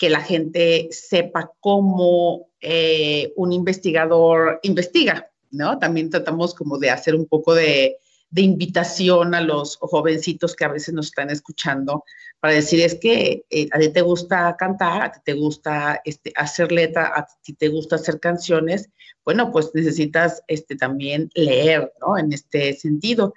que 0.00 0.08
la 0.08 0.22
gente 0.22 0.88
sepa 0.92 1.52
cómo 1.60 2.48
eh, 2.58 3.34
un 3.36 3.52
investigador 3.52 4.58
investiga, 4.62 5.30
¿no? 5.50 5.78
También 5.78 6.08
tratamos 6.08 6.54
como 6.54 6.78
de 6.78 6.88
hacer 6.88 7.14
un 7.14 7.26
poco 7.26 7.52
de, 7.54 7.98
de 8.30 8.40
invitación 8.40 9.34
a 9.34 9.42
los 9.42 9.76
jovencitos 9.76 10.56
que 10.56 10.64
a 10.64 10.68
veces 10.68 10.94
nos 10.94 11.08
están 11.08 11.28
escuchando 11.28 12.02
para 12.40 12.54
decir 12.54 12.80
es 12.80 12.94
que 12.94 13.44
eh, 13.50 13.68
a 13.72 13.78
ti 13.78 13.90
te 13.90 14.00
gusta 14.00 14.56
cantar, 14.58 15.02
a 15.02 15.12
ti 15.12 15.20
te 15.22 15.34
gusta 15.34 16.00
este, 16.06 16.32
hacer 16.34 16.72
letra, 16.72 17.12
a 17.14 17.28
ti 17.42 17.52
te 17.52 17.68
gusta 17.68 17.96
hacer 17.96 18.18
canciones, 18.20 18.88
bueno, 19.22 19.52
pues 19.52 19.70
necesitas 19.74 20.42
este, 20.48 20.76
también 20.76 21.30
leer, 21.34 21.92
¿no? 22.00 22.16
En 22.16 22.32
este 22.32 22.72
sentido. 22.72 23.34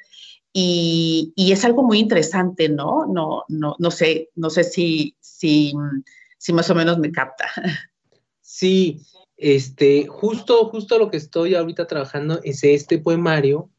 Y, 0.53 1.33
es 1.35 1.65
algo 1.65 1.83
muy 1.83 1.99
interesante, 1.99 2.69
¿no? 2.69 3.05
No, 3.05 3.43
no, 3.49 3.75
no 3.79 3.91
sé, 3.91 4.29
no 4.35 4.49
sé 4.49 4.63
si, 4.63 5.17
si, 5.19 5.73
si 6.43 6.51
más 6.51 6.69
o 6.69 6.75
menos 6.75 6.99
me 6.99 7.09
capta. 7.09 7.45
Sí, 8.41 8.99
este, 9.37 10.07
justo, 10.07 10.65
justo 10.65 10.99
lo 10.99 11.09
que 11.09 11.15
estoy 11.15 11.55
ahorita 11.55 11.87
trabajando 11.87 12.41
es 12.43 12.65
este 12.65 12.97
poemario 12.97 13.69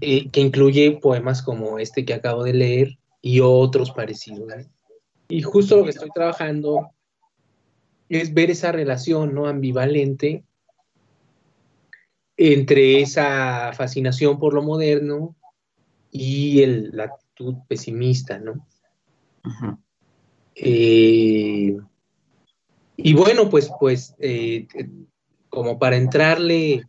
eh, 0.00 0.30
que 0.30 0.40
incluye 0.40 0.92
poemas 0.92 1.42
como 1.42 1.78
este 1.78 2.06
que 2.06 2.14
acabo 2.14 2.44
de 2.44 2.54
leer 2.54 2.98
y 3.20 3.40
otros 3.40 3.90
parecidos. 3.90 4.50
Y 5.28 5.42
justo 5.42 5.76
lo 5.76 5.84
que 5.84 5.90
estoy 5.90 6.08
trabajando 6.14 6.92
es 8.08 8.32
ver 8.32 8.50
esa 8.50 8.72
relación 8.72 9.34
¿no? 9.34 9.46
ambivalente 9.46 10.44
entre 12.38 13.02
esa 13.02 13.74
fascinación 13.74 14.38
por 14.38 14.54
lo 14.54 14.62
moderno 14.62 15.36
y 16.10 16.64
la 16.64 17.04
actitud 17.04 17.56
pesimista, 17.68 18.38
¿no? 18.38 18.66
Eh, 20.54 21.78
y 22.96 23.14
bueno, 23.14 23.48
pues, 23.48 23.70
pues 23.80 24.14
eh, 24.18 24.66
como 25.48 25.78
para 25.78 25.96
entrarle 25.96 26.84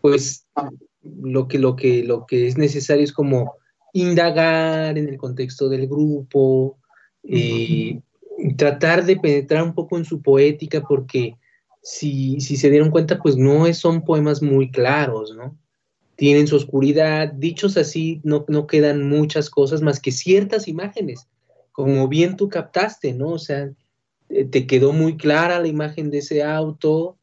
pues 0.00 0.46
lo 1.02 1.48
que, 1.48 1.58
lo 1.58 1.74
que, 1.74 2.04
lo 2.04 2.26
que 2.26 2.46
es 2.46 2.56
necesario 2.56 3.02
es 3.02 3.12
como 3.12 3.54
indagar 3.92 4.98
en 4.98 5.08
el 5.08 5.16
contexto 5.16 5.68
del 5.68 5.88
grupo, 5.88 6.78
y 7.22 8.02
eh, 8.38 8.54
tratar 8.56 9.04
de 9.04 9.16
penetrar 9.16 9.62
un 9.64 9.74
poco 9.74 9.98
en 9.98 10.04
su 10.04 10.22
poética, 10.22 10.82
porque 10.82 11.36
si, 11.82 12.40
se 12.40 12.70
dieron 12.70 12.90
cuenta, 12.90 13.18
pues 13.18 13.36
no 13.36 13.72
son 13.74 14.04
poemas 14.04 14.42
muy 14.42 14.70
claros, 14.70 15.34
¿no? 15.36 15.56
Tienen 16.16 16.46
su 16.46 16.56
oscuridad, 16.56 17.32
dichos 17.32 17.76
así, 17.76 18.20
no, 18.24 18.44
no 18.48 18.66
quedan 18.66 19.08
muchas 19.08 19.50
cosas 19.50 19.82
más 19.82 20.00
que 20.00 20.12
ciertas 20.12 20.66
imágenes, 20.66 21.28
como 21.72 22.08
bien 22.08 22.36
tú 22.36 22.48
captaste, 22.48 23.12
¿no? 23.12 23.30
O 23.30 23.38
sea, 23.38 23.70
te 24.28 24.66
quedó 24.66 24.92
muy 24.92 25.16
clara 25.16 25.60
la 25.60 25.68
imagen 25.68 26.10
de 26.10 26.18
ese 26.18 26.42
auto, 26.42 27.18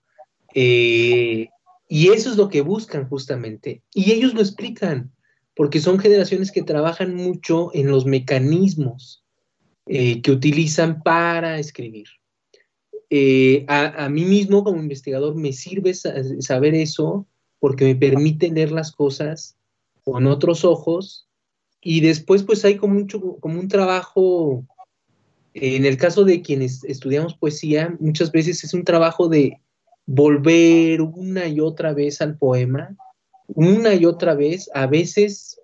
eh, 0.53 1.47
y 1.89 2.09
eso 2.09 2.29
es 2.29 2.37
lo 2.37 2.49
que 2.49 2.61
buscan 2.61 3.07
justamente. 3.07 3.81
Y 3.93 4.11
ellos 4.11 4.33
lo 4.33 4.41
explican, 4.41 5.11
porque 5.55 5.79
son 5.79 5.99
generaciones 5.99 6.51
que 6.51 6.63
trabajan 6.63 7.15
mucho 7.15 7.71
en 7.73 7.87
los 7.87 8.05
mecanismos 8.05 9.23
eh, 9.85 10.21
que 10.21 10.31
utilizan 10.31 11.03
para 11.03 11.59
escribir. 11.59 12.07
Eh, 13.09 13.65
a, 13.67 14.09
mí 14.09 14.25
mismo 14.25 14.63
como 14.63 14.81
investigador 14.81 15.35
me 15.35 15.53
sirve 15.53 15.93
saber 15.93 16.73
eso 16.73 17.27
porque 17.63 17.85
me 17.85 17.95
permite 17.95 18.51
leer 18.51 18.73
las 18.73 18.91
cosas 18.91 19.55
con 20.03 20.27
otros 20.27 20.65
ojos. 20.65 21.29
Y 21.79 22.01
después 22.01 22.43
pues 22.43 22.65
hay 22.65 22.75
como 22.75 23.07
como 23.39 23.57
un 23.57 23.69
trabajo, 23.69 24.65
en 25.53 25.85
el 25.85 25.95
caso 25.95 26.25
de 26.25 26.41
quienes 26.41 26.83
estudiamos 26.83 27.37
poesía, 27.37 27.95
muchas 28.01 28.33
veces 28.33 28.65
es 28.65 28.73
un 28.73 28.83
trabajo 28.83 29.29
de 29.29 29.61
volver 30.05 30.99
una 30.99 31.47
y 31.47 31.61
otra 31.61 31.93
vez 31.93 32.19
al 32.19 32.37
poema, 32.37 32.97
una 33.47 33.93
y 33.93 34.05
otra 34.05 34.33
vez, 34.33 34.69
a 34.73 34.85
veces 34.85 35.57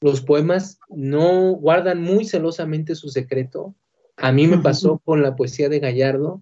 los 0.00 0.20
poemas 0.20 0.78
no 0.90 1.54
guardan 1.54 2.00
muy 2.00 2.24
celosamente 2.24 2.94
su 2.94 3.08
secreto. 3.08 3.74
A 4.16 4.30
mí 4.30 4.46
me 4.46 4.58
pasó 4.58 4.98
con 5.04 5.22
la 5.22 5.34
poesía 5.34 5.68
de 5.68 5.80
Gallardo, 5.80 6.40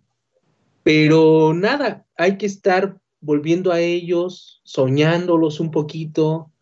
pero 0.83 1.55
nada, 1.55 2.05
hay 2.17 2.37
que 2.37 2.45
estar 2.45 3.00
volviendo 3.21 3.73
a 3.73 3.81
ellos, 3.81 4.61
soñándolos 4.65 5.61
un 5.61 5.71
poquito, 5.71 6.53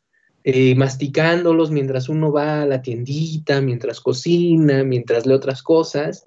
eh, 0.45 0.75
masticándolos 0.75 1.71
mientras 1.71 2.09
uno 2.09 2.33
va 2.33 2.63
a 2.63 2.67
la 2.67 2.83
tiendita, 2.83 3.61
mientras 3.61 4.01
cocina, 4.01 4.85
mientras 4.85 5.27
lee 5.27 5.35
otras 5.35 5.63
cosas. 5.63 6.27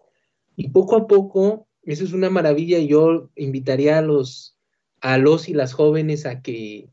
Y 0.56 0.70
poco 0.70 0.96
a 0.96 1.08
poco, 1.08 1.68
eso 1.84 2.04
es 2.04 2.14
una 2.14 2.30
maravilla 2.30 2.78
y 2.78 2.88
yo 2.88 3.30
invitaría 3.36 3.98
a 3.98 4.02
los, 4.02 4.58
a 5.02 5.18
los 5.18 5.50
y 5.50 5.54
las 5.54 5.74
jóvenes 5.74 6.26
a 6.26 6.42
que 6.42 6.90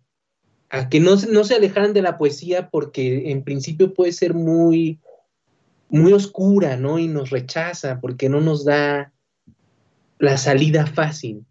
a 0.71 0.89
que 0.89 1.01
no, 1.01 1.17
no 1.31 1.45
se 1.45 1.55
alejaran 1.55 1.93
de 1.95 2.03
la 2.03 2.19
poesía 2.19 2.69
porque 2.69 3.31
en 3.31 3.43
principio 3.43 3.95
puede 3.95 4.13
ser 4.13 4.35
muy, 4.35 5.01
muy 5.89 6.13
oscura, 6.13 6.77
¿no? 6.77 6.99
Y 6.99 7.09
nos 7.09 7.31
rechaza 7.31 8.01
porque 8.01 8.29
no 8.29 8.41
nos 8.41 8.65
da 8.65 9.13
la 10.19 10.37
salida 10.37 10.87
fácil. 10.87 11.47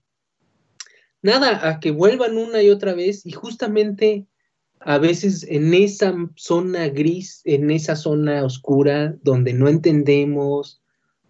Nada, 1.28 1.68
a 1.68 1.82
que 1.82 1.92
vuelvan 1.92 2.38
una 2.38 2.64
y 2.64 2.70
otra 2.70 2.94
vez 2.94 3.26
y 3.26 3.32
justamente 3.32 4.28
a 4.80 4.98
veces 4.98 5.46
en 5.50 5.74
esa 5.74 6.16
zona 6.38 6.88
gris, 6.88 7.42
en 7.44 7.70
esa 7.70 7.98
zona 7.98 8.46
oscura, 8.46 9.14
donde 9.24 9.52
no 9.52 9.68
entendemos, 9.68 10.82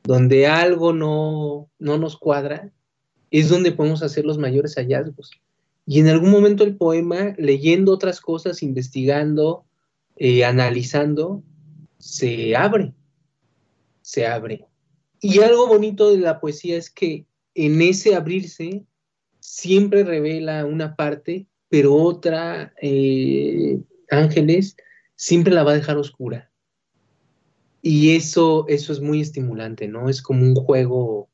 donde 0.03 0.45
algo 0.45 0.93
no, 0.93 1.71
no 1.79 1.97
nos 1.97 2.15
cuadra, 2.15 2.71
es 3.31 3.49
donde 3.49 3.71
podemos 3.71 4.03
hacer 4.03 4.23
los 4.23 4.37
mayores 4.37 4.75
hallazgos. 4.75 5.31
Y 5.87 5.99
en 5.99 6.09
algún 6.09 6.29
momento 6.29 6.63
el 6.63 6.77
poema, 6.77 7.33
leyendo 7.39 7.91
otras 7.91 8.21
cosas, 8.21 8.61
investigando, 8.61 9.65
eh, 10.15 10.45
analizando, 10.45 11.41
se 11.97 12.55
abre, 12.55 12.93
se 14.03 14.27
abre. 14.27 14.67
Y 15.21 15.39
algo 15.39 15.65
bonito 15.65 16.11
de 16.11 16.19
la 16.19 16.39
poesía 16.39 16.77
es 16.77 16.91
que 16.91 17.25
en 17.55 17.81
ese 17.81 18.13
abrirse 18.13 18.85
siempre 19.57 20.03
revela 20.03 20.67
una 20.67 20.95
parte, 20.95 21.47
pero 21.67 21.95
otra, 21.95 22.73
eh, 22.79 23.79
Ángeles, 24.11 24.77
siempre 25.15 25.51
la 25.51 25.63
va 25.63 25.71
a 25.71 25.75
dejar 25.75 25.97
oscura. 25.97 26.51
Y 27.81 28.15
eso, 28.15 28.67
eso 28.67 28.93
es 28.93 29.01
muy 29.01 29.19
estimulante, 29.19 29.87
¿no? 29.87 30.09
Es 30.09 30.21
como 30.21 30.43
un 30.43 30.53
juego 30.53 31.27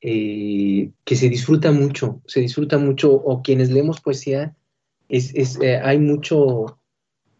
eh, 0.00 0.90
que 1.04 1.14
se 1.14 1.28
disfruta 1.28 1.70
mucho, 1.70 2.20
se 2.26 2.40
disfruta 2.40 2.78
mucho, 2.78 3.12
o 3.12 3.42
quienes 3.42 3.70
leemos 3.70 4.00
poesía, 4.00 4.56
es, 5.08 5.32
eh, 5.60 5.76
hay 5.76 6.00
mucho, 6.00 6.80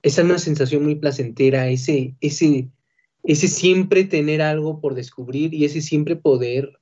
esa 0.03 0.21
es 0.21 0.25
una 0.25 0.39
sensación 0.39 0.85
muy 0.85 0.95
placentera, 0.95 1.69
ese, 1.69 2.15
ese, 2.21 2.69
ese 3.25 3.49
siempre 3.49 4.05
tener 4.05 4.41
algo 4.41 4.81
por 4.81 4.95
descubrir 4.95 5.53
y 5.53 5.65
ese 5.65 5.81
siempre 5.81 6.15
poder 6.15 6.79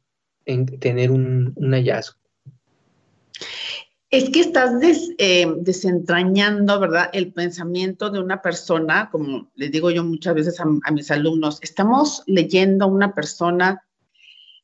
tener 0.79 1.11
un, 1.11 1.55
hallazgo. 1.57 2.20
Es 4.11 4.29
que 4.31 4.41
estás 4.41 4.73
eh, 5.19 5.47
desentrañando, 5.59 6.81
¿verdad? 6.81 7.11
El 7.13 7.33
pensamiento 7.33 8.11
de 8.11 8.19
una 8.19 8.43
persona, 8.43 9.09
como 9.09 9.53
les 9.55 9.71
digo 9.71 9.93
yo 9.93 10.03
muchas 10.03 10.35
veces 10.35 10.59
a, 10.59 10.91
mis 10.91 11.13
alumnos, 11.13 11.61
estamos 11.63 12.25
leyendo 12.27 12.85
a 12.85 12.89
una 12.89 13.15
persona 13.15 13.85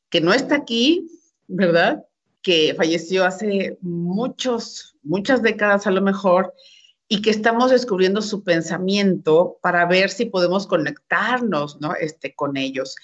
que 0.09 0.19
no 0.19 0.33
está 0.33 0.55
aquí, 0.55 1.07
¿verdad? 1.47 2.05
Que 2.41 2.73
falleció 2.75 3.23
hace 3.23 3.77
muchos, 3.79 4.97
muchas 5.01 5.41
décadas 5.41 5.87
a 5.87 5.91
lo 5.91 6.01
mejor, 6.01 6.53
y 7.07 7.21
que 7.21 7.29
estamos 7.29 7.71
descubriendo 7.71 8.21
su 8.21 8.43
pensamiento 8.43 9.59
para 9.61 9.85
ver 9.85 10.09
si 10.09 10.25
podemos 10.25 10.67
conectarnos, 10.67 11.79
¿no? 11.79 11.95
Este, 11.95 12.35
con 12.35 12.57
ellos. 12.57 12.97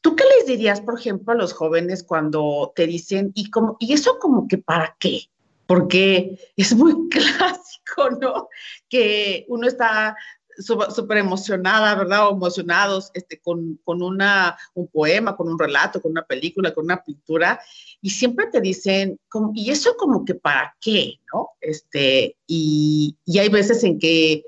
¿Tú 0.00 0.16
qué 0.16 0.24
les 0.34 0.46
dirías, 0.46 0.80
por 0.80 0.98
ejemplo, 0.98 1.34
a 1.34 1.36
los 1.36 1.52
jóvenes 1.52 2.02
cuando 2.02 2.72
te 2.74 2.86
dicen, 2.86 3.32
y, 3.34 3.50
como, 3.50 3.76
y 3.80 3.92
eso 3.92 4.18
como 4.18 4.48
que 4.48 4.56
para 4.56 4.96
qué? 4.98 5.28
Porque 5.72 6.38
es 6.54 6.74
muy 6.74 6.94
clásico, 7.10 8.10
¿no? 8.20 8.48
Que 8.90 9.46
uno 9.48 9.66
está 9.66 10.14
súper 10.58 11.16
emocionada, 11.16 11.94
¿verdad? 11.94 12.28
O 12.28 12.32
emocionados 12.32 13.10
este, 13.14 13.40
con, 13.40 13.80
con 13.82 14.02
una, 14.02 14.54
un 14.74 14.86
poema, 14.88 15.34
con 15.34 15.48
un 15.48 15.58
relato, 15.58 16.02
con 16.02 16.12
una 16.12 16.26
película, 16.26 16.74
con 16.74 16.84
una 16.84 17.02
pintura, 17.02 17.58
y 18.02 18.10
siempre 18.10 18.48
te 18.52 18.60
dicen, 18.60 19.18
¿y 19.54 19.70
eso 19.70 19.96
como 19.96 20.26
que 20.26 20.34
para 20.34 20.76
qué? 20.78 21.14
¿No? 21.32 21.52
Este, 21.58 22.36
y, 22.46 23.16
y 23.24 23.38
hay 23.38 23.48
veces 23.48 23.82
en 23.82 23.98
que 23.98 24.44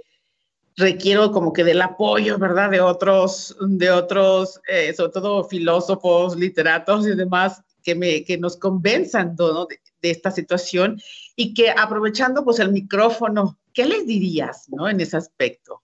requiero 0.77 1.33
como 1.33 1.55
que 1.55 1.65
del 1.65 1.81
apoyo, 1.81 2.37
¿verdad? 2.39 2.69
De 2.69 2.83
otros, 2.83 3.57
de 3.67 3.91
otros, 3.91 4.61
eh, 4.69 4.93
sobre 4.93 5.13
todo 5.13 5.45
filósofos, 5.45 6.37
literatos 6.37 7.07
y 7.07 7.17
demás, 7.17 7.63
que, 7.83 7.95
me, 7.95 8.25
que 8.25 8.37
nos 8.37 8.57
convenzan 8.57 9.37
¿no? 9.39 9.67
de, 9.67 9.79
de, 10.05 10.11
esta 10.11 10.31
situación 10.31 11.01
y 11.35 11.55
que 11.55 11.71
aprovechando 11.71 12.45
pues 12.45 12.59
el 12.59 12.73
micrófono, 12.73 13.59
¿qué 13.73 13.87
les 13.87 14.07
dirías, 14.07 14.69
¿no? 14.69 14.89
En 14.89 15.01
ese 15.01 15.17
aspecto. 15.17 15.83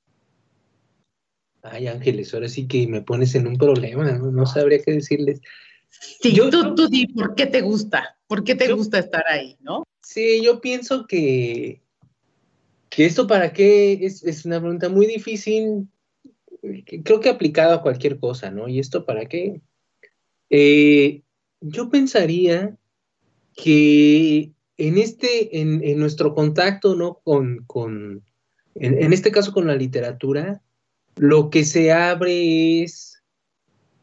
Ay, 1.63 1.89
Ángeles, 1.89 2.33
ahora 2.33 2.49
sí 2.49 2.67
que 2.67 2.87
me 2.87 3.03
pones 3.03 3.35
en 3.35 3.47
un 3.47 3.57
problema, 3.57 4.11
no, 4.13 4.47
sabría 4.47 4.83
qué 4.83 4.93
decirles. 4.93 5.41
Sí, 6.23 6.33
yo, 6.33 6.49
tú, 6.51 6.75
tú 6.75 6.89
di, 6.89 7.07
¿por 7.09 7.35
qué 7.35 7.47
te 7.47 7.61
gusta? 7.61 8.17
¿Por 8.27 8.45
qué 8.45 8.55
te 8.55 8.73
gusta 8.73 8.99
estar 8.99 9.25
ahí, 9.29 9.57
no? 9.61 9.85
Sí, 10.03 10.43
yo 10.43 10.61
pienso 10.61 11.07
que, 11.07 11.83
que 12.89 13.07
esto 13.07 13.27
para 13.27 13.53
qué 13.53 14.05
es, 14.05 14.23
es 14.25 14.45
una 14.45 14.61
pregunta 14.61 14.89
muy 14.89 15.07
difícil, 15.07 15.89
creo 17.05 17.21
que 17.21 17.29
aplicado 17.29 17.75
a 17.75 17.83
cualquier 17.83 18.19
cosa, 18.19 18.51
¿no? 18.51 18.69
¿Y 18.69 18.79
esto 18.79 19.05
para 19.05 19.27
qué? 19.27 19.61
Eh, 20.51 21.23
yo 21.61 21.91
pensaría 21.91 22.77
que 23.63 24.53
en 24.77 24.99
este, 24.99 25.61
en, 25.61 25.83
en 25.85 25.99
nuestro 25.99 26.35
contacto, 26.35 26.95
¿no? 26.95 27.21
Con, 27.25 27.65
con 27.67 28.25
en, 28.75 29.13
este 29.13 29.31
caso 29.31 29.53
con 29.53 29.67
la 29.67 29.75
literatura, 29.75 30.63
lo 31.17 31.51
que 31.51 31.65
se 31.65 31.93
abre 31.93 32.83
es 32.83 33.23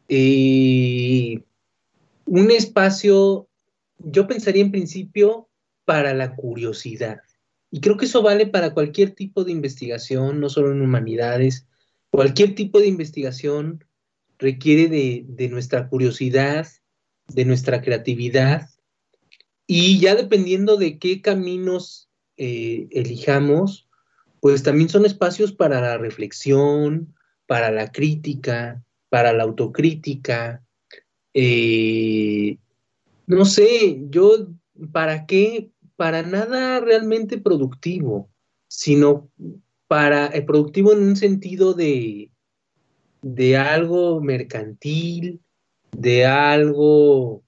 eh, 0.08 1.42
un 2.26 2.50
espacio, 2.50 3.48
yo 3.98 4.26
pensaría 4.26 4.62
en 4.62 4.70
principio, 4.70 5.48
para 5.84 6.12
la 6.12 6.36
curiosidad. 6.36 7.20
Y 7.70 7.80
creo 7.80 7.96
que 7.96 8.04
eso 8.04 8.22
vale 8.22 8.46
para 8.46 8.74
cualquier 8.74 9.12
tipo 9.12 9.42
de 9.42 9.52
investigación, 9.52 10.38
no 10.38 10.50
solo 10.50 10.72
en 10.72 10.82
humanidades. 10.82 11.66
Cualquier 12.10 12.54
tipo 12.54 12.78
de 12.78 12.88
investigación 12.88 13.84
requiere 14.38 14.88
de, 14.88 15.48
nuestra 15.48 15.88
curiosidad, 15.88 16.66
de 17.28 17.44
nuestra 17.46 17.80
creatividad. 17.80 18.68
Y 19.70 20.00
ya 20.00 20.14
dependiendo 20.14 20.78
de 20.78 20.98
qué 20.98 21.20
caminos 21.20 22.08
eh, 22.38 22.88
elijamos, 22.90 23.86
pues 24.40 24.62
también 24.62 24.88
son 24.88 25.04
espacios 25.04 25.52
para 25.52 25.78
la 25.82 25.98
reflexión, 25.98 27.14
para 27.46 27.70
la 27.70 27.92
crítica, 27.92 28.82
para 29.10 29.34
la 29.34 29.42
autocrítica. 29.42 30.64
Eh, 31.34 32.56
no 33.26 33.44
sé, 33.44 34.00
yo, 34.08 34.48
¿para 34.90 35.26
qué? 35.26 35.70
Para 35.96 36.22
nada 36.22 36.80
realmente 36.80 37.36
productivo, 37.36 38.30
sino 38.68 39.30
para 39.86 40.28
eh, 40.28 40.40
productivo 40.40 40.94
en 40.94 41.02
un 41.02 41.16
sentido 41.16 41.74
de, 41.74 42.30
de 43.20 43.56
algo 43.58 44.22
mercantil, 44.22 45.42
de 45.92 46.24
algo 46.24 47.42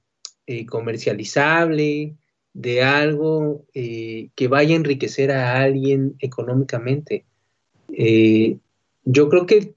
eh, 0.52 0.66
comercializable, 0.66 2.16
de 2.54 2.82
algo 2.82 3.66
eh, 3.72 4.30
que 4.34 4.48
vaya 4.48 4.74
a 4.74 4.78
enriquecer 4.78 5.30
a 5.30 5.60
alguien 5.60 6.16
económicamente. 6.18 7.24
Eh, 7.92 8.58
yo 9.04 9.28
creo 9.28 9.46
que, 9.46 9.76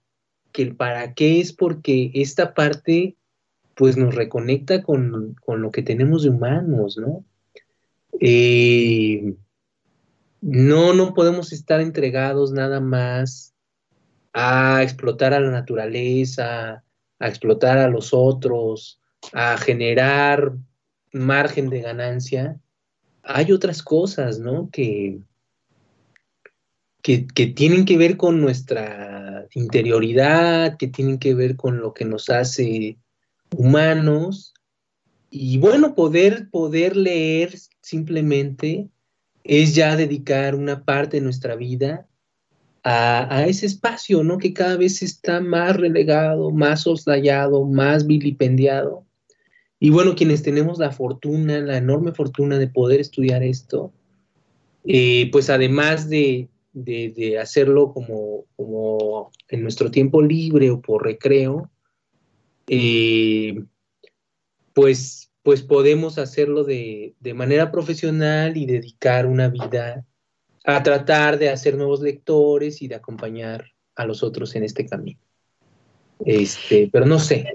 el 0.55 0.75
para 0.75 1.13
qué 1.13 1.39
es 1.39 1.53
porque 1.53 2.09
esta 2.15 2.55
parte 2.55 3.15
pues 3.75 3.97
nos 3.97 4.15
reconecta 4.15 4.81
con, 4.81 5.35
lo 5.45 5.69
que 5.69 5.83
tenemos 5.83 6.23
de 6.23 6.29
humanos, 6.29 6.97
¿no? 6.97 7.23
No, 10.41 10.93
no 10.93 11.13
podemos 11.13 11.53
estar 11.53 11.81
entregados 11.81 12.51
nada 12.51 12.79
más 12.79 13.53
a 14.33 14.81
explotar 14.81 15.35
a 15.35 15.39
la 15.39 15.51
naturaleza, 15.51 16.83
a 17.19 17.27
explotar 17.27 17.77
a 17.77 17.89
los 17.89 18.11
otros, 18.11 18.99
a 19.31 19.57
generar 19.57 20.53
margen 21.13 21.69
de 21.69 21.81
ganancia, 21.81 22.59
hay 23.23 23.51
otras 23.51 23.81
cosas, 23.81 24.39
¿no? 24.39 24.69
Que, 24.71 25.19
que, 27.01 27.47
tienen 27.47 27.85
que 27.85 27.97
ver 27.97 28.17
con 28.17 28.41
nuestra 28.41 29.47
interioridad, 29.53 30.77
que 30.77 30.87
tienen 30.87 31.19
que 31.19 31.33
ver 31.33 31.55
con 31.55 31.79
lo 31.79 31.93
que 31.93 32.05
nos 32.05 32.29
hace 32.29 32.97
humanos. 33.55 34.53
Y 35.29 35.57
bueno, 35.57 35.95
poder, 35.95 36.49
poder 36.49 36.95
leer 36.95 37.55
simplemente 37.81 38.89
es 39.43 39.75
ya 39.75 39.95
dedicar 39.95 40.55
una 40.55 40.83
parte 40.85 41.17
de 41.17 41.23
nuestra 41.23 41.55
vida 41.55 42.07
a, 42.83 43.45
ese 43.47 43.65
espacio, 43.65 44.23
¿no? 44.23 44.37
Que 44.37 44.53
cada 44.53 44.75
vez 44.75 45.01
está 45.01 45.39
más 45.39 45.75
relegado, 45.77 46.51
más 46.51 46.81
soslayado, 46.81 47.65
más 47.65 48.05
vilipendiado. 48.05 49.05
Y 49.83 49.89
bueno, 49.89 50.15
quienes 50.15 50.43
tenemos 50.43 50.79
la 50.79 50.91
fortuna, 50.91 51.59
la 51.59 51.75
enorme 51.75 52.13
fortuna 52.13 52.57
de 52.57 52.69
poder 52.69 53.01
estudiar 53.01 53.43
esto, 53.43 53.91
eh, 54.85 55.27
pues 55.29 55.49
además 55.49 56.09
de, 56.09 56.47
hacerlo 57.37 57.91
como, 57.91 58.45
como, 58.55 59.29
en 59.49 59.61
nuestro 59.61 59.91
tiempo 59.91 60.21
libre 60.21 60.71
o 60.71 60.79
por 60.79 61.03
recreo, 61.03 61.69
eh, 62.67 63.61
pues, 64.73 65.33
pues 65.43 65.61
podemos 65.61 66.17
hacerlo 66.17 66.63
de, 66.63 67.15
de 67.19 67.33
manera 67.33 67.69
profesional 67.69 68.55
y 68.55 68.65
dedicar 68.65 69.25
una 69.25 69.49
vida 69.49 70.05
a 70.63 70.81
tratar 70.81 71.37
de 71.37 71.49
hacer 71.49 71.75
nuevos 71.75 71.99
lectores 71.99 72.81
y 72.81 72.87
de 72.87 72.95
acompañar 72.95 73.65
a 73.95 74.05
los 74.05 74.23
otros 74.23 74.55
en 74.55 74.63
este 74.63 74.85
camino. 74.85 75.19
Este, 76.25 76.89
pero 76.89 77.05
no 77.05 77.19
sé. 77.19 77.51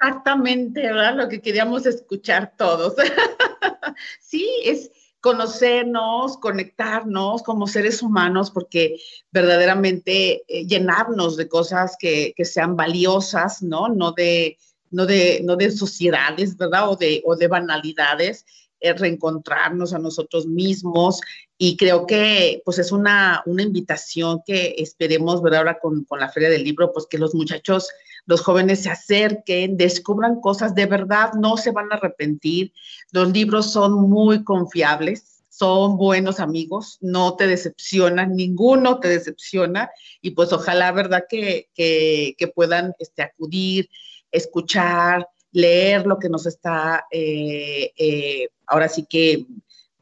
Exactamente, 0.00 0.80
¿verdad? 0.80 1.14
Lo 1.14 1.28
que 1.28 1.42
queríamos 1.42 1.84
escuchar 1.84 2.54
todos. 2.56 2.94
sí, 4.20 4.48
es 4.64 4.90
conocernos, 5.20 6.38
conectarnos 6.38 7.42
como 7.42 7.66
seres 7.66 8.02
humanos, 8.02 8.50
porque 8.50 8.96
verdaderamente 9.30 10.42
eh, 10.48 10.64
llenarnos 10.66 11.36
de 11.36 11.48
cosas 11.48 11.96
que, 11.98 12.32
que, 12.34 12.46
sean 12.46 12.76
valiosas, 12.76 13.62
¿no? 13.62 13.88
No 13.88 14.12
de, 14.12 14.56
no 14.90 15.04
de, 15.04 15.42
no 15.44 15.56
de 15.56 15.70
sociedades, 15.70 16.56
¿verdad? 16.56 16.88
O 16.88 16.96
de, 16.96 17.20
o 17.26 17.36
de 17.36 17.48
banalidades, 17.48 18.46
reencontrarnos 18.80 19.92
a 19.92 19.98
nosotros 19.98 20.46
mismos 20.46 21.20
y 21.62 21.76
creo 21.76 22.06
que 22.06 22.62
pues 22.64 22.78
es 22.78 22.90
una, 22.90 23.42
una 23.44 23.62
invitación 23.62 24.40
que 24.46 24.76
esperemos 24.78 25.42
ver 25.42 25.56
ahora 25.56 25.78
con, 25.78 26.04
con, 26.04 26.18
la 26.18 26.30
Feria 26.30 26.48
del 26.48 26.64
Libro, 26.64 26.90
pues 26.90 27.06
que 27.06 27.18
los 27.18 27.34
muchachos, 27.34 27.90
los 28.24 28.40
jóvenes 28.40 28.82
se 28.82 28.88
acerquen, 28.88 29.76
descubran 29.76 30.40
cosas 30.40 30.74
de 30.74 30.86
verdad, 30.86 31.34
no 31.34 31.58
se 31.58 31.70
van 31.70 31.92
a 31.92 31.96
arrepentir. 31.96 32.72
Los 33.12 33.30
libros 33.32 33.70
son 33.70 34.08
muy 34.08 34.42
confiables, 34.42 35.42
son 35.50 35.98
buenos 35.98 36.40
amigos, 36.40 36.96
no 37.02 37.36
te 37.36 37.46
decepcionan, 37.46 38.36
ninguno 38.36 38.98
te 38.98 39.08
decepciona 39.08 39.90
y 40.22 40.30
pues 40.30 40.54
ojalá, 40.54 40.92
¿verdad? 40.92 41.24
Que, 41.28 41.68
que, 41.74 42.52
puedan 42.54 42.94
este, 42.98 43.20
acudir, 43.20 43.90
escuchar, 44.32 45.28
leer 45.52 46.06
lo 46.06 46.18
que 46.18 46.30
nos 46.30 46.46
está, 46.46 47.04
eh, 47.10 47.92
eh, 47.98 48.48
ahora 48.66 48.88
sí 48.88 49.04
que, 49.04 49.44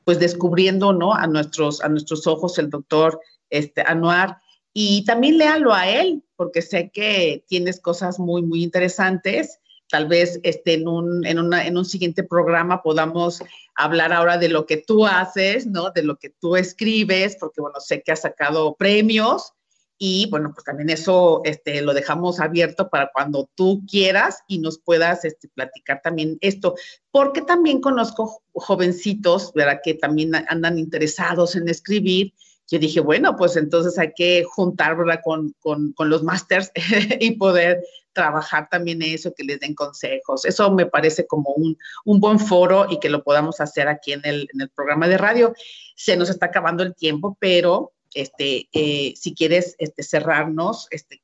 pues 0.09 0.19
descubriendo, 0.19 0.95
¿no? 0.95 1.13
A 1.13 1.27
nuestros, 1.27 1.83
a 1.83 1.89
nuestros 1.91 2.27
ojos 2.27 2.59
el 2.59 2.71
doctor 2.71 3.21
este, 3.51 3.83
Anuar. 3.83 4.39
Y 4.73 5.05
también 5.05 5.37
léalo 5.37 5.75
a 5.75 5.87
él, 5.87 6.25
porque 6.35 6.63
sé 6.63 6.91
que 6.91 7.45
tienes 7.47 7.79
cosas 7.79 8.19
muy, 8.19 8.41
muy 8.41 8.63
interesantes. 8.63 9.61
Tal 9.91 10.09
vez 10.09 10.41
este, 10.45 10.73
en, 10.73 10.89
un, 10.89 11.27
en, 11.27 11.39
una, 11.39 11.67
en 11.67 11.77
un 11.77 11.85
siguiente 11.85 12.23
programa 12.23 12.83
podamos 12.83 13.43
hablar 13.75 14.15
ahora 14.15 14.39
de 14.39 14.49
lo 14.49 14.65
que 14.65 14.79
tú 14.79 15.07
haces, 15.07 15.67
¿no? 15.67 15.91
De 15.91 16.03
lo 16.03 16.17
que 16.17 16.31
tú 16.41 16.57
escribes, 16.57 17.37
porque, 17.39 17.61
bueno, 17.61 17.79
sé 17.79 18.01
que 18.01 18.13
has 18.13 18.23
sacado 18.23 18.77
premios 18.77 19.53
y 19.99 20.29
bueno, 20.31 20.53
pues 20.55 20.65
también 20.65 20.91
eso 20.91 21.43
este, 21.45 21.83
lo 21.83 21.93
dejamos 21.93 22.39
abierto 22.39 22.89
para 22.89 23.11
cuando 23.13 23.51
tú 23.57 23.83
quieras 23.91 24.45
y 24.47 24.61
nos 24.61 24.79
puedas 24.79 25.25
este, 25.25 25.49
platicar 25.49 26.01
también 26.03 26.39
esto, 26.41 26.77
porque 27.11 27.43
también 27.43 27.81
conozco 27.81 28.43
jovencitos, 28.53 29.53
¿verdad? 29.55 29.81
Que 29.83 29.95
también 29.95 30.37
andan 30.37 30.79
interesados 30.79 31.57
en 31.57 31.69
escribir. 31.69 32.33
Yo 32.71 32.79
dije, 32.79 33.01
bueno, 33.01 33.35
pues 33.37 33.57
entonces 33.57 33.99
hay 33.99 34.13
que 34.15 34.45
juntar, 34.45 34.97
¿verdad? 34.97 35.21
Con, 35.25 35.55
con, 35.59 35.93
con 35.95 36.11
los 36.11 36.23
másters 36.23 36.71
y 37.19 37.33
poder 37.33 37.83
trabajar 38.13 38.69
también 38.71 39.03
eso, 39.03 39.35
que 39.35 39.43
les 39.43 39.59
den 39.59 39.75
consejos. 39.75 40.45
Eso 40.45 40.71
me 40.71 40.87
parece 40.87 41.27
como 41.27 41.51
un, 41.51 41.77
un 42.05 42.21
buen 42.21 42.39
foro 42.39 42.87
y 42.89 43.01
que 43.01 43.09
lo 43.09 43.25
podamos 43.25 43.61
hacer 43.61 43.89
aquí 43.89 44.13
en 44.13 44.21
el, 44.25 44.49
en 44.53 44.61
el 44.61 44.69
programa 44.69 45.09
de 45.09 45.19
radio. 45.19 45.55
Se 45.97 46.17
nos 46.17 46.31
está 46.31 46.47
acabando 46.47 46.85
el 46.85 46.95
tiempo, 46.95 47.37
pero 47.41 47.93
este, 48.15 48.69
eh, 48.73 49.15
si 49.17 49.35
quieres 49.35 49.75
este, 49.79 50.03
cerrarnos, 50.03 50.89
este, 50.91 51.21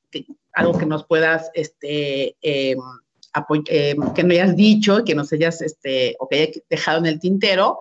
algo 0.53 0.79
que 0.79 0.87
nos 0.87 1.05
puedas, 1.07 1.51
este, 1.55 2.37
em, 2.43 2.79
em, 3.69 4.15
que 4.15 4.23
no 4.23 4.33
hayas 4.33 4.57
dicho, 4.57 5.05
que 5.05 5.15
nos 5.15 5.33
hayas, 5.33 5.61
este, 5.61 6.17
o 6.19 6.29
que 6.29 6.37
hayas 6.37 6.63
dejado 6.69 6.99
en 7.01 7.07
el 7.07 7.21
tintero, 7.21 7.79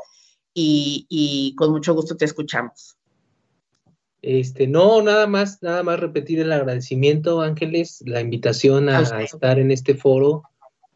y, 0.56 1.56
con 1.58 1.72
mucho 1.72 1.94
gusto 1.94 2.16
te 2.16 2.26
escuchamos. 2.26 2.96
Este, 4.22 4.68
no, 4.68 5.02
nada 5.02 5.28
más, 5.28 5.62
nada 5.62 5.84
más 5.84 6.00
repetir 6.00 6.40
el 6.40 6.52
agradecimiento, 6.52 7.42
Ángeles, 7.42 8.04
la 8.06 8.22
invitación 8.22 8.88
a, 8.90 9.02
estar 9.22 9.60
en 9.60 9.72
este 9.72 9.96
foro. 9.96 10.44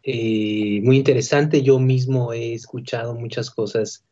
Eh, 0.03 0.80
muy 0.84 0.97
interesante, 0.97 1.62
yo 1.62 1.80
mismo 1.80 2.32
he 2.32 2.53
escuchado 2.53 3.16
muchas 3.16 3.51
cosas 3.51 4.05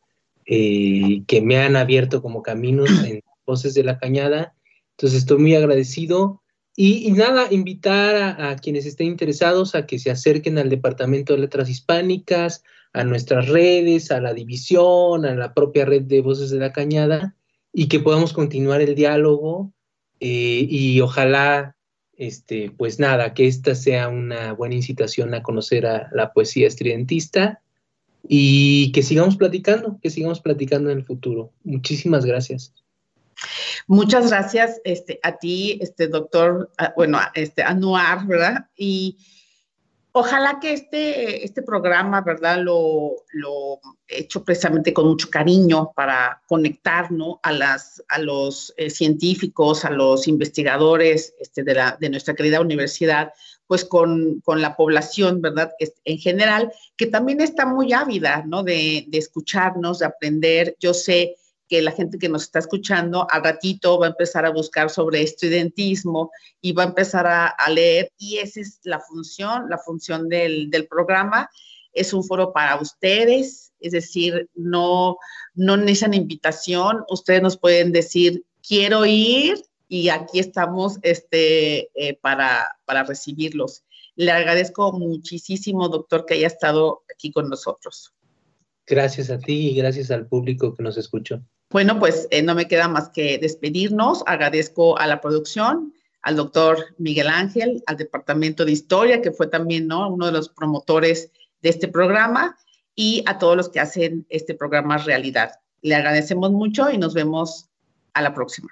eh, 0.45 1.23
que 1.27 1.41
me 1.41 1.57
han 1.57 1.75
abierto 1.75 2.21
como 2.21 2.43
caminos 2.43 2.89
en 3.05 3.23
Voces 3.45 3.73
de 3.73 3.83
la 3.83 3.97
Cañada. 3.97 4.55
Entonces 4.91 5.19
estoy 5.19 5.39
muy 5.39 5.55
agradecido. 5.55 6.41
Y, 6.77 7.09
nada, 7.11 7.47
invitar 7.51 8.41
a, 8.41 8.55
quienes 8.57 8.85
estén 8.85 9.07
interesados 9.07 9.75
a 9.75 9.85
que 9.85 9.97
se 9.97 10.11
acerquen 10.11 10.57
al 10.57 10.69
Departamento 10.69 11.33
de 11.33 11.39
Letras 11.39 11.69
Hispánicas, 11.69 12.63
a 12.91 13.05
nuestras 13.05 13.47
redes, 13.47 14.11
a 14.11 14.19
la 14.19 14.33
división, 14.33 15.25
a 15.25 15.35
la 15.35 15.53
propia 15.53 15.85
red 15.85 16.01
de 16.01 16.19
Voces 16.19 16.49
de 16.49 16.59
la 16.59 16.73
Cañada, 16.73 17.35
y 17.71 17.87
que 17.87 18.01
podamos 18.01 18.33
continuar 18.33 18.81
el 18.81 18.93
diálogo 18.93 19.73
eh, 20.19 20.65
y 20.69 20.99
ojalá, 21.01 21.75
este, 22.17 22.71
pues 22.71 22.99
nada, 22.99 23.33
que 23.33 23.47
esta 23.47 23.75
sea 23.75 24.09
una 24.09 24.53
buena 24.53 24.75
incitación 24.75 25.33
a 25.33 25.43
conocer 25.43 25.85
a 25.85 26.09
la 26.13 26.33
poesía 26.33 26.67
estridentista 26.67 27.61
y 28.27 28.91
que 28.91 29.03
sigamos 29.03 29.37
platicando, 29.37 29.99
que 30.01 30.09
sigamos 30.09 30.41
platicando 30.41 30.89
en 30.89 30.99
el 30.99 31.05
futuro. 31.05 31.51
Muchísimas 31.63 32.25
gracias. 32.25 32.73
Muchas 33.87 34.29
gracias 34.29 34.81
este, 34.83 35.19
a 35.23 35.37
ti, 35.37 35.77
este 35.81 36.07
doctor, 36.07 36.71
bueno, 36.95 37.19
este 37.33 37.63
Anuar, 37.63 38.25
¿verdad? 38.25 38.69
Y 38.75 39.17
ojalá 40.11 40.59
que 40.61 40.73
este, 40.73 41.43
este 41.43 41.61
programa, 41.61 42.21
¿verdad? 42.21 42.59
Lo, 42.59 43.11
lo 43.33 43.79
hecho 44.07 44.43
precisamente 44.43 44.93
con 44.93 45.07
mucho 45.07 45.29
cariño 45.29 45.91
para 45.95 46.41
conectarnos 46.47 47.37
a, 47.43 47.51
las, 47.51 48.03
a 48.07 48.19
los 48.19 48.73
eh, 48.77 48.89
científicos, 48.89 49.83
a 49.83 49.89
los 49.89 50.27
investigadores 50.27 51.33
este, 51.39 51.63
de, 51.63 51.75
la, 51.75 51.97
de 51.99 52.09
nuestra 52.09 52.33
querida 52.33 52.61
universidad, 52.61 53.33
pues 53.67 53.83
con, 53.83 54.41
con, 54.41 54.61
la 54.61 54.75
población, 54.75 55.41
¿verdad? 55.41 55.73
En 56.05 56.17
general, 56.17 56.71
que 56.95 57.07
también 57.07 57.41
está 57.41 57.65
muy 57.65 57.91
ávida, 57.93 58.43
¿no? 58.47 58.63
De, 58.63 59.05
de 59.07 59.17
escucharnos, 59.17 59.99
de 59.99 60.05
aprender. 60.05 60.77
Yo 60.79 60.93
sé 60.93 61.35
que 61.67 61.81
la 61.81 61.91
gente 61.91 62.17
que 62.17 62.29
nos 62.29 62.43
está 62.43 62.59
escuchando 62.59 63.27
al 63.29 63.43
ratito 63.43 63.99
va 63.99 64.07
a 64.07 64.09
empezar 64.09 64.45
a 64.45 64.51
buscar 64.51 64.89
sobre 64.89 65.21
estudiantismo 65.21 66.31
y 66.61 66.73
va 66.73 66.83
a 66.83 66.87
empezar 66.87 67.25
a, 67.27 67.55
leer 67.69 68.11
y 68.17 68.37
esa 68.37 68.61
es 68.61 68.79
la 68.83 68.99
función, 68.99 69.69
la 69.69 69.77
función 69.77 70.29
del, 70.29 70.69
programa. 70.89 71.49
Es 71.93 72.13
un 72.13 72.23
foro 72.23 72.53
para 72.53 72.79
ustedes, 72.79 73.73
es 73.79 73.93
decir, 73.93 74.49
no, 74.53 75.17
no 75.53 75.77
necesitan 75.77 76.13
invitación, 76.13 77.03
ustedes 77.09 77.41
nos 77.41 77.57
pueden 77.57 77.91
decir, 77.91 78.43
quiero 78.67 79.05
ir 79.05 79.63
y 79.87 80.09
aquí 80.09 80.39
estamos 80.39 80.99
este, 81.01 81.89
eh, 81.95 82.17
para, 82.21 82.77
para 82.85 83.03
recibirlos. 83.03 83.83
Le 84.15 84.31
agradezco 84.31 84.91
muchísimo, 84.93 85.89
doctor, 85.89 86.25
que 86.25 86.35
haya 86.35 86.47
estado 86.47 87.03
aquí 87.13 87.31
con 87.31 87.49
nosotros. 87.49 88.13
Gracias 88.87 89.29
a 89.29 89.39
ti 89.39 89.69
y 89.69 89.75
gracias 89.75 90.11
al 90.11 90.27
público 90.27 90.75
que 90.75 90.83
nos 90.83 90.97
escuchó. 90.97 91.41
Bueno, 91.75 91.99
pues 91.99 92.29
eh, 92.31 92.41
no 92.41 92.55
me 92.55 92.69
queda 92.69 92.87
más 92.87 93.09
que 93.09 93.37
despedirnos. 93.37 94.23
Agradezco 94.27 94.97
a 94.97 95.07
la 95.07 95.19
producción, 95.19 95.93
al 96.21 96.37
doctor 96.37 96.77
Miguel 96.97 97.27
Ángel, 97.27 97.83
al 97.85 97.97
Departamento 97.97 98.63
de 98.63 98.71
Historia, 98.71 99.21
que 99.21 99.33
fue 99.33 99.47
también 99.47 99.85
¿no? 99.85 100.07
uno 100.07 100.27
de 100.27 100.31
los 100.31 100.47
promotores 100.47 101.33
de 101.61 101.67
este 101.67 101.89
programa, 101.89 102.55
y 102.95 103.25
a 103.27 103.39
todos 103.39 103.57
los 103.57 103.67
que 103.67 103.81
hacen 103.81 104.25
este 104.29 104.53
programa 104.53 104.99
realidad. 104.99 105.59
Le 105.81 105.95
agradecemos 105.95 106.49
mucho 106.49 106.89
y 106.89 106.97
nos 106.97 107.13
vemos 107.13 107.65
a 108.13 108.21
la 108.21 108.33
próxima. 108.33 108.69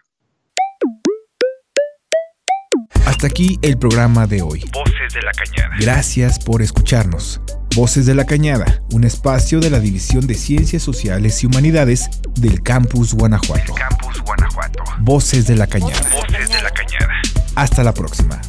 Hasta 3.05 3.27
aquí 3.27 3.59
el 3.63 3.77
programa 3.77 4.27
de 4.27 4.43
hoy. 4.43 4.63
Voces 4.71 5.13
de 5.13 5.21
la 5.23 5.33
Cañada. 5.33 5.75
Gracias 5.77 6.39
por 6.39 6.61
escucharnos. 6.61 7.41
Voces 7.76 8.05
de 8.05 8.13
la 8.13 8.26
Cañada, 8.26 8.65
un 8.93 9.03
espacio 9.03 9.59
de 9.59 9.71
la 9.71 9.80
División 9.80 10.28
de 10.28 10.36
Ciencias 10.36 10.84
Sociales 10.84 11.43
y 11.43 11.47
Humanidades 11.47 12.21
del 12.39 12.61
Campus 12.61 13.15
Guanajuato. 13.15 13.74
Campus 13.74 14.21
Guanajuato. 14.21 14.84
Voces 14.99 15.47
de 15.47 15.55
la 15.55 15.65
Cañada. 15.65 16.05
Voces 16.13 16.49
de 16.51 16.61
la 16.61 16.69
Cañada. 16.69 17.19
Hasta 17.55 17.84
la 17.84 17.91
próxima. 17.91 18.39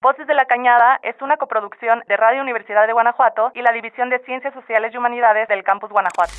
Voces 0.00 0.26
de 0.26 0.32
la 0.32 0.46
Cañada 0.46 1.00
es 1.02 1.20
una 1.20 1.36
coproducción 1.36 2.00
de 2.08 2.16
Radio 2.16 2.40
Universidad 2.40 2.86
de 2.86 2.94
Guanajuato 2.94 3.52
y 3.54 3.60
la 3.60 3.72
División 3.72 4.08
de 4.08 4.20
Ciencias 4.24 4.54
Sociales 4.54 4.90
y 4.94 4.96
Humanidades 4.96 5.46
del 5.48 5.62
Campus 5.62 5.90
Guanajuato. 5.90 6.32